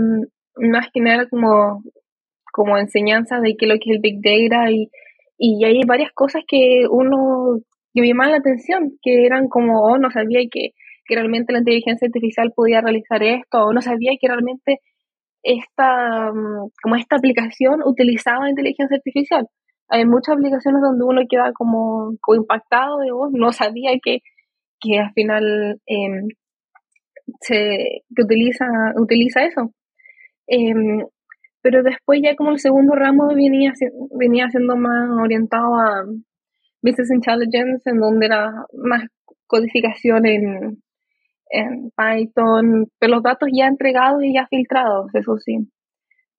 más 0.58 0.88
que 0.94 1.00
nada 1.00 1.28
como 1.30 1.84
como 2.54 2.78
enseñanza 2.78 3.39
de 3.41 3.56
qué 3.58 3.66
lo 3.66 3.76
que 3.76 3.89
es 3.89 3.95
el 3.95 4.01
Big 4.01 4.22
Data 4.22 4.72
y, 4.72 4.89
y 5.38 5.66
hay 5.66 5.82
varias 5.86 6.12
cosas 6.14 6.43
que 6.47 6.86
uno 6.89 7.58
que 7.93 8.01
me 8.01 8.08
llamaban 8.08 8.32
la 8.32 8.38
atención, 8.38 8.97
que 9.01 9.26
eran 9.26 9.47
como, 9.49 9.82
oh, 9.82 9.97
no 9.97 10.10
sabía 10.12 10.41
que, 10.51 10.72
que 11.06 11.16
realmente 11.16 11.54
la 11.54 11.60
inteligencia 11.60 12.08
artificial 12.08 12.51
podía 12.56 12.82
realizar 12.82 13.22
esto, 13.24 13.66
o 13.66 13.74
no 13.74 13.82
sabía 13.82 14.14
que 14.20 14.28
realmente 14.28 14.80
esta, 15.43 16.32
mm, 16.32 16.70
como 16.82 16.95
esta 16.95 17.18
aplicación 17.18 17.82
utilizaba 17.86 18.49
inteligencia 18.49 18.97
artificial. 18.97 19.47
Hay 19.89 20.06
muchas 20.06 20.36
aplicaciones 20.36 20.82
donde 20.82 21.04
uno 21.06 21.22
queda 21.30 21.51
como, 21.54 22.14
impactado 22.36 22.99
de 22.99 23.12
vos, 23.12 23.32
no 23.34 23.51
sabía 23.51 23.91
que, 24.04 24.20
que 24.80 24.99
al 24.99 25.12
final 25.14 25.80
em, 25.86 26.28
se, 27.41 28.04
utiliza, 28.18 28.66
utiliza 28.95 29.43
eso. 29.45 29.72
Em, 30.47 31.06
pero 31.64 31.82
después 31.82 32.20
ya 32.22 32.36
como 32.36 32.51
el 32.51 32.59
segundo 32.59 32.93
ramo 32.93 33.30
venía, 33.34 33.72
venía 34.20 34.49
siendo 34.49 34.76
más 34.76 35.09
orientado 35.09 35.74
a 35.76 36.03
Business 36.82 37.09
Intelligence, 37.09 37.89
en 37.89 37.99
donde 37.99 38.26
era 38.26 38.51
más 38.74 39.05
codificación 39.47 40.26
en, 40.26 40.84
en 41.49 41.91
Python, 41.95 42.88
pero 42.99 43.16
los 43.16 43.24
datos 43.24 43.47
ya 43.53 43.68
entregados 43.68 44.22
y 44.24 44.34
ya 44.34 44.45
filtrados, 44.47 45.07
eso 45.16 45.38
sí. 45.38 45.57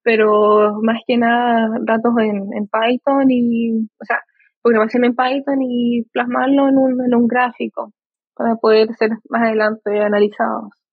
Pero 0.02 0.80
más 0.82 0.98
que 1.06 1.16
nada 1.16 1.70
datos 1.86 2.12
en, 2.18 2.50
en 2.52 2.68
Python 2.68 3.30
y, 3.30 3.86
o 3.98 4.04
sea, 4.04 4.18
programación 4.62 5.06
en 5.06 5.16
Python 5.16 5.62
y 5.62 6.02
plasmarlo 6.12 6.68
en 6.68 6.76
un, 6.76 7.02
en 7.02 7.14
un 7.14 7.26
gráfico 7.26 7.92
para 8.34 8.56
poder 8.56 8.92
ser 8.98 9.10
más 9.30 9.42
adelante 9.42 10.00
analizados. 10.00 10.83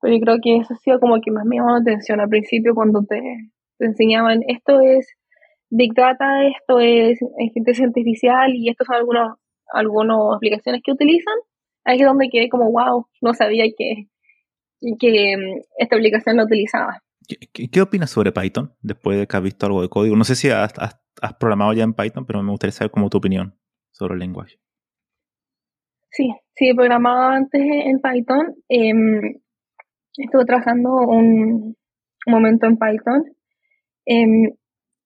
Pero 0.00 0.14
yo 0.14 0.20
creo 0.20 0.36
que 0.42 0.56
eso 0.58 0.74
ha 0.74 0.76
sido 0.76 1.00
como 1.00 1.20
que 1.20 1.30
más 1.30 1.44
me 1.44 1.56
llamó 1.56 1.70
la 1.70 1.78
atención 1.78 2.20
al 2.20 2.28
principio 2.28 2.74
cuando 2.74 3.02
te, 3.02 3.20
te 3.78 3.84
enseñaban 3.86 4.42
esto 4.46 4.80
es 4.80 5.16
Big 5.70 5.94
Data, 5.94 6.46
esto 6.46 6.80
es 6.80 7.20
inteligencia 7.38 7.86
artificial 7.86 8.54
y 8.54 8.70
estos 8.70 8.86
son 8.86 8.96
algunos, 8.96 9.38
algunas 9.72 10.16
aplicaciones 10.36 10.82
que 10.84 10.92
utilizan 10.92 11.34
ahí 11.88 12.00
es 12.00 12.06
donde 12.06 12.28
quedé 12.30 12.48
como, 12.48 12.70
wow, 12.70 13.06
no 13.22 13.34
sabía 13.34 13.64
que, 13.76 14.08
que 14.98 15.36
mm, 15.36 15.60
esta 15.78 15.96
aplicación 15.96 16.36
la 16.36 16.44
utilizaba. 16.44 17.02
¿Qué, 17.26 17.82
opinas 17.82 18.10
sobre 18.10 18.32
Python 18.32 18.74
después 18.80 19.18
de 19.18 19.26
que 19.26 19.36
has 19.36 19.42
visto 19.42 19.66
algo 19.66 19.82
de 19.82 19.88
código? 19.88 20.16
No 20.16 20.24
sé 20.24 20.34
si 20.34 20.48
has, 20.50 20.72
programado 21.38 21.72
ya 21.72 21.84
en 21.84 21.92
Python, 21.92 22.24
pero 22.26 22.42
me 22.42 22.50
gustaría 22.50 22.72
saber 22.72 22.90
cómo 22.90 23.10
tu 23.10 23.18
opinión 23.18 23.58
sobre 23.90 24.14
el 24.14 24.20
lenguaje. 24.20 24.58
Sí, 26.10 26.32
sí, 26.54 26.70
he 26.70 26.74
programado 26.74 27.30
antes 27.30 27.60
en 27.60 28.00
Python. 28.00 28.54
Em, 28.68 29.40
estuve 30.24 30.44
trabajando 30.44 30.90
un, 30.90 31.76
momento 32.26 32.66
en 32.66 32.76
Python. 32.76 33.24
Em, 34.04 34.52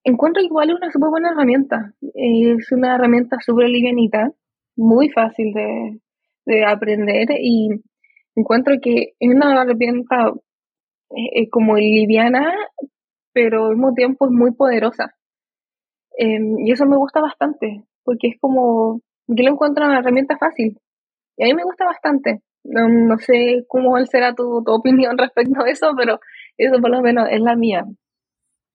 encuentro 0.05 0.43
igual 0.43 0.75
una 0.75 0.91
súper 0.91 1.11
buena 1.11 1.31
herramienta. 1.31 1.93
Es 2.15 2.73
una 2.73 2.97
herramienta 2.97 3.37
súper 3.41 3.69
livianita, 3.69 4.33
muy 4.77 5.09
fácil 5.11 5.53
de, 5.53 6.01
de 6.47 6.65
aprender 6.65 7.29
y 7.41 7.69
encuentro 8.35 8.75
que 8.83 9.13
es 9.19 9.35
una 9.35 9.63
herramienta 9.63 10.33
eh, 11.11 11.49
como 11.51 11.77
liviana, 11.77 12.55
pero 13.33 13.67
al 13.67 13.77
mismo 13.77 13.93
tiempo 13.95 14.27
es 14.27 14.33
muy 14.33 14.53
poderosa. 14.53 15.15
Em, 16.17 16.59
y 16.59 16.73
eso 16.73 16.87
me 16.87 16.97
gusta 16.97 17.21
bastante, 17.21 17.85
porque 18.05 18.29
es 18.29 18.41
como, 18.41 19.01
yo 19.27 19.45
lo 19.45 19.53
encuentro 19.53 19.87
una 19.87 19.99
herramienta 19.99 20.37
fácil. 20.39 20.79
Y 21.37 21.45
a 21.45 21.47
mí 21.47 21.55
me 21.55 21.65
gusta 21.65 21.85
bastante. 21.85 22.43
No, 22.65 23.19
sé 23.19 23.65
cómo 23.69 23.99
será 24.07 24.35
tu, 24.35 24.63
tu, 24.65 24.73
opinión 24.73 25.19
respecto 25.19 25.63
a 25.63 25.71
eso, 25.71 25.93
pero 25.97 26.21
eso 26.57 26.81
por 26.81 26.91
lo 26.91 27.01
menos 27.01 27.29
es 27.31 27.41
la 27.41 27.57
mía. 27.57 27.85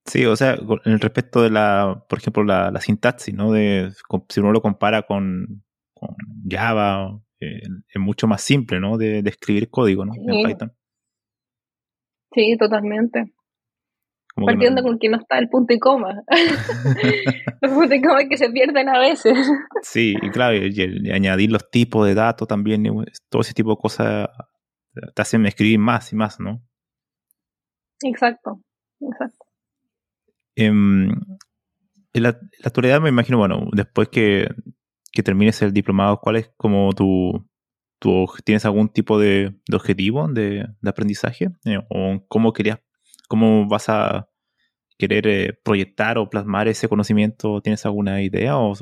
Sí, 0.06 0.26
o 0.26 0.36
sea, 0.36 0.54
en 0.54 0.94
el 0.94 1.00
respecto 1.00 1.42
de 1.42 1.50
la, 1.50 2.06
por 2.08 2.20
ejemplo, 2.20 2.44
la, 2.44 2.72
la 2.72 2.80
sintaxis, 2.80 3.36
¿no? 3.36 3.52
De, 3.52 3.92
si 4.30 4.40
uno 4.40 4.54
lo 4.54 4.62
compara 4.62 5.02
con, 5.02 5.64
con 5.94 6.16
Java 6.50 7.20
eh, 7.40 7.62
es 7.94 8.02
mucho 8.02 8.26
más 8.28 8.42
simple, 8.42 8.80
¿no? 8.80 8.98
De, 8.98 9.20
escribir 9.20 9.70
código, 9.70 10.06
¿no? 10.06 10.14
En 10.16 10.46
Python. 10.46 10.74
Sí, 12.34 12.56
totalmente. 12.58 13.34
Partiendo 14.46 14.84
con 14.84 15.00
que 15.00 15.10
no 15.10 15.18
está 15.18 15.40
el 15.40 15.50
punto 15.50 15.74
y 15.74 15.80
coma. 15.80 16.24
los 17.62 17.72
puntos 17.72 17.98
y 17.98 18.02
coma 18.02 18.28
que 18.30 18.38
se 18.38 18.50
pierden 18.50 18.90
a 18.90 19.00
veces. 19.00 19.38
sí, 19.82 20.16
y 20.22 20.30
claro, 20.30 20.56
y, 20.56 21.12
añadir 21.12 21.52
los 21.52 21.70
tipos 21.70 22.06
de 22.08 22.14
datos 22.14 22.48
también, 22.48 22.84
todo 23.30 23.42
ese 23.42 23.54
tipo 23.54 23.72
de 23.72 23.78
cosas 23.78 24.30
te 25.16 25.22
hacen 25.22 25.46
escribir 25.46 25.80
más 25.80 26.12
y 26.14 26.16
más, 26.16 26.40
¿no? 26.40 26.62
Exacto, 28.04 28.62
exacto. 29.00 29.46
Em, 30.56 31.10
en, 32.14 32.24
la, 32.24 32.30
en, 32.30 32.50
la, 32.60 32.68
actualidad 32.68 33.02
me 33.02 33.10
imagino, 33.10 33.38
bueno, 33.38 33.68
después 33.74 34.10
que 34.10 34.48
que 35.18 35.24
termines 35.24 35.60
el 35.64 35.74
diplomado, 35.74 36.20
¿cuál 36.22 36.36
es 36.36 36.52
como 36.58 36.94
tu, 36.94 37.50
tu 38.00 38.28
tienes 38.46 38.66
algún 38.66 38.90
tipo 38.90 39.20
de, 39.20 39.60
objetivo 39.74 40.28
de, 40.28 40.68
aprendizaje? 40.86 41.50
Eh, 41.66 41.80
¿O 41.90 42.24
cómo 42.28 42.54
querías, 42.54 42.80
cómo 43.28 43.68
vas 43.68 43.90
a 43.90 44.30
querer 44.98 45.28
eh, 45.28 45.60
proyectar 45.64 46.18
o 46.18 46.30
plasmar 46.30 46.68
ese 46.68 46.88
conocimiento? 46.88 47.62
¿Tienes 47.62 47.86
alguna 47.86 48.22
idea 48.22 48.58
o, 48.58 48.74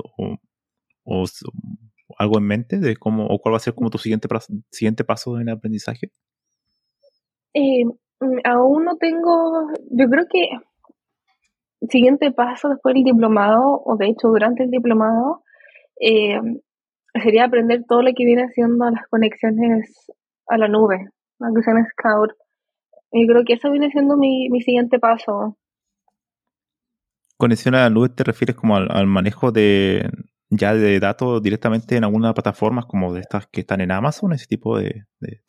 algo 2.17 2.37
en 2.37 2.43
mente 2.43 2.79
de 2.79 2.95
cómo, 2.95 3.25
o 3.27 3.39
cuál 3.39 3.53
va 3.53 3.57
a 3.57 3.61
ser 3.61 3.73
como 3.73 3.89
tu 3.89 3.97
siguiente, 3.97 4.27
siguiente 4.71 5.03
paso 5.03 5.35
en 5.39 5.49
el 5.49 5.55
aprendizaje? 5.55 6.11
Eh, 7.53 7.85
mm, 7.85 8.39
aún 8.43 8.85
no 8.85 8.95
tengo, 8.97 9.69
yo 9.91 10.09
creo 10.09 10.25
que 10.29 10.49
siguiente 11.89 12.31
paso 12.31 12.69
después 12.69 12.95
del 12.95 13.03
diplomado, 13.03 13.81
o 13.85 13.95
de 13.97 14.07
hecho 14.07 14.27
durante 14.29 14.63
el 14.63 14.71
diplomado, 14.71 15.43
eh, 15.99 16.39
sería 17.13 17.45
aprender 17.45 17.83
todo 17.87 18.01
lo 18.01 18.11
que 18.15 18.25
viene 18.25 18.43
haciendo 18.43 18.89
las 18.89 19.07
conexiones 19.07 20.11
a 20.47 20.57
la 20.57 20.67
nube, 20.67 21.09
las 21.39 21.49
conexiones 21.49 21.87
cloud. 21.95 22.29
Y 23.17 23.27
creo 23.27 23.43
que 23.45 23.53
eso 23.53 23.71
viene 23.71 23.89
siendo 23.91 24.17
mi, 24.17 24.49
siguiente 24.61 24.99
paso. 24.99 25.57
¿Conexión 27.37 27.75
a 27.75 27.81
la 27.81 27.89
nube 27.89 28.09
te 28.09 28.23
refieres 28.23 28.55
como 28.55 28.75
al, 28.75 29.07
manejo 29.07 29.51
de 29.51 30.09
ya 30.49 30.73
de 30.73 30.99
datos 30.99 31.41
directamente 31.41 31.97
en 31.97 32.03
alguna 32.03 32.33
plataforma 32.33 32.83
como 32.83 33.13
de 33.13 33.21
estas 33.21 33.47
que 33.47 33.61
están 33.61 33.81
en 33.81 33.91
Amazon, 33.91 34.33
ese 34.33 34.47
tipo 34.47 34.77
de, 34.77 35.05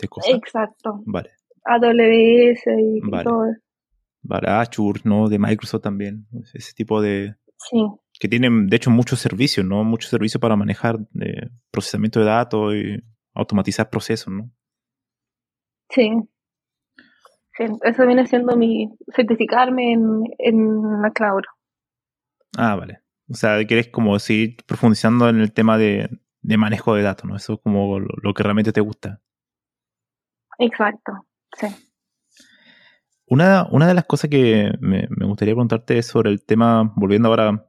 cosas? 0.09 0.35
Exacto. 0.35 1.03
Vale. 1.07 1.31
AWS 1.65 2.67
y, 2.79 3.01
todo 3.25 3.47
eso. 3.47 3.61
Vale, 4.23 4.49
Azure, 4.49 5.01
¿no? 5.05 5.29
De 5.29 5.39
Microsoft 5.39 5.83
también, 5.83 6.27
ese 6.55 6.73
tipo 6.73 7.01
de... 7.01 7.35
Sí 7.57 7.79
que 8.19 8.29
tienen, 8.29 8.67
de 8.67 8.77
hecho, 8.77 8.91
muchos 8.91 9.21
servicios, 9.21 9.67
¿no? 9.67 9.85
Muchos 9.85 10.11
servicios 10.11 10.41
para 10.41 10.57
manejar 10.57 10.99
eh, 11.21 11.51
procesamiento 11.71 12.21
de 12.21 12.27
datos 12.27 12.75
y 12.75 13.03
automatizar 13.35 13.91
procesos, 13.91 14.33
¿no? 14.33 14.51
Sí. 15.91 16.11
Eso 17.59 18.07
viene 18.07 18.27
siendo 18.27 18.57
mi 18.57 18.91
certificarme 19.15 19.93
en, 19.93 20.25
en 20.39 21.03
la 21.03 21.11
cloud. 21.11 21.43
Ah, 22.57 22.77
vale. 22.77 23.01
O 23.29 23.35
sea, 23.35 23.65
quieres 23.67 23.89
como 23.89 24.19
seguir 24.19 24.57
profundizando 24.67 25.29
en 25.29 25.41
el 25.41 25.53
tema 25.53 25.79
de, 25.79 26.09
manejo 26.43 26.95
de 26.95 27.03
datos, 27.03 27.25
¿no? 27.25 27.37
Eso 27.37 27.55
es 27.55 27.61
como 27.61 27.99
lo, 27.99 28.35
que 28.35 28.43
realmente 28.43 28.73
te 28.73 28.81
gusta. 28.81 29.21
Exacto, 30.59 31.13
sí. 31.59 31.67
Una, 33.29 33.67
una 33.71 33.89
de 33.89 33.95
las 33.95 34.05
cosas 34.05 34.31
que 34.31 34.71
me, 34.81 35.09
me 35.11 35.27
gustaría 35.27 35.55
preguntarte 35.55 35.99
es 35.99 36.07
sobre 36.07 36.31
el 36.31 36.45
tema, 36.45 36.93
volviendo 36.95 37.29
ahora 37.29 37.69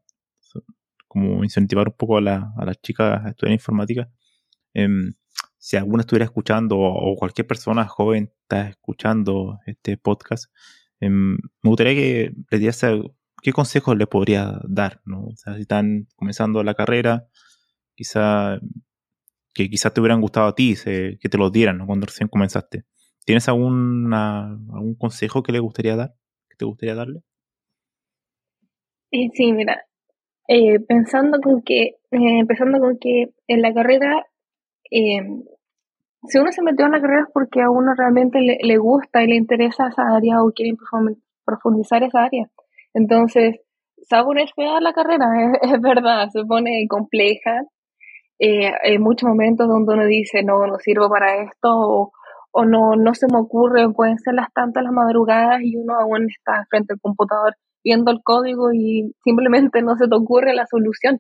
como 1.08 1.44
incentivar 1.44 1.88
un 1.88 1.96
poco 1.98 2.18
a, 2.18 2.22
las 2.22 2.82
chicas 2.82 3.26
a 3.26 3.30
estudiar 3.30 3.54
informática. 3.54 4.10
Em, 4.74 5.14
si 5.58 5.78
alguna 5.78 6.02
estuviera 6.02 6.26
escuchando 6.26 6.78
o, 6.80 7.16
cualquier 7.16 7.48
persona 7.48 7.88
joven 7.88 8.32
está 8.42 8.70
escuchando 8.70 9.60
este 9.66 9.98
podcast, 9.98 10.52
em, 11.00 11.38
me 11.62 11.70
gustaría 11.70 11.96
que 11.96 12.32
le 12.50 12.60
diese 12.60 13.02
qué 13.42 13.54
consejos 13.54 13.98
le 13.98 14.08
podría 14.08 14.60
dar, 14.68 15.02
¿no? 15.06 15.30
Si 15.36 15.62
están 15.62 16.08
comenzando 16.16 16.64
la 16.64 16.74
carrera, 16.74 17.28
quizá 17.96 18.60
que 19.54 19.70
quizás 19.70 19.94
te 19.94 20.02
hubieran 20.02 20.22
gustado 20.22 20.48
a 20.48 20.56
ti, 20.56 20.76
que 20.84 21.30
te 21.30 21.38
los 21.38 21.52
dieran 21.52 21.86
cuando 21.86 22.06
recién 22.06 22.30
comenzaste. 22.30 22.86
¿Tienes 23.26 23.50
alguna, 23.50 24.52
algún 24.74 24.96
consejo 24.96 25.44
que 25.44 25.52
le 25.52 25.60
gustaría 25.60 25.96
dar, 25.96 26.16
que 26.50 26.56
te 26.56 26.66
gustaría 26.66 26.96
darle? 26.96 27.22
Sí, 29.12 29.52
mira, 29.52 29.86
eh, 30.48 30.80
pensando 30.80 31.40
con 31.42 31.62
que, 31.62 31.84
eh, 31.84 32.40
empezando 32.40 32.80
con 32.80 32.98
que 33.00 33.34
en 33.48 33.62
la 33.62 33.74
carrera, 33.74 34.26
eh, 34.92 35.22
si 36.28 36.40
uno 36.40 36.52
se 36.52 36.62
metió 36.62 36.86
en 36.86 36.92
la 36.92 37.02
carrera 37.02 37.22
es 37.22 37.32
porque 37.34 37.62
a 37.62 37.70
uno 37.70 37.94
realmente 37.96 38.40
le, 38.40 38.78
gusta 38.78 39.24
y 39.24 39.28
le 39.28 39.36
interesa 39.36 39.88
esa 39.88 40.16
área 40.16 40.44
o 40.44 40.52
quiere 40.52 40.76
profundizar 41.46 42.04
esa 42.04 42.24
área. 42.24 42.50
Entonces, 42.94 43.62
a 44.12 44.24
poner 44.24 44.50
fea 44.56 44.80
la 44.82 44.94
carrera, 44.94 45.26
es, 45.62 45.82
verdad, 45.82 46.28
se 46.30 46.44
pone 46.46 46.86
compleja. 46.90 47.62
hay 48.40 48.98
muchos 49.00 49.30
momentos 49.30 49.68
donde 49.68 49.94
uno 49.94 50.06
dice, 50.06 50.44
no, 50.44 50.66
no 50.68 50.78
sirvo 50.80 51.10
para 51.10 51.44
esto, 51.44 51.70
o, 51.70 52.12
o 52.52 52.66
no, 52.66 52.96
no 52.96 53.14
se 53.14 53.28
me 53.32 53.40
ocurre, 53.40 53.92
pueden 53.94 54.18
ser 54.20 54.34
las 54.34 54.52
tantas 54.54 54.84
las 54.84 54.94
madrugadas 54.94 55.62
y 55.62 55.78
uno 55.78 55.94
aún 55.96 56.28
está 56.30 56.66
frente 56.70 56.94
al 56.94 57.00
computador 57.00 57.56
viendo 57.84 58.12
el 58.12 58.22
código 58.24 58.74
y 58.74 59.14
simplemente 59.24 59.82
no 59.82 59.96
se 59.96 60.08
te 60.08 60.16
ocurre 60.16 60.54
la 60.54 60.66
solución. 60.66 61.20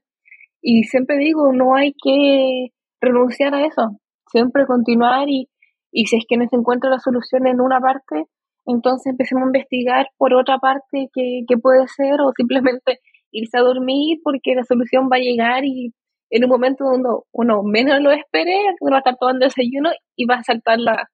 Y 0.61 0.83
siempre 0.83 1.17
digo, 1.17 1.53
no 1.53 1.75
hay 1.75 1.93
que 1.93 2.71
renunciar 3.01 3.53
a 3.53 3.65
eso, 3.65 3.99
siempre 4.31 4.65
continuar 4.65 5.29
y, 5.29 5.49
y 5.91 6.05
si 6.07 6.17
es 6.17 6.25
que 6.27 6.37
no 6.37 6.47
se 6.47 6.55
encuentra 6.55 6.89
la 6.89 6.99
solución 6.99 7.47
en 7.47 7.61
una 7.61 7.79
parte, 7.79 8.25
Entonces 8.65 9.11
empecemos 9.11 9.43
a 9.43 9.47
investigar 9.47 10.07
por 10.17 10.33
otra 10.33 10.57
parte 10.57 11.09
qué, 11.13 11.57
puede 11.61 11.87
ser 11.87 12.19
o 12.21 12.31
simplemente 12.35 12.99
irse 13.31 13.57
a 13.57 13.61
dormir 13.61 14.19
porque 14.23 14.55
la 14.55 14.63
solución 14.63 15.09
va 15.11 15.17
a 15.17 15.19
llegar 15.19 15.63
y 15.65 15.93
en 16.29 16.43
un 16.43 16.49
momento 16.49 16.83
donde 16.83 17.09
uno 17.31 17.63
menos 17.63 18.01
lo 18.01 18.11
espere, 18.11 18.57
uno 18.81 18.91
va 18.91 18.97
a 18.97 18.99
estar 18.99 19.15
tomando 19.17 19.45
desayuno 19.45 19.91
y 20.15 20.25
va 20.25 20.35
a 20.35 20.43
saltar 20.43 20.79
la, 20.79 21.07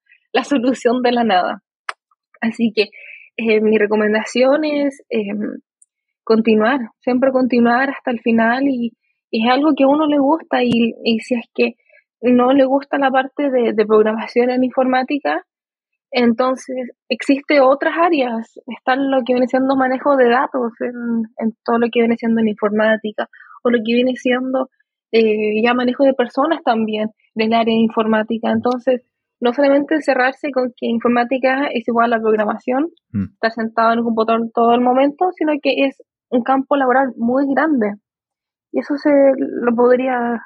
solución 0.44 1.04
de 1.04 1.12
la 1.12 1.24
nada. 1.24 1.62
Así 2.42 2.72
que 2.76 2.90
eh, 3.38 3.62
mi 3.62 3.78
recomendación 3.78 4.66
es 4.66 5.04
em, 5.10 5.60
continuar, 6.24 6.80
siempre 7.02 7.32
continuar 7.32 7.92
hasta 7.92 8.12
el 8.12 8.20
final 8.22 8.68
y, 8.68 8.94
es 9.42 9.50
algo 9.50 9.74
que 9.76 9.84
a 9.84 9.88
uno 9.88 10.06
le 10.08 10.20
gusta 10.20 10.64
y, 10.64 10.94
si 11.20 11.36
es 11.36 11.50
que 11.54 11.74
no 12.22 12.54
le 12.54 12.66
gusta 12.66 12.98
la 12.98 13.12
parte 13.12 13.50
de, 13.50 13.74
de 13.74 13.86
programación 13.86 14.50
en 14.50 14.64
informática, 14.64 15.44
entonces, 16.16 16.92
existe 17.10 17.60
otras 17.60 17.96
áreas, 17.98 18.60
están 18.68 19.10
lo 19.10 19.24
que 19.26 19.34
viene 19.34 19.48
siendo 19.48 19.76
manejo 19.76 20.16
de 20.16 20.30
datos, 20.30 20.72
en, 20.80 21.54
todo 21.66 21.80
lo 21.80 21.88
que 21.92 22.02
viene 22.02 22.18
siendo 22.18 22.40
en 22.40 22.50
informática, 22.50 23.28
o 23.64 23.72
lo 23.72 23.80
que 23.80 23.96
viene 23.96 24.16
siendo 24.16 24.70
eh, 25.12 25.60
ya 25.64 25.74
manejo 25.74 26.04
de 26.04 26.14
personas 26.14 26.62
también 26.64 27.10
del 27.34 27.52
área 27.54 27.74
de 27.74 27.82
informática. 27.82 28.52
Entonces, 28.52 29.02
no 29.42 29.54
solamente 29.54 30.04
cerrarse 30.04 30.52
con 30.52 30.72
que 30.78 30.86
informática 30.86 31.66
es 31.74 31.88
igual 31.88 32.14
a 32.14 32.20
programación, 32.20 32.90
mm. 33.12 33.34
estar 33.34 33.52
sentado 33.52 33.94
en 33.94 34.00
un 34.00 34.06
computador 34.06 34.52
todo 34.54 34.76
el 34.76 34.82
momento, 34.82 35.32
sino 35.36 35.54
que 35.64 35.88
es 35.88 35.98
un 36.30 36.44
campo 36.44 36.76
laboral 36.76 37.14
muy 37.18 37.46
grande. 37.52 37.94
Y 38.74 38.80
eso 38.80 38.98
se 38.98 39.10
lo 39.38 39.74
podría 39.74 40.42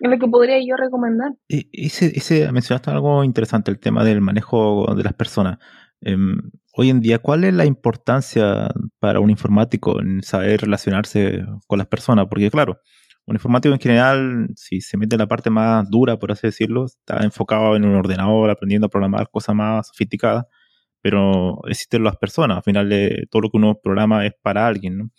es 0.00 0.10
lo 0.10 0.18
que 0.18 0.28
podría 0.28 0.58
yo 0.58 0.76
recomendar. 0.76 1.32
Ese, 1.48 2.16
ese, 2.16 2.50
mencionaste 2.52 2.90
algo 2.90 3.24
interesante, 3.24 3.70
el 3.70 3.80
tema 3.80 4.04
del 4.04 4.20
manejo 4.20 4.94
de 4.94 5.02
las 5.02 5.14
personas. 5.14 5.58
Em, 6.00 6.38
hoy 6.74 6.90
en 6.90 7.00
día, 7.00 7.18
¿cuál 7.18 7.44
es 7.44 7.54
la 7.54 7.64
importancia 7.64 8.68
para 9.00 9.20
un 9.20 9.30
informático 9.30 10.00
en 10.00 10.22
saber 10.22 10.60
relacionarse 10.60 11.44
con 11.66 11.78
las 11.78 11.88
personas? 11.88 12.26
Porque 12.28 12.50
claro, 12.50 12.78
un 13.26 13.34
informático 13.34 13.74
en 13.74 13.80
general, 13.80 14.48
si 14.56 14.80
se 14.80 14.96
mete 14.96 15.16
en 15.16 15.20
la 15.20 15.26
parte 15.26 15.50
más 15.50 15.88
dura, 15.90 16.18
por 16.18 16.32
así 16.32 16.46
decirlo, 16.46 16.86
está 16.86 17.24
enfocado 17.24 17.74
en 17.76 17.84
un 17.84 17.96
ordenador, 17.96 18.50
aprendiendo 18.50 18.86
a 18.86 18.90
programar 18.90 19.28
cosas 19.30 19.54
más 19.56 19.88
sofisticadas, 19.88 20.46
pero 21.00 21.58
existen 21.68 22.02
las 22.02 22.16
personas, 22.16 22.58
al 22.58 22.62
final 22.62 22.88
de 22.88 23.26
todo 23.30 23.42
lo 23.42 23.50
que 23.50 23.56
uno 23.56 23.78
programa 23.80 24.26
es 24.26 24.32
para 24.42 24.66
alguien, 24.66 24.98
¿no? 24.98 25.10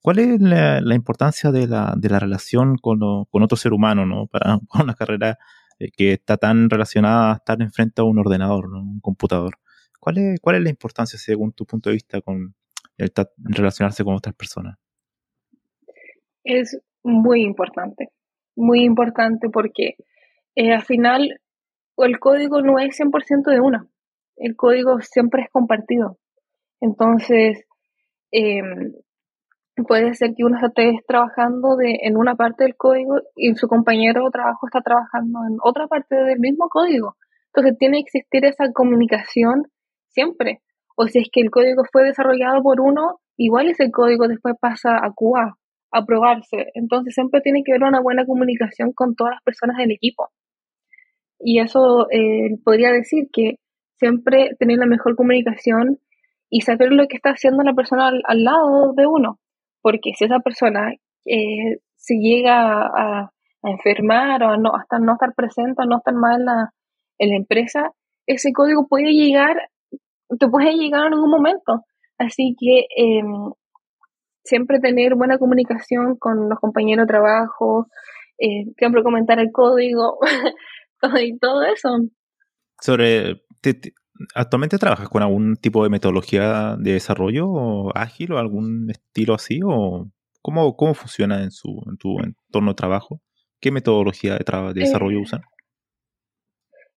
¿Cuál 0.00 0.18
es 0.18 0.40
la, 0.40 0.94
importancia 0.94 1.50
de 1.50 1.66
la, 1.66 1.94
de 1.96 2.08
la 2.10 2.18
relación 2.18 2.76
con, 2.76 2.98
con, 3.30 3.42
otro 3.42 3.56
ser 3.56 3.72
humano, 3.72 4.04
¿no? 4.04 4.26
Para, 4.26 4.58
una 4.82 4.94
carrera 4.94 5.38
eh, 5.78 5.90
que 5.90 6.12
está 6.12 6.36
tan 6.36 6.68
relacionada 6.68 7.32
a 7.32 7.36
estar 7.36 7.60
enfrente 7.62 8.02
a 8.02 8.04
un 8.04 8.18
ordenador, 8.18 8.70
¿no? 8.70 8.80
un 8.80 9.00
computador. 9.00 9.58
¿Cuál 9.98 10.18
es, 10.18 10.40
¿Cuál 10.40 10.56
es 10.56 10.62
la 10.62 10.70
importancia, 10.70 11.18
según 11.18 11.52
tu 11.52 11.64
punto 11.64 11.88
de 11.88 11.94
vista, 11.94 12.20
con 12.20 12.54
el 12.98 13.12
relacionarse 13.38 14.04
con 14.04 14.14
otras 14.14 14.34
personas? 14.34 14.76
Es 16.44 16.78
muy 17.02 17.42
importante, 17.42 18.08
muy 18.56 18.84
importante 18.84 19.48
porque 19.48 19.94
eh, 20.56 20.72
al 20.72 20.82
final 20.82 21.40
el 21.96 22.18
código 22.18 22.62
no 22.62 22.78
es 22.78 22.98
100% 22.98 23.50
de 23.50 23.60
uno 23.60 23.91
el 24.42 24.56
código 24.56 25.00
siempre 25.00 25.42
es 25.42 25.50
compartido. 25.50 26.18
Entonces, 26.80 27.64
em, 28.32 28.92
puede 29.86 30.14
ser 30.14 30.34
que 30.36 30.44
uno 30.44 30.58
esté 30.60 30.98
trabajando 31.06 31.76
de, 31.76 31.98
en 32.02 32.16
una 32.16 32.34
parte 32.34 32.64
del 32.64 32.76
código 32.76 33.20
y 33.36 33.54
su 33.54 33.68
compañero 33.68 34.24
de 34.24 34.30
trabajo 34.30 34.66
está 34.66 34.80
trabajando 34.80 35.40
en 35.48 35.58
otra 35.62 35.86
parte 35.86 36.16
del 36.16 36.40
mismo 36.40 36.68
código. 36.68 37.16
Entonces, 37.54 37.78
tiene 37.78 37.98
que 37.98 38.18
existir 38.18 38.44
esa 38.44 38.72
comunicación 38.72 39.68
siempre. 40.08 40.60
O 40.96 41.06
si 41.06 41.20
es 41.20 41.28
que 41.32 41.40
el 41.40 41.50
código 41.50 41.84
fue 41.92 42.04
desarrollado 42.04 42.62
por 42.62 42.80
uno, 42.80 43.20
igual 43.36 43.68
ese 43.68 43.90
código 43.92 44.26
después 44.28 44.54
pasa 44.60 44.96
a 44.96 45.12
QA, 45.14 45.56
a 45.92 46.04
probarse. 46.04 46.66
Entonces, 46.74 47.14
siempre 47.14 47.40
tiene 47.42 47.62
que 47.64 47.72
haber 47.72 47.84
una 47.84 48.00
buena 48.00 48.26
comunicación 48.26 48.92
con 48.92 49.14
todas 49.14 49.34
las 49.34 49.42
personas 49.44 49.76
del 49.78 49.92
equipo. 49.92 50.30
Y 51.38 51.60
eso 51.60 52.08
eh, 52.10 52.56
podría 52.64 52.92
decir 52.92 53.28
que 53.32 53.56
siempre 54.02 54.50
tener 54.58 54.78
la 54.78 54.86
mejor 54.86 55.14
comunicación 55.14 56.00
y 56.50 56.62
saber 56.62 56.90
lo 56.90 57.06
que 57.06 57.16
está 57.16 57.30
haciendo 57.30 57.62
la 57.62 57.72
persona 57.72 58.08
al, 58.08 58.42
lado 58.42 58.94
de 58.96 59.06
uno. 59.06 59.38
Porque 59.80 60.10
si 60.18 60.24
esa 60.24 60.40
persona 60.40 60.92
eh, 61.24 61.78
se 61.94 62.16
llega 62.16 62.82
a, 62.82 63.30
enfermar 63.64 64.42
o 64.42 64.48
a 64.48 64.56
no, 64.56 64.74
hasta 64.74 64.98
no 64.98 65.12
estar 65.12 65.34
presente 65.36 65.82
o 65.82 65.86
no 65.86 65.98
estar 65.98 66.14
mal 66.14 66.40
en 66.40 66.46
la, 66.46 66.70
en 67.18 67.32
empresa, 67.32 67.92
ese 68.26 68.52
código 68.52 68.88
puede 68.88 69.12
llegar, 69.12 69.56
te 70.40 70.48
puede 70.48 70.72
llegar 70.72 71.06
en 71.06 71.12
algún 71.12 71.30
momento. 71.30 71.84
Así 72.18 72.56
que 72.58 72.86
em, 72.96 73.52
siempre 74.42 74.80
tener 74.80 75.14
buena 75.14 75.38
comunicación 75.38 76.16
con 76.16 76.48
los 76.48 76.58
compañeros 76.58 77.06
de 77.06 77.12
trabajo, 77.12 77.86
eh, 78.38 78.64
siempre 78.76 79.04
comentar 79.04 79.38
el 79.38 79.52
código 79.52 80.18
y 81.22 81.38
todo 81.38 81.62
eso. 81.62 81.88
Sobre 82.80 83.42
¿Actualmente 84.34 84.78
trabajas 84.78 85.08
con 85.08 85.22
algún 85.22 85.56
tipo 85.56 85.82
de 85.82 85.90
metodología 85.90 86.76
de 86.78 86.92
desarrollo 86.92 87.96
ágil 87.96 88.32
o 88.32 88.38
algún 88.38 88.90
estilo 88.90 89.34
así? 89.34 89.60
¿O 89.64 90.10
cómo, 90.42 90.76
cómo 90.76 90.94
funciona 90.94 91.42
en, 91.42 91.50
su, 91.50 91.82
en 91.88 91.96
tu 91.96 92.18
entorno 92.20 92.72
de 92.72 92.76
trabajo? 92.76 93.20
¿Qué 93.60 93.70
metodología 93.70 94.36
de, 94.36 94.44
de 94.74 94.80
desarrollo 94.80 95.18
eh, 95.18 95.22
usan? 95.22 95.40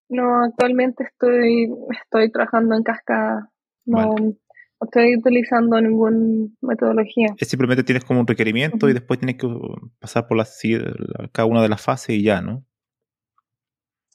No, 0.09 0.43
actualmente 0.43 1.03
estoy, 1.03 1.67
estoy 2.03 2.31
trabajando 2.31 2.75
en 2.75 2.83
cascada. 2.83 3.49
No, 3.85 4.15
estoy 4.81 5.15
utilizando 5.17 5.79
ninguna 5.81 6.47
metodología. 6.61 7.27
Es 7.37 7.47
simplemente 7.47 7.83
tienes 7.83 8.03
como 8.03 8.19
un 8.19 8.27
requerimiento 8.27 8.89
y 8.89 8.93
después 8.93 9.19
tienes 9.19 9.37
que 9.37 9.47
pasar 9.99 10.27
por 10.27 10.37
la, 10.37 10.45
cada 11.31 11.45
una 11.47 11.61
de 11.61 11.69
las 11.69 11.81
fases 11.81 12.15
y 12.15 12.23
ya, 12.23 12.41
¿no? 12.41 12.65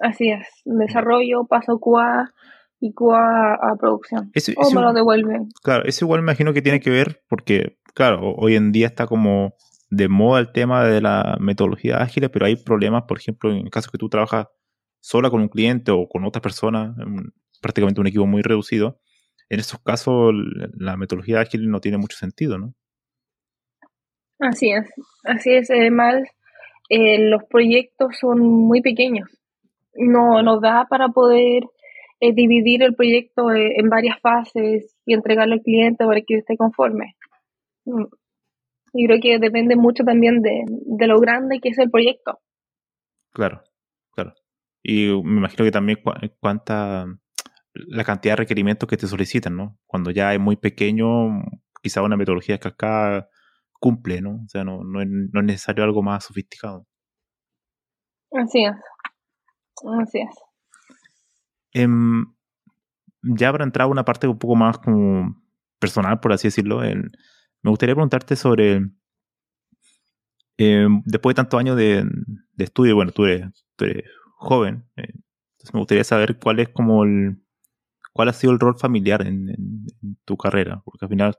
Así 0.00 0.30
es. 0.30 0.48
Desarrollo, 0.64 1.44
paso 1.46 1.78
QA 1.78 2.32
y 2.80 2.92
QA 2.94 3.54
a 3.54 3.76
producción. 3.78 4.32
o 4.56 4.70
me 4.70 4.80
lo 4.80 4.92
devuelven. 4.94 5.48
Claro, 5.62 5.84
eso 5.84 6.06
igual 6.06 6.22
me 6.22 6.32
imagino 6.32 6.54
que 6.54 6.62
tiene 6.62 6.80
que 6.80 6.90
ver 6.90 7.22
porque, 7.28 7.78
claro, 7.94 8.34
hoy 8.36 8.56
en 8.56 8.72
día 8.72 8.86
está 8.86 9.06
como 9.06 9.54
de 9.90 10.08
moda 10.08 10.40
el 10.40 10.52
tema 10.52 10.84
de 10.84 11.02
la 11.02 11.36
metodología 11.38 11.98
ágil, 11.98 12.30
pero 12.30 12.46
hay 12.46 12.56
problemas, 12.56 13.04
por 13.06 13.18
ejemplo, 13.18 13.50
en 13.50 13.58
el 13.58 13.70
caso 13.70 13.90
que 13.90 13.98
tú 13.98 14.08
trabajas 14.08 14.46
sola 15.00 15.30
con 15.30 15.42
un 15.42 15.48
cliente 15.48 15.90
o 15.90 16.08
con 16.08 16.24
otra 16.24 16.40
persona, 16.40 16.94
prácticamente 17.60 18.00
un 18.00 18.06
equipo 18.06 18.26
muy 18.26 18.40
reducido, 18.40 19.00
en 19.50 19.60
esos 19.60 19.80
casos 19.80 20.32
la 20.78 20.96
metodología 20.96 21.40
ágil 21.40 21.70
no 21.70 21.80
tiene 21.80 21.98
mucho 21.98 22.16
sentido, 22.16 22.56
¿no? 22.56 22.74
Así 24.38 24.70
es, 24.70 24.88
así 25.24 25.52
es. 25.52 25.70
Además, 25.70 26.22
eh, 26.88 27.18
los 27.18 27.42
proyectos 27.44 28.16
son 28.18 28.40
muy 28.40 28.80
pequeños 28.80 29.39
no 29.94 30.42
nos 30.42 30.60
da 30.60 30.86
para 30.88 31.08
poder 31.08 31.64
eh, 32.20 32.34
dividir 32.34 32.82
el 32.82 32.94
proyecto 32.94 33.50
eh, 33.52 33.74
en 33.76 33.88
varias 33.88 34.20
fases 34.20 34.96
y 35.06 35.14
entregarlo 35.14 35.54
al 35.54 35.62
cliente 35.62 36.04
para 36.04 36.20
que 36.20 36.36
esté 36.36 36.56
conforme. 36.56 37.16
Mm. 37.84 38.04
Y 38.92 39.06
creo 39.06 39.18
que 39.20 39.38
depende 39.38 39.76
mucho 39.76 40.04
también 40.04 40.42
de, 40.42 40.64
lo 41.06 41.20
grande 41.20 41.60
que 41.60 41.70
es 41.70 41.78
el 41.78 41.90
proyecto. 41.90 42.40
Claro, 43.32 43.62
claro. 44.12 44.34
Y 44.82 45.06
me 45.22 45.38
imagino 45.38 45.64
que 45.64 45.70
también 45.70 45.98
cuánta 46.40 47.06
la 47.74 48.04
cantidad 48.04 48.32
de 48.32 48.38
requerimientos 48.38 48.88
que 48.88 48.96
te 48.96 49.06
solicitan, 49.06 49.56
¿no? 49.56 49.78
Cuando 49.86 50.10
ya 50.10 50.34
es 50.34 50.40
muy 50.40 50.56
pequeño, 50.56 51.42
quizá 51.82 52.02
una 52.02 52.16
metodología 52.16 52.56
de 52.56 52.60
cascada 52.60 53.28
cumple, 53.78 54.20
¿no? 54.20 54.42
O 54.44 54.48
sea, 54.48 54.64
no, 54.64 54.82
no, 54.82 55.00
es, 55.00 55.08
no 55.08 55.40
es 55.40 55.46
necesario 55.46 55.84
algo 55.84 56.02
más 56.02 56.24
sofisticado. 56.24 56.86
Así 58.32 58.64
es. 58.64 58.74
Así 60.00 60.18
es. 60.18 60.34
Em, 61.72 62.26
ya 63.22 63.52
para 63.52 63.64
entrar 63.64 63.86
a 63.86 63.90
una 63.90 64.04
parte 64.04 64.26
un 64.26 64.38
poco 64.38 64.56
más 64.56 64.78
como 64.78 65.36
personal, 65.78 66.20
por 66.20 66.32
así 66.32 66.48
decirlo, 66.48 66.80
me 66.80 67.70
gustaría 67.70 67.94
preguntarte 67.94 68.36
sobre, 68.36 68.90
em, 70.58 71.02
después 71.04 71.34
de 71.34 71.36
tantos 71.36 71.60
años 71.60 71.76
de, 71.76 72.04
estudio, 72.58 72.94
bueno, 72.94 73.12
tú 73.12 73.24
eres, 73.24 73.46
joven, 74.36 74.84
eh, 74.96 75.12
entonces 75.52 75.74
me 75.74 75.80
gustaría 75.80 76.04
saber 76.04 76.38
cuál 76.38 76.60
es 76.60 76.68
como 76.70 77.04
el, 77.04 77.42
cuál 78.12 78.28
ha 78.28 78.32
sido 78.32 78.52
el 78.52 78.60
rol 78.60 78.76
familiar 78.78 79.26
en, 79.26 79.54
tu 80.24 80.36
carrera, 80.36 80.82
porque 80.84 81.04
al 81.04 81.08
final 81.10 81.34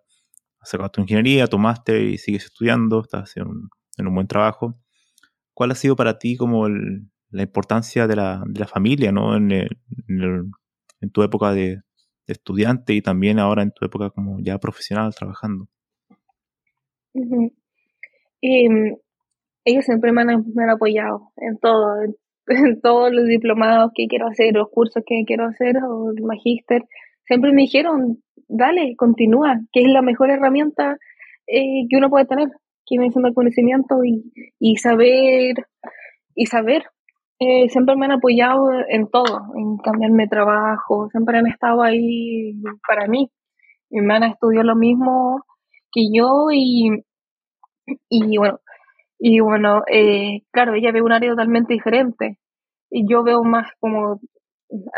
sacado 0.64 0.92
tu 0.92 1.02
ingeniería, 1.02 1.48
tu 1.48 1.58
máster 1.58 2.02
y 2.04 2.18
sigues 2.18 2.46
estudiando, 2.46 3.02
estás 3.02 3.36
en 3.38 3.48
un, 3.48 3.70
un 3.98 4.16
buen 4.16 4.28
trabajo. 4.28 4.80
¿Cuál 5.54 5.72
ha 5.72 5.76
sido 5.76 5.96
para 5.96 6.20
ti 6.20 6.38
como 6.38 6.68
el, 6.68 7.11
la 7.32 7.44
importancia 7.44 8.08
de 8.08 8.16
la, 8.16 8.44
de 8.46 8.60
la 8.60 8.68
familia, 8.68 9.12
¿no? 9.12 9.36
En, 9.36 9.52
en, 9.52 11.10
tu 11.12 11.24
época 11.24 11.52
de, 11.54 11.82
estudiante 12.28 12.94
y 12.94 13.02
también 13.02 13.40
ahora 13.40 13.62
en 13.64 13.72
tu 13.72 13.86
época 13.86 14.10
como 14.10 14.38
ya 14.40 14.58
profesional 14.58 15.14
trabajando. 15.14 15.68
Em, 18.42 18.96
ellos 19.66 19.86
siempre 19.86 20.12
me 20.12 20.22
han, 20.22 20.70
apoyado 20.70 21.32
en 21.38 21.58
todo, 21.60 22.02
en, 22.48 22.82
todos 22.82 23.12
los 23.12 23.26
diplomados 23.26 23.92
que 23.94 24.08
quiero 24.08 24.28
hacer, 24.28 24.54
los 24.54 24.70
cursos 24.70 25.04
que 25.06 25.24
quiero 25.26 25.46
hacer, 25.46 25.78
o 25.84 26.12
el 26.12 26.24
magíster, 26.24 26.84
siempre 27.26 27.52
me 27.52 27.64
dijeron, 27.64 28.24
dale, 28.48 28.96
continúa, 28.96 29.60
que 29.72 29.82
es 29.82 29.88
la 29.88 30.02
mejor 30.02 30.32
herramienta 30.32 30.98
eh, 31.48 31.86
que 31.90 31.98
uno 31.98 32.10
puede 32.10 32.26
tener, 32.26 32.48
que 32.86 32.98
siendo 32.98 33.28
el 33.28 33.34
conocimiento 33.34 34.04
y, 34.04 34.32
y 34.60 34.78
saber, 34.78 35.56
y 36.36 36.46
saber. 36.46 36.84
Eh, 37.44 37.70
siempre 37.70 37.96
me 37.96 38.06
han 38.06 38.12
apoyado 38.12 38.70
en 38.88 39.10
todo, 39.10 39.42
en 39.56 39.78
cambiarme 39.78 40.24
de 40.24 40.30
trabajo, 40.30 41.10
siempre 41.10 41.40
han 41.40 41.48
estado 41.48 41.82
ahí 41.82 42.54
para 42.88 43.08
mí. 43.08 43.32
Mi 43.90 44.00
hermana 44.00 44.28
estudió 44.28 44.62
lo 44.62 44.76
mismo 44.76 45.44
que 45.92 46.04
yo 46.14 46.50
y, 46.52 47.04
y 48.10 48.38
bueno, 48.38 48.60
y 49.18 49.40
bueno, 49.40 49.82
eh, 49.92 50.42
claro, 50.52 50.76
ella 50.76 50.92
ve 50.92 51.02
un 51.02 51.14
área 51.14 51.32
totalmente 51.32 51.74
diferente 51.74 52.38
y 52.92 53.10
yo 53.10 53.24
veo 53.24 53.44
más 53.44 53.72
como 53.80 54.20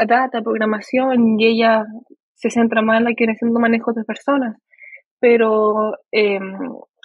data, 0.05 0.41
programación 0.41 1.39
y 1.39 1.45
ella 1.47 1.85
se 2.33 2.49
centra 2.49 2.81
más 2.81 2.97
en 2.97 3.05
la 3.05 3.09
que 3.11 3.23
viene 3.23 3.33
haciendo 3.33 3.59
manejos 3.61 3.95
de 3.95 4.03
personas. 4.03 4.57
Pero 5.21 5.93
eh, 6.11 6.39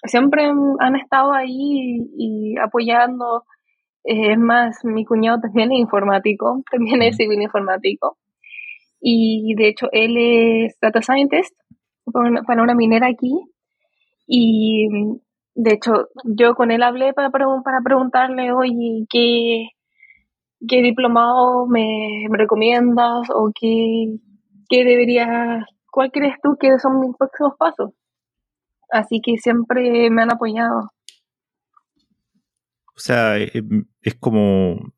siempre 0.05 0.51
han 0.80 0.97
estado 0.97 1.32
ahí 1.32 2.09
y, 2.16 2.57
apoyando. 2.59 3.45
Es 4.11 4.39
más, 4.39 4.83
mi 4.87 5.05
cuñado 5.05 5.39
también 5.39 5.71
es 5.71 5.81
informático, 5.81 6.63
también 6.71 7.03
es 7.03 7.17
civil 7.17 7.43
informático. 7.43 8.17
Y 9.03 9.55
de 9.55 9.69
hecho, 9.69 9.89
él 9.93 10.17
es 10.17 10.79
data 10.81 11.03
scientist 11.03 11.55
para 12.11 12.63
una, 12.63 12.75
minera 12.75 13.07
aquí. 13.07 13.35
Y 14.27 14.89
de 15.55 15.73
hecho, 15.73 16.09
yo 16.25 16.55
con 16.55 16.71
él 16.71 16.83
hablé 16.83 17.13
para, 17.13 17.29
para 17.31 17.81
preguntarle, 17.85 18.51
oye, 18.51 19.05
¿qué, 19.11 19.69
qué 20.67 20.81
diplomado 20.81 21.67
me, 21.67 22.29
recomiendas 22.31 23.29
o 23.29 23.53
qué, 23.55 24.17
qué 24.71 24.85
debería, 24.85 25.67
cuál 25.91 26.11
crees 26.13 26.37
tú 26.43 26.57
que 26.59 26.79
son 26.79 27.01
mis 27.01 27.15
próximos 27.15 27.53
pasos? 27.59 27.93
Así 28.91 29.21
que 29.23 29.37
siempre 29.37 30.09
me 30.09 30.23
han 30.23 30.33
apoyado. 30.33 30.93
O 32.99 33.01
sea, 33.01 33.38
eh, 33.38 33.53
es 34.03 34.16
como, 34.16 34.92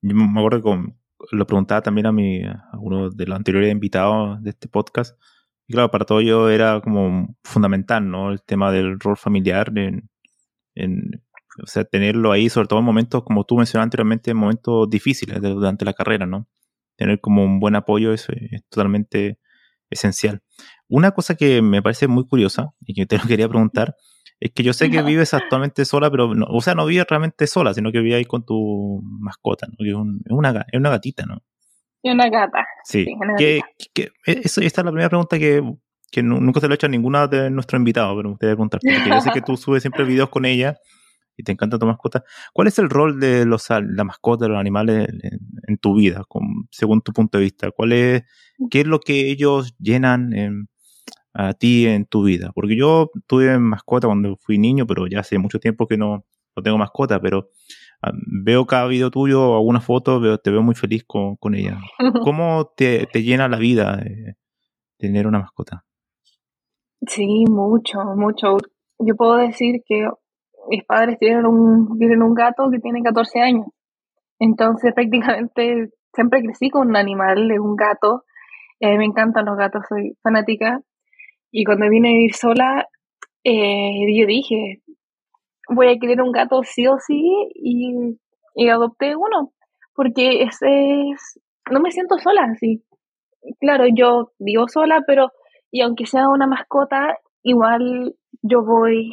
yo 0.00 0.14
me 0.14 0.40
acuerdo 0.40 0.62
que 0.62 1.36
lo 1.36 1.46
preguntaba 1.46 1.82
también 1.82 2.06
a, 2.06 2.12
mi, 2.12 2.42
a 2.44 2.70
uno 2.80 3.10
de 3.10 3.26
los 3.26 3.36
anteriores 3.36 3.70
invitados 3.70 4.42
de 4.42 4.50
este 4.50 4.68
podcast. 4.68 5.20
Y 5.66 5.74
claro, 5.74 5.90
para 5.90 6.06
todo 6.06 6.22
yo 6.22 6.48
era 6.48 6.80
como 6.80 7.36
fundamental, 7.44 8.10
¿no? 8.10 8.32
El 8.32 8.42
tema 8.42 8.72
del 8.72 8.98
rol 8.98 9.18
familiar 9.18 9.70
en, 9.76 10.08
en 10.74 11.22
o 11.62 11.66
sea, 11.66 11.84
tenerlo 11.84 12.32
ahí, 12.32 12.48
sobre 12.48 12.68
todo 12.68 12.78
en 12.78 12.86
momentos, 12.86 13.22
como 13.22 13.44
tú 13.44 13.56
mencionaste 13.58 13.84
anteriormente, 13.84 14.30
en 14.30 14.38
momentos 14.38 14.88
difíciles 14.88 15.38
durante 15.42 15.84
la 15.84 15.92
carrera, 15.92 16.24
¿no? 16.24 16.48
Tener 16.96 17.20
como 17.20 17.44
un 17.44 17.60
buen 17.60 17.76
apoyo 17.76 18.14
eso 18.14 18.32
es 18.34 18.66
totalmente 18.70 19.38
esencial. 19.90 20.42
Una 20.88 21.10
cosa 21.10 21.34
que 21.34 21.60
me 21.60 21.82
parece 21.82 22.08
muy 22.08 22.26
curiosa 22.26 22.70
y 22.80 22.94
que 22.94 23.04
te 23.04 23.18
lo 23.18 23.24
quería 23.28 23.46
preguntar 23.46 23.94
es 24.42 24.50
que 24.50 24.64
yo 24.64 24.72
sé 24.72 24.90
que 24.90 25.02
vives 25.02 25.34
actualmente 25.34 25.84
sola, 25.84 26.10
pero, 26.10 26.34
no, 26.34 26.46
o 26.48 26.60
sea, 26.60 26.74
no 26.74 26.84
vives 26.84 27.06
realmente 27.08 27.46
sola, 27.46 27.72
sino 27.74 27.92
que 27.92 28.00
vives 28.00 28.16
ahí 28.16 28.24
con 28.24 28.44
tu 28.44 29.00
mascota, 29.20 29.68
¿no? 29.68 29.76
Que 29.78 29.90
es, 29.90 29.94
una, 29.94 30.50
es 30.66 30.78
una 30.78 30.90
gatita, 30.90 31.24
¿no? 31.26 31.38
Y 32.02 32.10
una 32.10 32.28
gata. 32.28 32.66
Sí. 32.82 33.06
E, 33.38 33.60
eso, 34.26 34.60
esta 34.60 34.80
es 34.80 34.84
la 34.84 34.90
primera 34.90 35.08
pregunta 35.08 35.38
que, 35.38 35.62
que 36.10 36.24
nunca 36.24 36.58
se 36.58 36.66
lo 36.66 36.74
he 36.74 36.76
hecho 36.76 36.86
a 36.86 36.90
ninguna 36.90 37.28
de 37.28 37.50
nuestros 37.50 37.78
invitados, 37.78 38.16
pero 38.16 38.30
me 38.30 38.32
gustaría 38.32 38.54
preguntarte. 38.56 38.92
Porque 38.92 39.10
yo 39.10 39.20
sé 39.20 39.30
que 39.30 39.42
tú 39.42 39.56
subes 39.56 39.84
siempre 39.84 40.04
videos 40.04 40.28
con 40.28 40.44
ella 40.44 40.76
y 41.36 41.44
te 41.44 41.52
encanta 41.52 41.78
tu 41.78 41.86
mascota. 41.86 42.24
¿Cuál 42.52 42.66
es 42.66 42.80
el 42.80 42.90
rol 42.90 43.20
de 43.20 43.46
los, 43.46 43.68
la 43.70 44.02
mascota, 44.02 44.46
de 44.46 44.48
los 44.48 44.58
animales 44.58 45.06
en, 45.68 45.78
tu 45.78 45.94
vida, 45.94 46.24
según 46.72 47.00
tu 47.02 47.12
punto 47.12 47.38
de 47.38 47.44
vista? 47.44 47.70
¿Cuál 47.70 47.92
es, 47.92 48.24
¿Qué 48.72 48.80
es 48.80 48.86
lo 48.88 48.98
que 48.98 49.30
ellos 49.30 49.76
llenan 49.78 50.32
a 51.34 51.54
ti 51.54 51.86
en 51.86 52.04
tu 52.06 52.24
vida? 52.24 52.52
Porque 52.54 52.76
yo 52.76 53.10
tuve 53.26 53.58
mascota 53.58 54.06
cuando 54.06 54.36
fui 54.36 54.58
niño, 54.58 54.86
pero 54.86 55.06
ya 55.06 55.20
hace 55.20 55.38
mucho 55.38 55.58
tiempo 55.58 55.86
que 55.86 55.96
no, 55.96 56.24
no 56.56 56.62
tengo 56.62 56.78
mascota, 56.78 57.20
pero 57.20 57.48
ah, 58.02 58.12
veo 58.44 58.66
cada 58.66 58.86
video 58.86 59.10
tuyo, 59.10 59.54
alguna 59.54 59.80
foto, 59.80 60.20
veo, 60.20 60.38
te 60.38 60.50
veo 60.50 60.62
muy 60.62 60.74
feliz 60.74 61.04
con, 61.04 61.36
con 61.36 61.54
ella. 61.54 61.78
¿Cómo 62.22 62.72
te, 62.76 63.06
te 63.06 63.22
llena 63.22 63.48
la 63.48 63.58
vida 63.58 64.02
tener 64.98 65.26
una 65.26 65.40
mascota? 65.40 65.84
Sí, 67.06 67.44
mucho, 67.48 67.98
mucho. 68.16 68.58
Yo 68.98 69.16
puedo 69.16 69.36
decir 69.36 69.82
que 69.84 70.08
mis 70.68 70.84
padres 70.84 71.18
tienen 71.18 71.46
un, 71.46 71.98
tienen 71.98 72.22
un 72.22 72.34
gato 72.34 72.70
que 72.70 72.78
tiene 72.78 73.02
14 73.02 73.40
años. 73.40 73.66
Entonces 74.38 74.92
prácticamente 74.94 75.90
siempre 76.12 76.42
crecí 76.42 76.70
con 76.70 76.88
un 76.88 76.96
animal, 76.96 77.50
un 77.60 77.76
gato. 77.76 78.24
Eh, 78.80 78.98
me 78.98 79.04
encantan 79.04 79.46
los 79.46 79.56
gatos, 79.56 79.82
soy 79.88 80.16
fanática. 80.22 80.80
Y 81.52 81.64
cuando 81.64 81.88
vine 81.88 82.08
a 82.08 82.12
vivir 82.12 82.34
sola, 82.34 82.88
eh, 83.44 84.18
yo 84.18 84.26
dije, 84.26 84.82
voy 85.68 85.88
a 85.88 85.98
querer 85.98 86.20
un 86.22 86.32
gato 86.32 86.62
sí 86.64 86.86
o 86.88 86.96
sí 86.98 87.22
y, 87.54 88.18
y 88.56 88.68
adopté 88.68 89.14
uno. 89.14 89.52
Porque 89.94 90.42
ese 90.42 91.10
es, 91.10 91.40
no 91.70 91.78
me 91.80 91.92
siento 91.92 92.18
sola 92.18 92.44
así. 92.50 92.82
Claro, 93.60 93.84
yo 93.94 94.32
vivo 94.38 94.66
sola, 94.68 95.02
pero 95.06 95.30
y 95.70 95.80
aunque 95.80 96.06
sea 96.06 96.28
una 96.28 96.46
mascota, 96.46 97.16
igual 97.42 98.14
yo 98.42 98.64
voy 98.64 99.10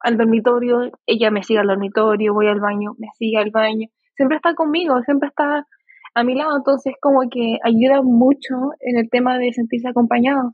al 0.00 0.16
dormitorio, 0.16 0.90
ella 1.06 1.30
me 1.30 1.42
sigue 1.42 1.60
al 1.60 1.68
dormitorio, 1.68 2.34
voy 2.34 2.48
al 2.48 2.60
baño, 2.60 2.92
me 2.98 3.08
sigue 3.18 3.38
al 3.38 3.50
baño, 3.50 3.88
siempre 4.14 4.36
está 4.36 4.54
conmigo, 4.54 5.00
siempre 5.02 5.28
está 5.28 5.66
a 6.14 6.24
mi 6.24 6.34
lado, 6.34 6.56
entonces 6.56 6.94
como 7.00 7.22
que 7.30 7.58
ayuda 7.64 8.02
mucho 8.02 8.54
en 8.80 8.98
el 8.98 9.08
tema 9.08 9.38
de 9.38 9.52
sentirse 9.52 9.88
acompañado. 9.88 10.52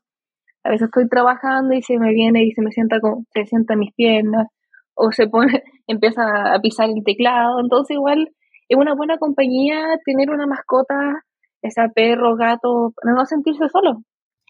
A 0.65 0.71
veces 0.71 0.87
estoy 0.87 1.09
trabajando 1.09 1.75
y 1.75 1.83
se 1.83 1.99
me 1.99 2.13
viene 2.13 2.45
y 2.45 2.53
se 2.53 2.63
me 2.63 2.71
sienta 2.71 3.01
con, 3.01 3.27
se 3.33 3.47
sienta 3.47 3.75
en 3.75 3.81
mis 3.81 3.95
piernas 3.95 4.49
o 4.95 5.13
se 5.13 5.29
pone, 5.29 5.63
empieza 5.87 6.55
a 6.55 6.61
pisar 6.61 6.89
el 6.91 7.05
teclado, 7.05 7.61
entonces 7.61 7.95
igual 7.95 8.31
es 8.69 8.77
una 8.77 8.95
buena 8.95 9.19
compañía 9.19 9.81
tener 10.05 10.31
una 10.31 10.47
mascota, 10.47 11.25
esa 11.63 11.89
perro, 11.95 12.37
gato, 12.37 12.93
para 13.01 13.15
no 13.15 13.25
sentirse 13.25 13.69
solo. 13.69 14.03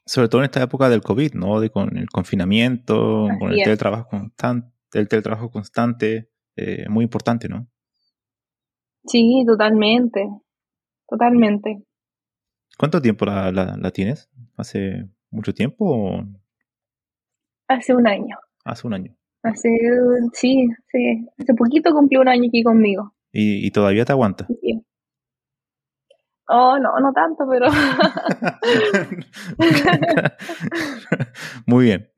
Sobre 0.05 0.29
todo 0.29 0.41
en 0.41 0.47
esta 0.47 0.63
época 0.63 0.89
del 0.89 1.03
COVID, 1.03 1.35
¿no? 1.35 1.61
De 1.61 1.71
con 1.71 1.97
el 1.97 2.09
confinamiento, 2.09 3.29
con 3.39 3.53
el 3.53 3.63
teletrabajo 3.63 4.09
constante 4.09 4.79
el 4.93 5.09
teletrabajo 5.09 5.51
constante, 5.51 6.31
eh, 6.57 6.89
muy 6.89 7.05
importante, 7.05 7.49
¿no? 7.49 7.69
Sí, 9.07 9.45
totalmente, 9.47 10.29
totalmente. 11.07 11.83
¿Cuánto 12.79 13.01
tiempo 13.01 13.25
la, 13.27 13.51
la, 13.53 13.91
tienes? 13.91 14.31
¿Hace 14.57 15.09
mucho 15.31 15.53
tiempo? 15.53 15.85
O... 15.85 16.25
Hace 17.69 17.95
un 17.95 18.07
año. 18.07 18.37
Hace 18.65 18.87
un 18.87 18.95
año. 18.95 19.15
Hace, 19.43 19.69
sí, 20.33 20.69
sí, 20.91 21.27
hace 21.39 21.55
poquito 21.55 21.93
cumplió 21.93 22.21
un 22.21 22.29
año 22.29 22.49
aquí 22.49 22.63
conmigo. 22.63 23.15
¿Y, 23.33 23.67
y 23.67 23.71
todavía 23.71 24.05
te 24.05 24.13
aguanta? 24.13 24.47
Sí. 24.47 24.83
Oh, 26.49 26.79
no, 26.79 26.99
no 26.99 27.13
tanto, 27.13 27.45
pero... 27.49 27.67
Muy 31.67 31.85
bien. 31.85 32.11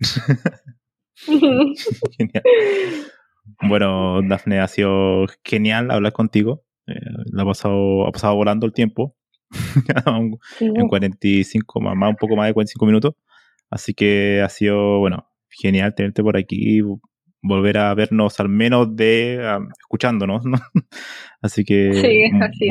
Bueno, 3.63 4.23
Dafne, 4.23 4.61
ha 4.61 4.69
sido 4.69 5.27
genial 5.45 5.91
hablar 5.91 6.13
contigo. 6.13 6.63
Eh, 6.87 6.95
ha 7.39 7.45
pasado, 7.45 8.07
ha 8.07 8.13
pasado 8.13 8.37
volando 8.37 8.67
el 8.67 8.73
tiempo. 8.73 9.17
En 10.61 10.89
45, 10.89 11.81
más, 11.81 12.11
un 12.11 12.17
poco 12.17 12.37
más 12.37 12.47
de 12.47 12.55
45 12.55 12.87
minutos. 12.87 13.15
Así 13.71 13.95
que 13.95 14.43
ha 14.43 14.49
sido, 14.49 14.99
bueno, 14.99 15.29
genial 15.49 15.95
tenerte 15.95 16.23
por 16.23 16.37
aquí 16.37 16.81
volver 17.43 17.79
a 17.79 17.95
vernos 17.95 18.39
al 18.41 18.49
menos 18.49 18.95
de 18.97 19.41
escuchándonos, 19.79 20.43
Así 21.43 21.65
que 21.65 21.95
sí, 21.95 22.69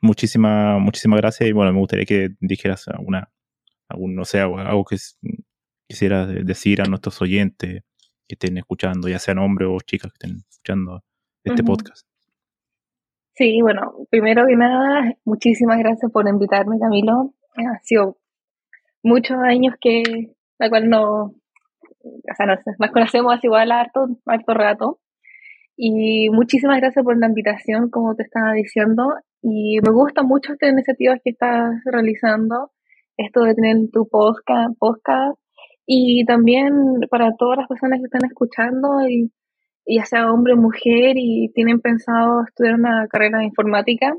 muchísimas 0.00 0.80
muchísimas 0.80 1.20
gracias 1.20 1.48
y 1.48 1.52
bueno, 1.52 1.72
me 1.72 1.80
gustaría 1.80 2.04
que 2.04 2.30
dijeras 2.40 2.86
alguna 2.88 3.30
algún 3.88 4.14
no 4.14 4.24
sé, 4.24 4.40
algo 4.40 4.84
que 4.84 4.96
quisiera 5.88 6.26
decir 6.26 6.80
a 6.80 6.84
nuestros 6.84 7.20
oyentes 7.20 7.82
que 8.28 8.34
estén 8.34 8.56
escuchando, 8.58 9.08
ya 9.08 9.18
sean 9.18 9.38
hombres 9.38 9.68
o 9.70 9.78
chicas 9.80 10.12
que 10.12 10.26
estén 10.26 10.44
escuchando 10.48 11.02
este 11.42 11.64
podcast? 11.64 12.09
Sí, 13.40 13.62
bueno, 13.62 13.94
primero 14.10 14.46
que 14.46 14.54
nada, 14.54 15.14
muchísimas 15.24 15.78
gracias 15.78 16.12
por 16.12 16.28
invitarme, 16.28 16.78
Camilo. 16.78 17.32
Ha 17.56 17.78
sido 17.82 18.18
muchos 19.02 19.38
años 19.38 19.76
que, 19.80 20.02
la 20.58 20.68
cual 20.68 20.90
no, 20.90 21.22
o 21.22 22.34
sea, 22.36 22.44
nos, 22.44 22.58
conocemos 22.92 23.32
así 23.32 23.46
igual 23.46 23.72
harto, 23.72 24.08
harto 24.26 24.52
rato. 24.52 25.00
Y 25.74 26.28
muchísimas 26.28 26.80
gracias 26.80 27.02
por 27.02 27.18
la 27.18 27.28
invitación, 27.28 27.88
como 27.88 28.14
te 28.14 28.24
estaba 28.24 28.52
diciendo. 28.52 29.14
Y 29.40 29.78
me 29.82 29.90
gustan 29.90 30.26
mucho 30.26 30.52
estas 30.52 30.72
iniciativas 30.72 31.18
que 31.24 31.30
estás 31.30 31.80
realizando. 31.86 32.72
Esto 33.16 33.44
de 33.44 33.54
tener 33.54 33.76
tu 33.90 34.06
podcast, 34.06 34.76
podcast 34.78 35.40
y 35.86 36.26
también 36.26 36.74
para 37.10 37.34
todas 37.38 37.56
las 37.56 37.68
personas 37.68 38.00
que 38.00 38.04
están 38.04 38.26
escuchando, 38.28 39.08
y, 39.08 39.32
ya 39.86 40.04
sea 40.04 40.32
hombre 40.32 40.54
o 40.54 40.56
mujer, 40.56 41.16
y 41.16 41.50
tienen 41.54 41.80
pensado 41.80 42.44
estudiar 42.46 42.74
una 42.74 43.06
carrera 43.08 43.38
de 43.38 43.46
informática, 43.46 44.14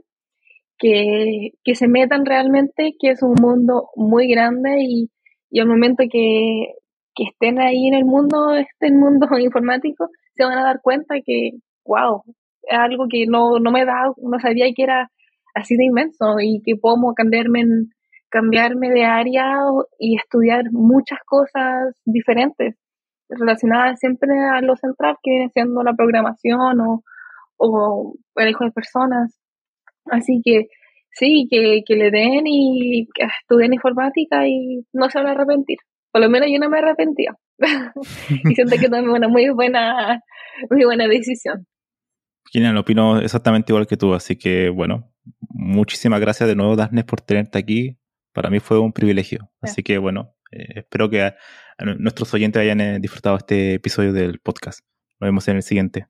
que, 0.77 1.51
que 1.63 1.75
se 1.75 1.87
metan 1.87 2.25
realmente, 2.25 2.95
que 2.99 3.11
es 3.11 3.21
un 3.23 3.35
mundo 3.39 3.89
muy 3.95 4.27
grande 4.27 4.77
y, 4.79 5.11
y 5.51 5.59
al 5.59 5.67
momento 5.67 6.03
que, 6.11 6.73
que 7.15 7.23
estén 7.25 7.59
ahí 7.59 7.87
en 7.87 7.93
el 7.93 8.05
mundo, 8.05 8.53
este 8.55 8.91
mundo 8.91 9.27
informático, 9.39 10.09
se 10.35 10.43
van 10.43 10.57
a 10.57 10.63
dar 10.63 10.81
cuenta 10.81 11.15
que, 11.25 11.51
wow, 11.85 12.23
es 12.63 12.77
algo 12.77 13.05
que 13.09 13.25
no, 13.27 13.59
no 13.59 13.71
me 13.71 13.85
da, 13.85 14.11
no 14.17 14.39
sabía 14.39 14.65
que 14.75 14.83
era 14.83 15.11
así 15.53 15.75
de 15.75 15.85
inmenso 15.85 16.39
y 16.39 16.61
que 16.65 16.75
puedo 16.75 16.97
cambiarme, 17.15 17.63
cambiarme 18.29 18.89
de 18.89 19.03
área 19.03 19.57
y 19.99 20.15
estudiar 20.15 20.65
muchas 20.71 21.19
cosas 21.25 21.95
diferentes 22.05 22.75
relacionadas 23.39 23.99
siempre 23.99 24.31
a 24.39 24.61
lo 24.61 24.75
central 24.75 25.17
que 25.23 25.31
viene 25.31 25.49
siendo 25.53 25.83
la 25.83 25.93
programación 25.93 26.79
o, 26.81 27.03
o 27.57 28.15
el 28.35 28.49
hijo 28.49 28.65
de 28.65 28.71
personas. 28.71 29.39
Así 30.05 30.41
que 30.43 30.67
sí, 31.11 31.47
que, 31.49 31.81
que 31.85 31.95
le 31.95 32.11
den 32.11 32.43
y 32.45 33.07
que 33.13 33.25
estudien 33.41 33.73
informática 33.73 34.47
y 34.47 34.85
no 34.93 35.09
se 35.09 35.19
van 35.19 35.27
a 35.27 35.31
arrepentir. 35.31 35.77
Por 36.11 36.21
lo 36.21 36.29
menos 36.29 36.49
yo 36.51 36.59
no 36.59 36.69
me 36.69 36.79
arrepentía. 36.79 37.35
y 38.29 38.55
siento 38.55 38.75
que 38.79 38.89
tomé 38.89 39.09
una 39.09 39.27
muy 39.27 39.49
buena, 39.49 40.21
muy 40.69 40.83
buena 40.83 41.07
decisión. 41.07 41.65
Genial, 42.51 42.77
opino 42.77 43.19
exactamente 43.19 43.71
igual 43.71 43.87
que 43.87 43.97
tú, 43.97 44.13
así 44.13 44.35
que 44.35 44.69
bueno, 44.69 45.13
muchísimas 45.49 46.19
gracias 46.19 46.49
de 46.49 46.55
nuevo, 46.55 46.75
Darnes, 46.75 47.05
por 47.05 47.21
tenerte 47.21 47.57
aquí. 47.59 47.97
Para 48.33 48.49
mí 48.49 48.59
fue 48.59 48.79
un 48.79 48.93
privilegio. 48.93 49.51
Así 49.61 49.83
que 49.83 49.97
bueno, 49.97 50.33
eh, 50.51 50.79
espero 50.79 51.09
que 51.09 51.33
nuestros 51.97 52.33
oyentes 52.33 52.61
hayan 52.61 52.81
eh, 52.81 52.99
disfrutado 52.99 53.37
este 53.37 53.75
episodio 53.75 54.13
del 54.13 54.39
podcast. 54.39 54.81
Nos 55.19 55.27
vemos 55.27 55.47
en 55.47 55.57
el 55.57 55.63
siguiente. 55.63 56.07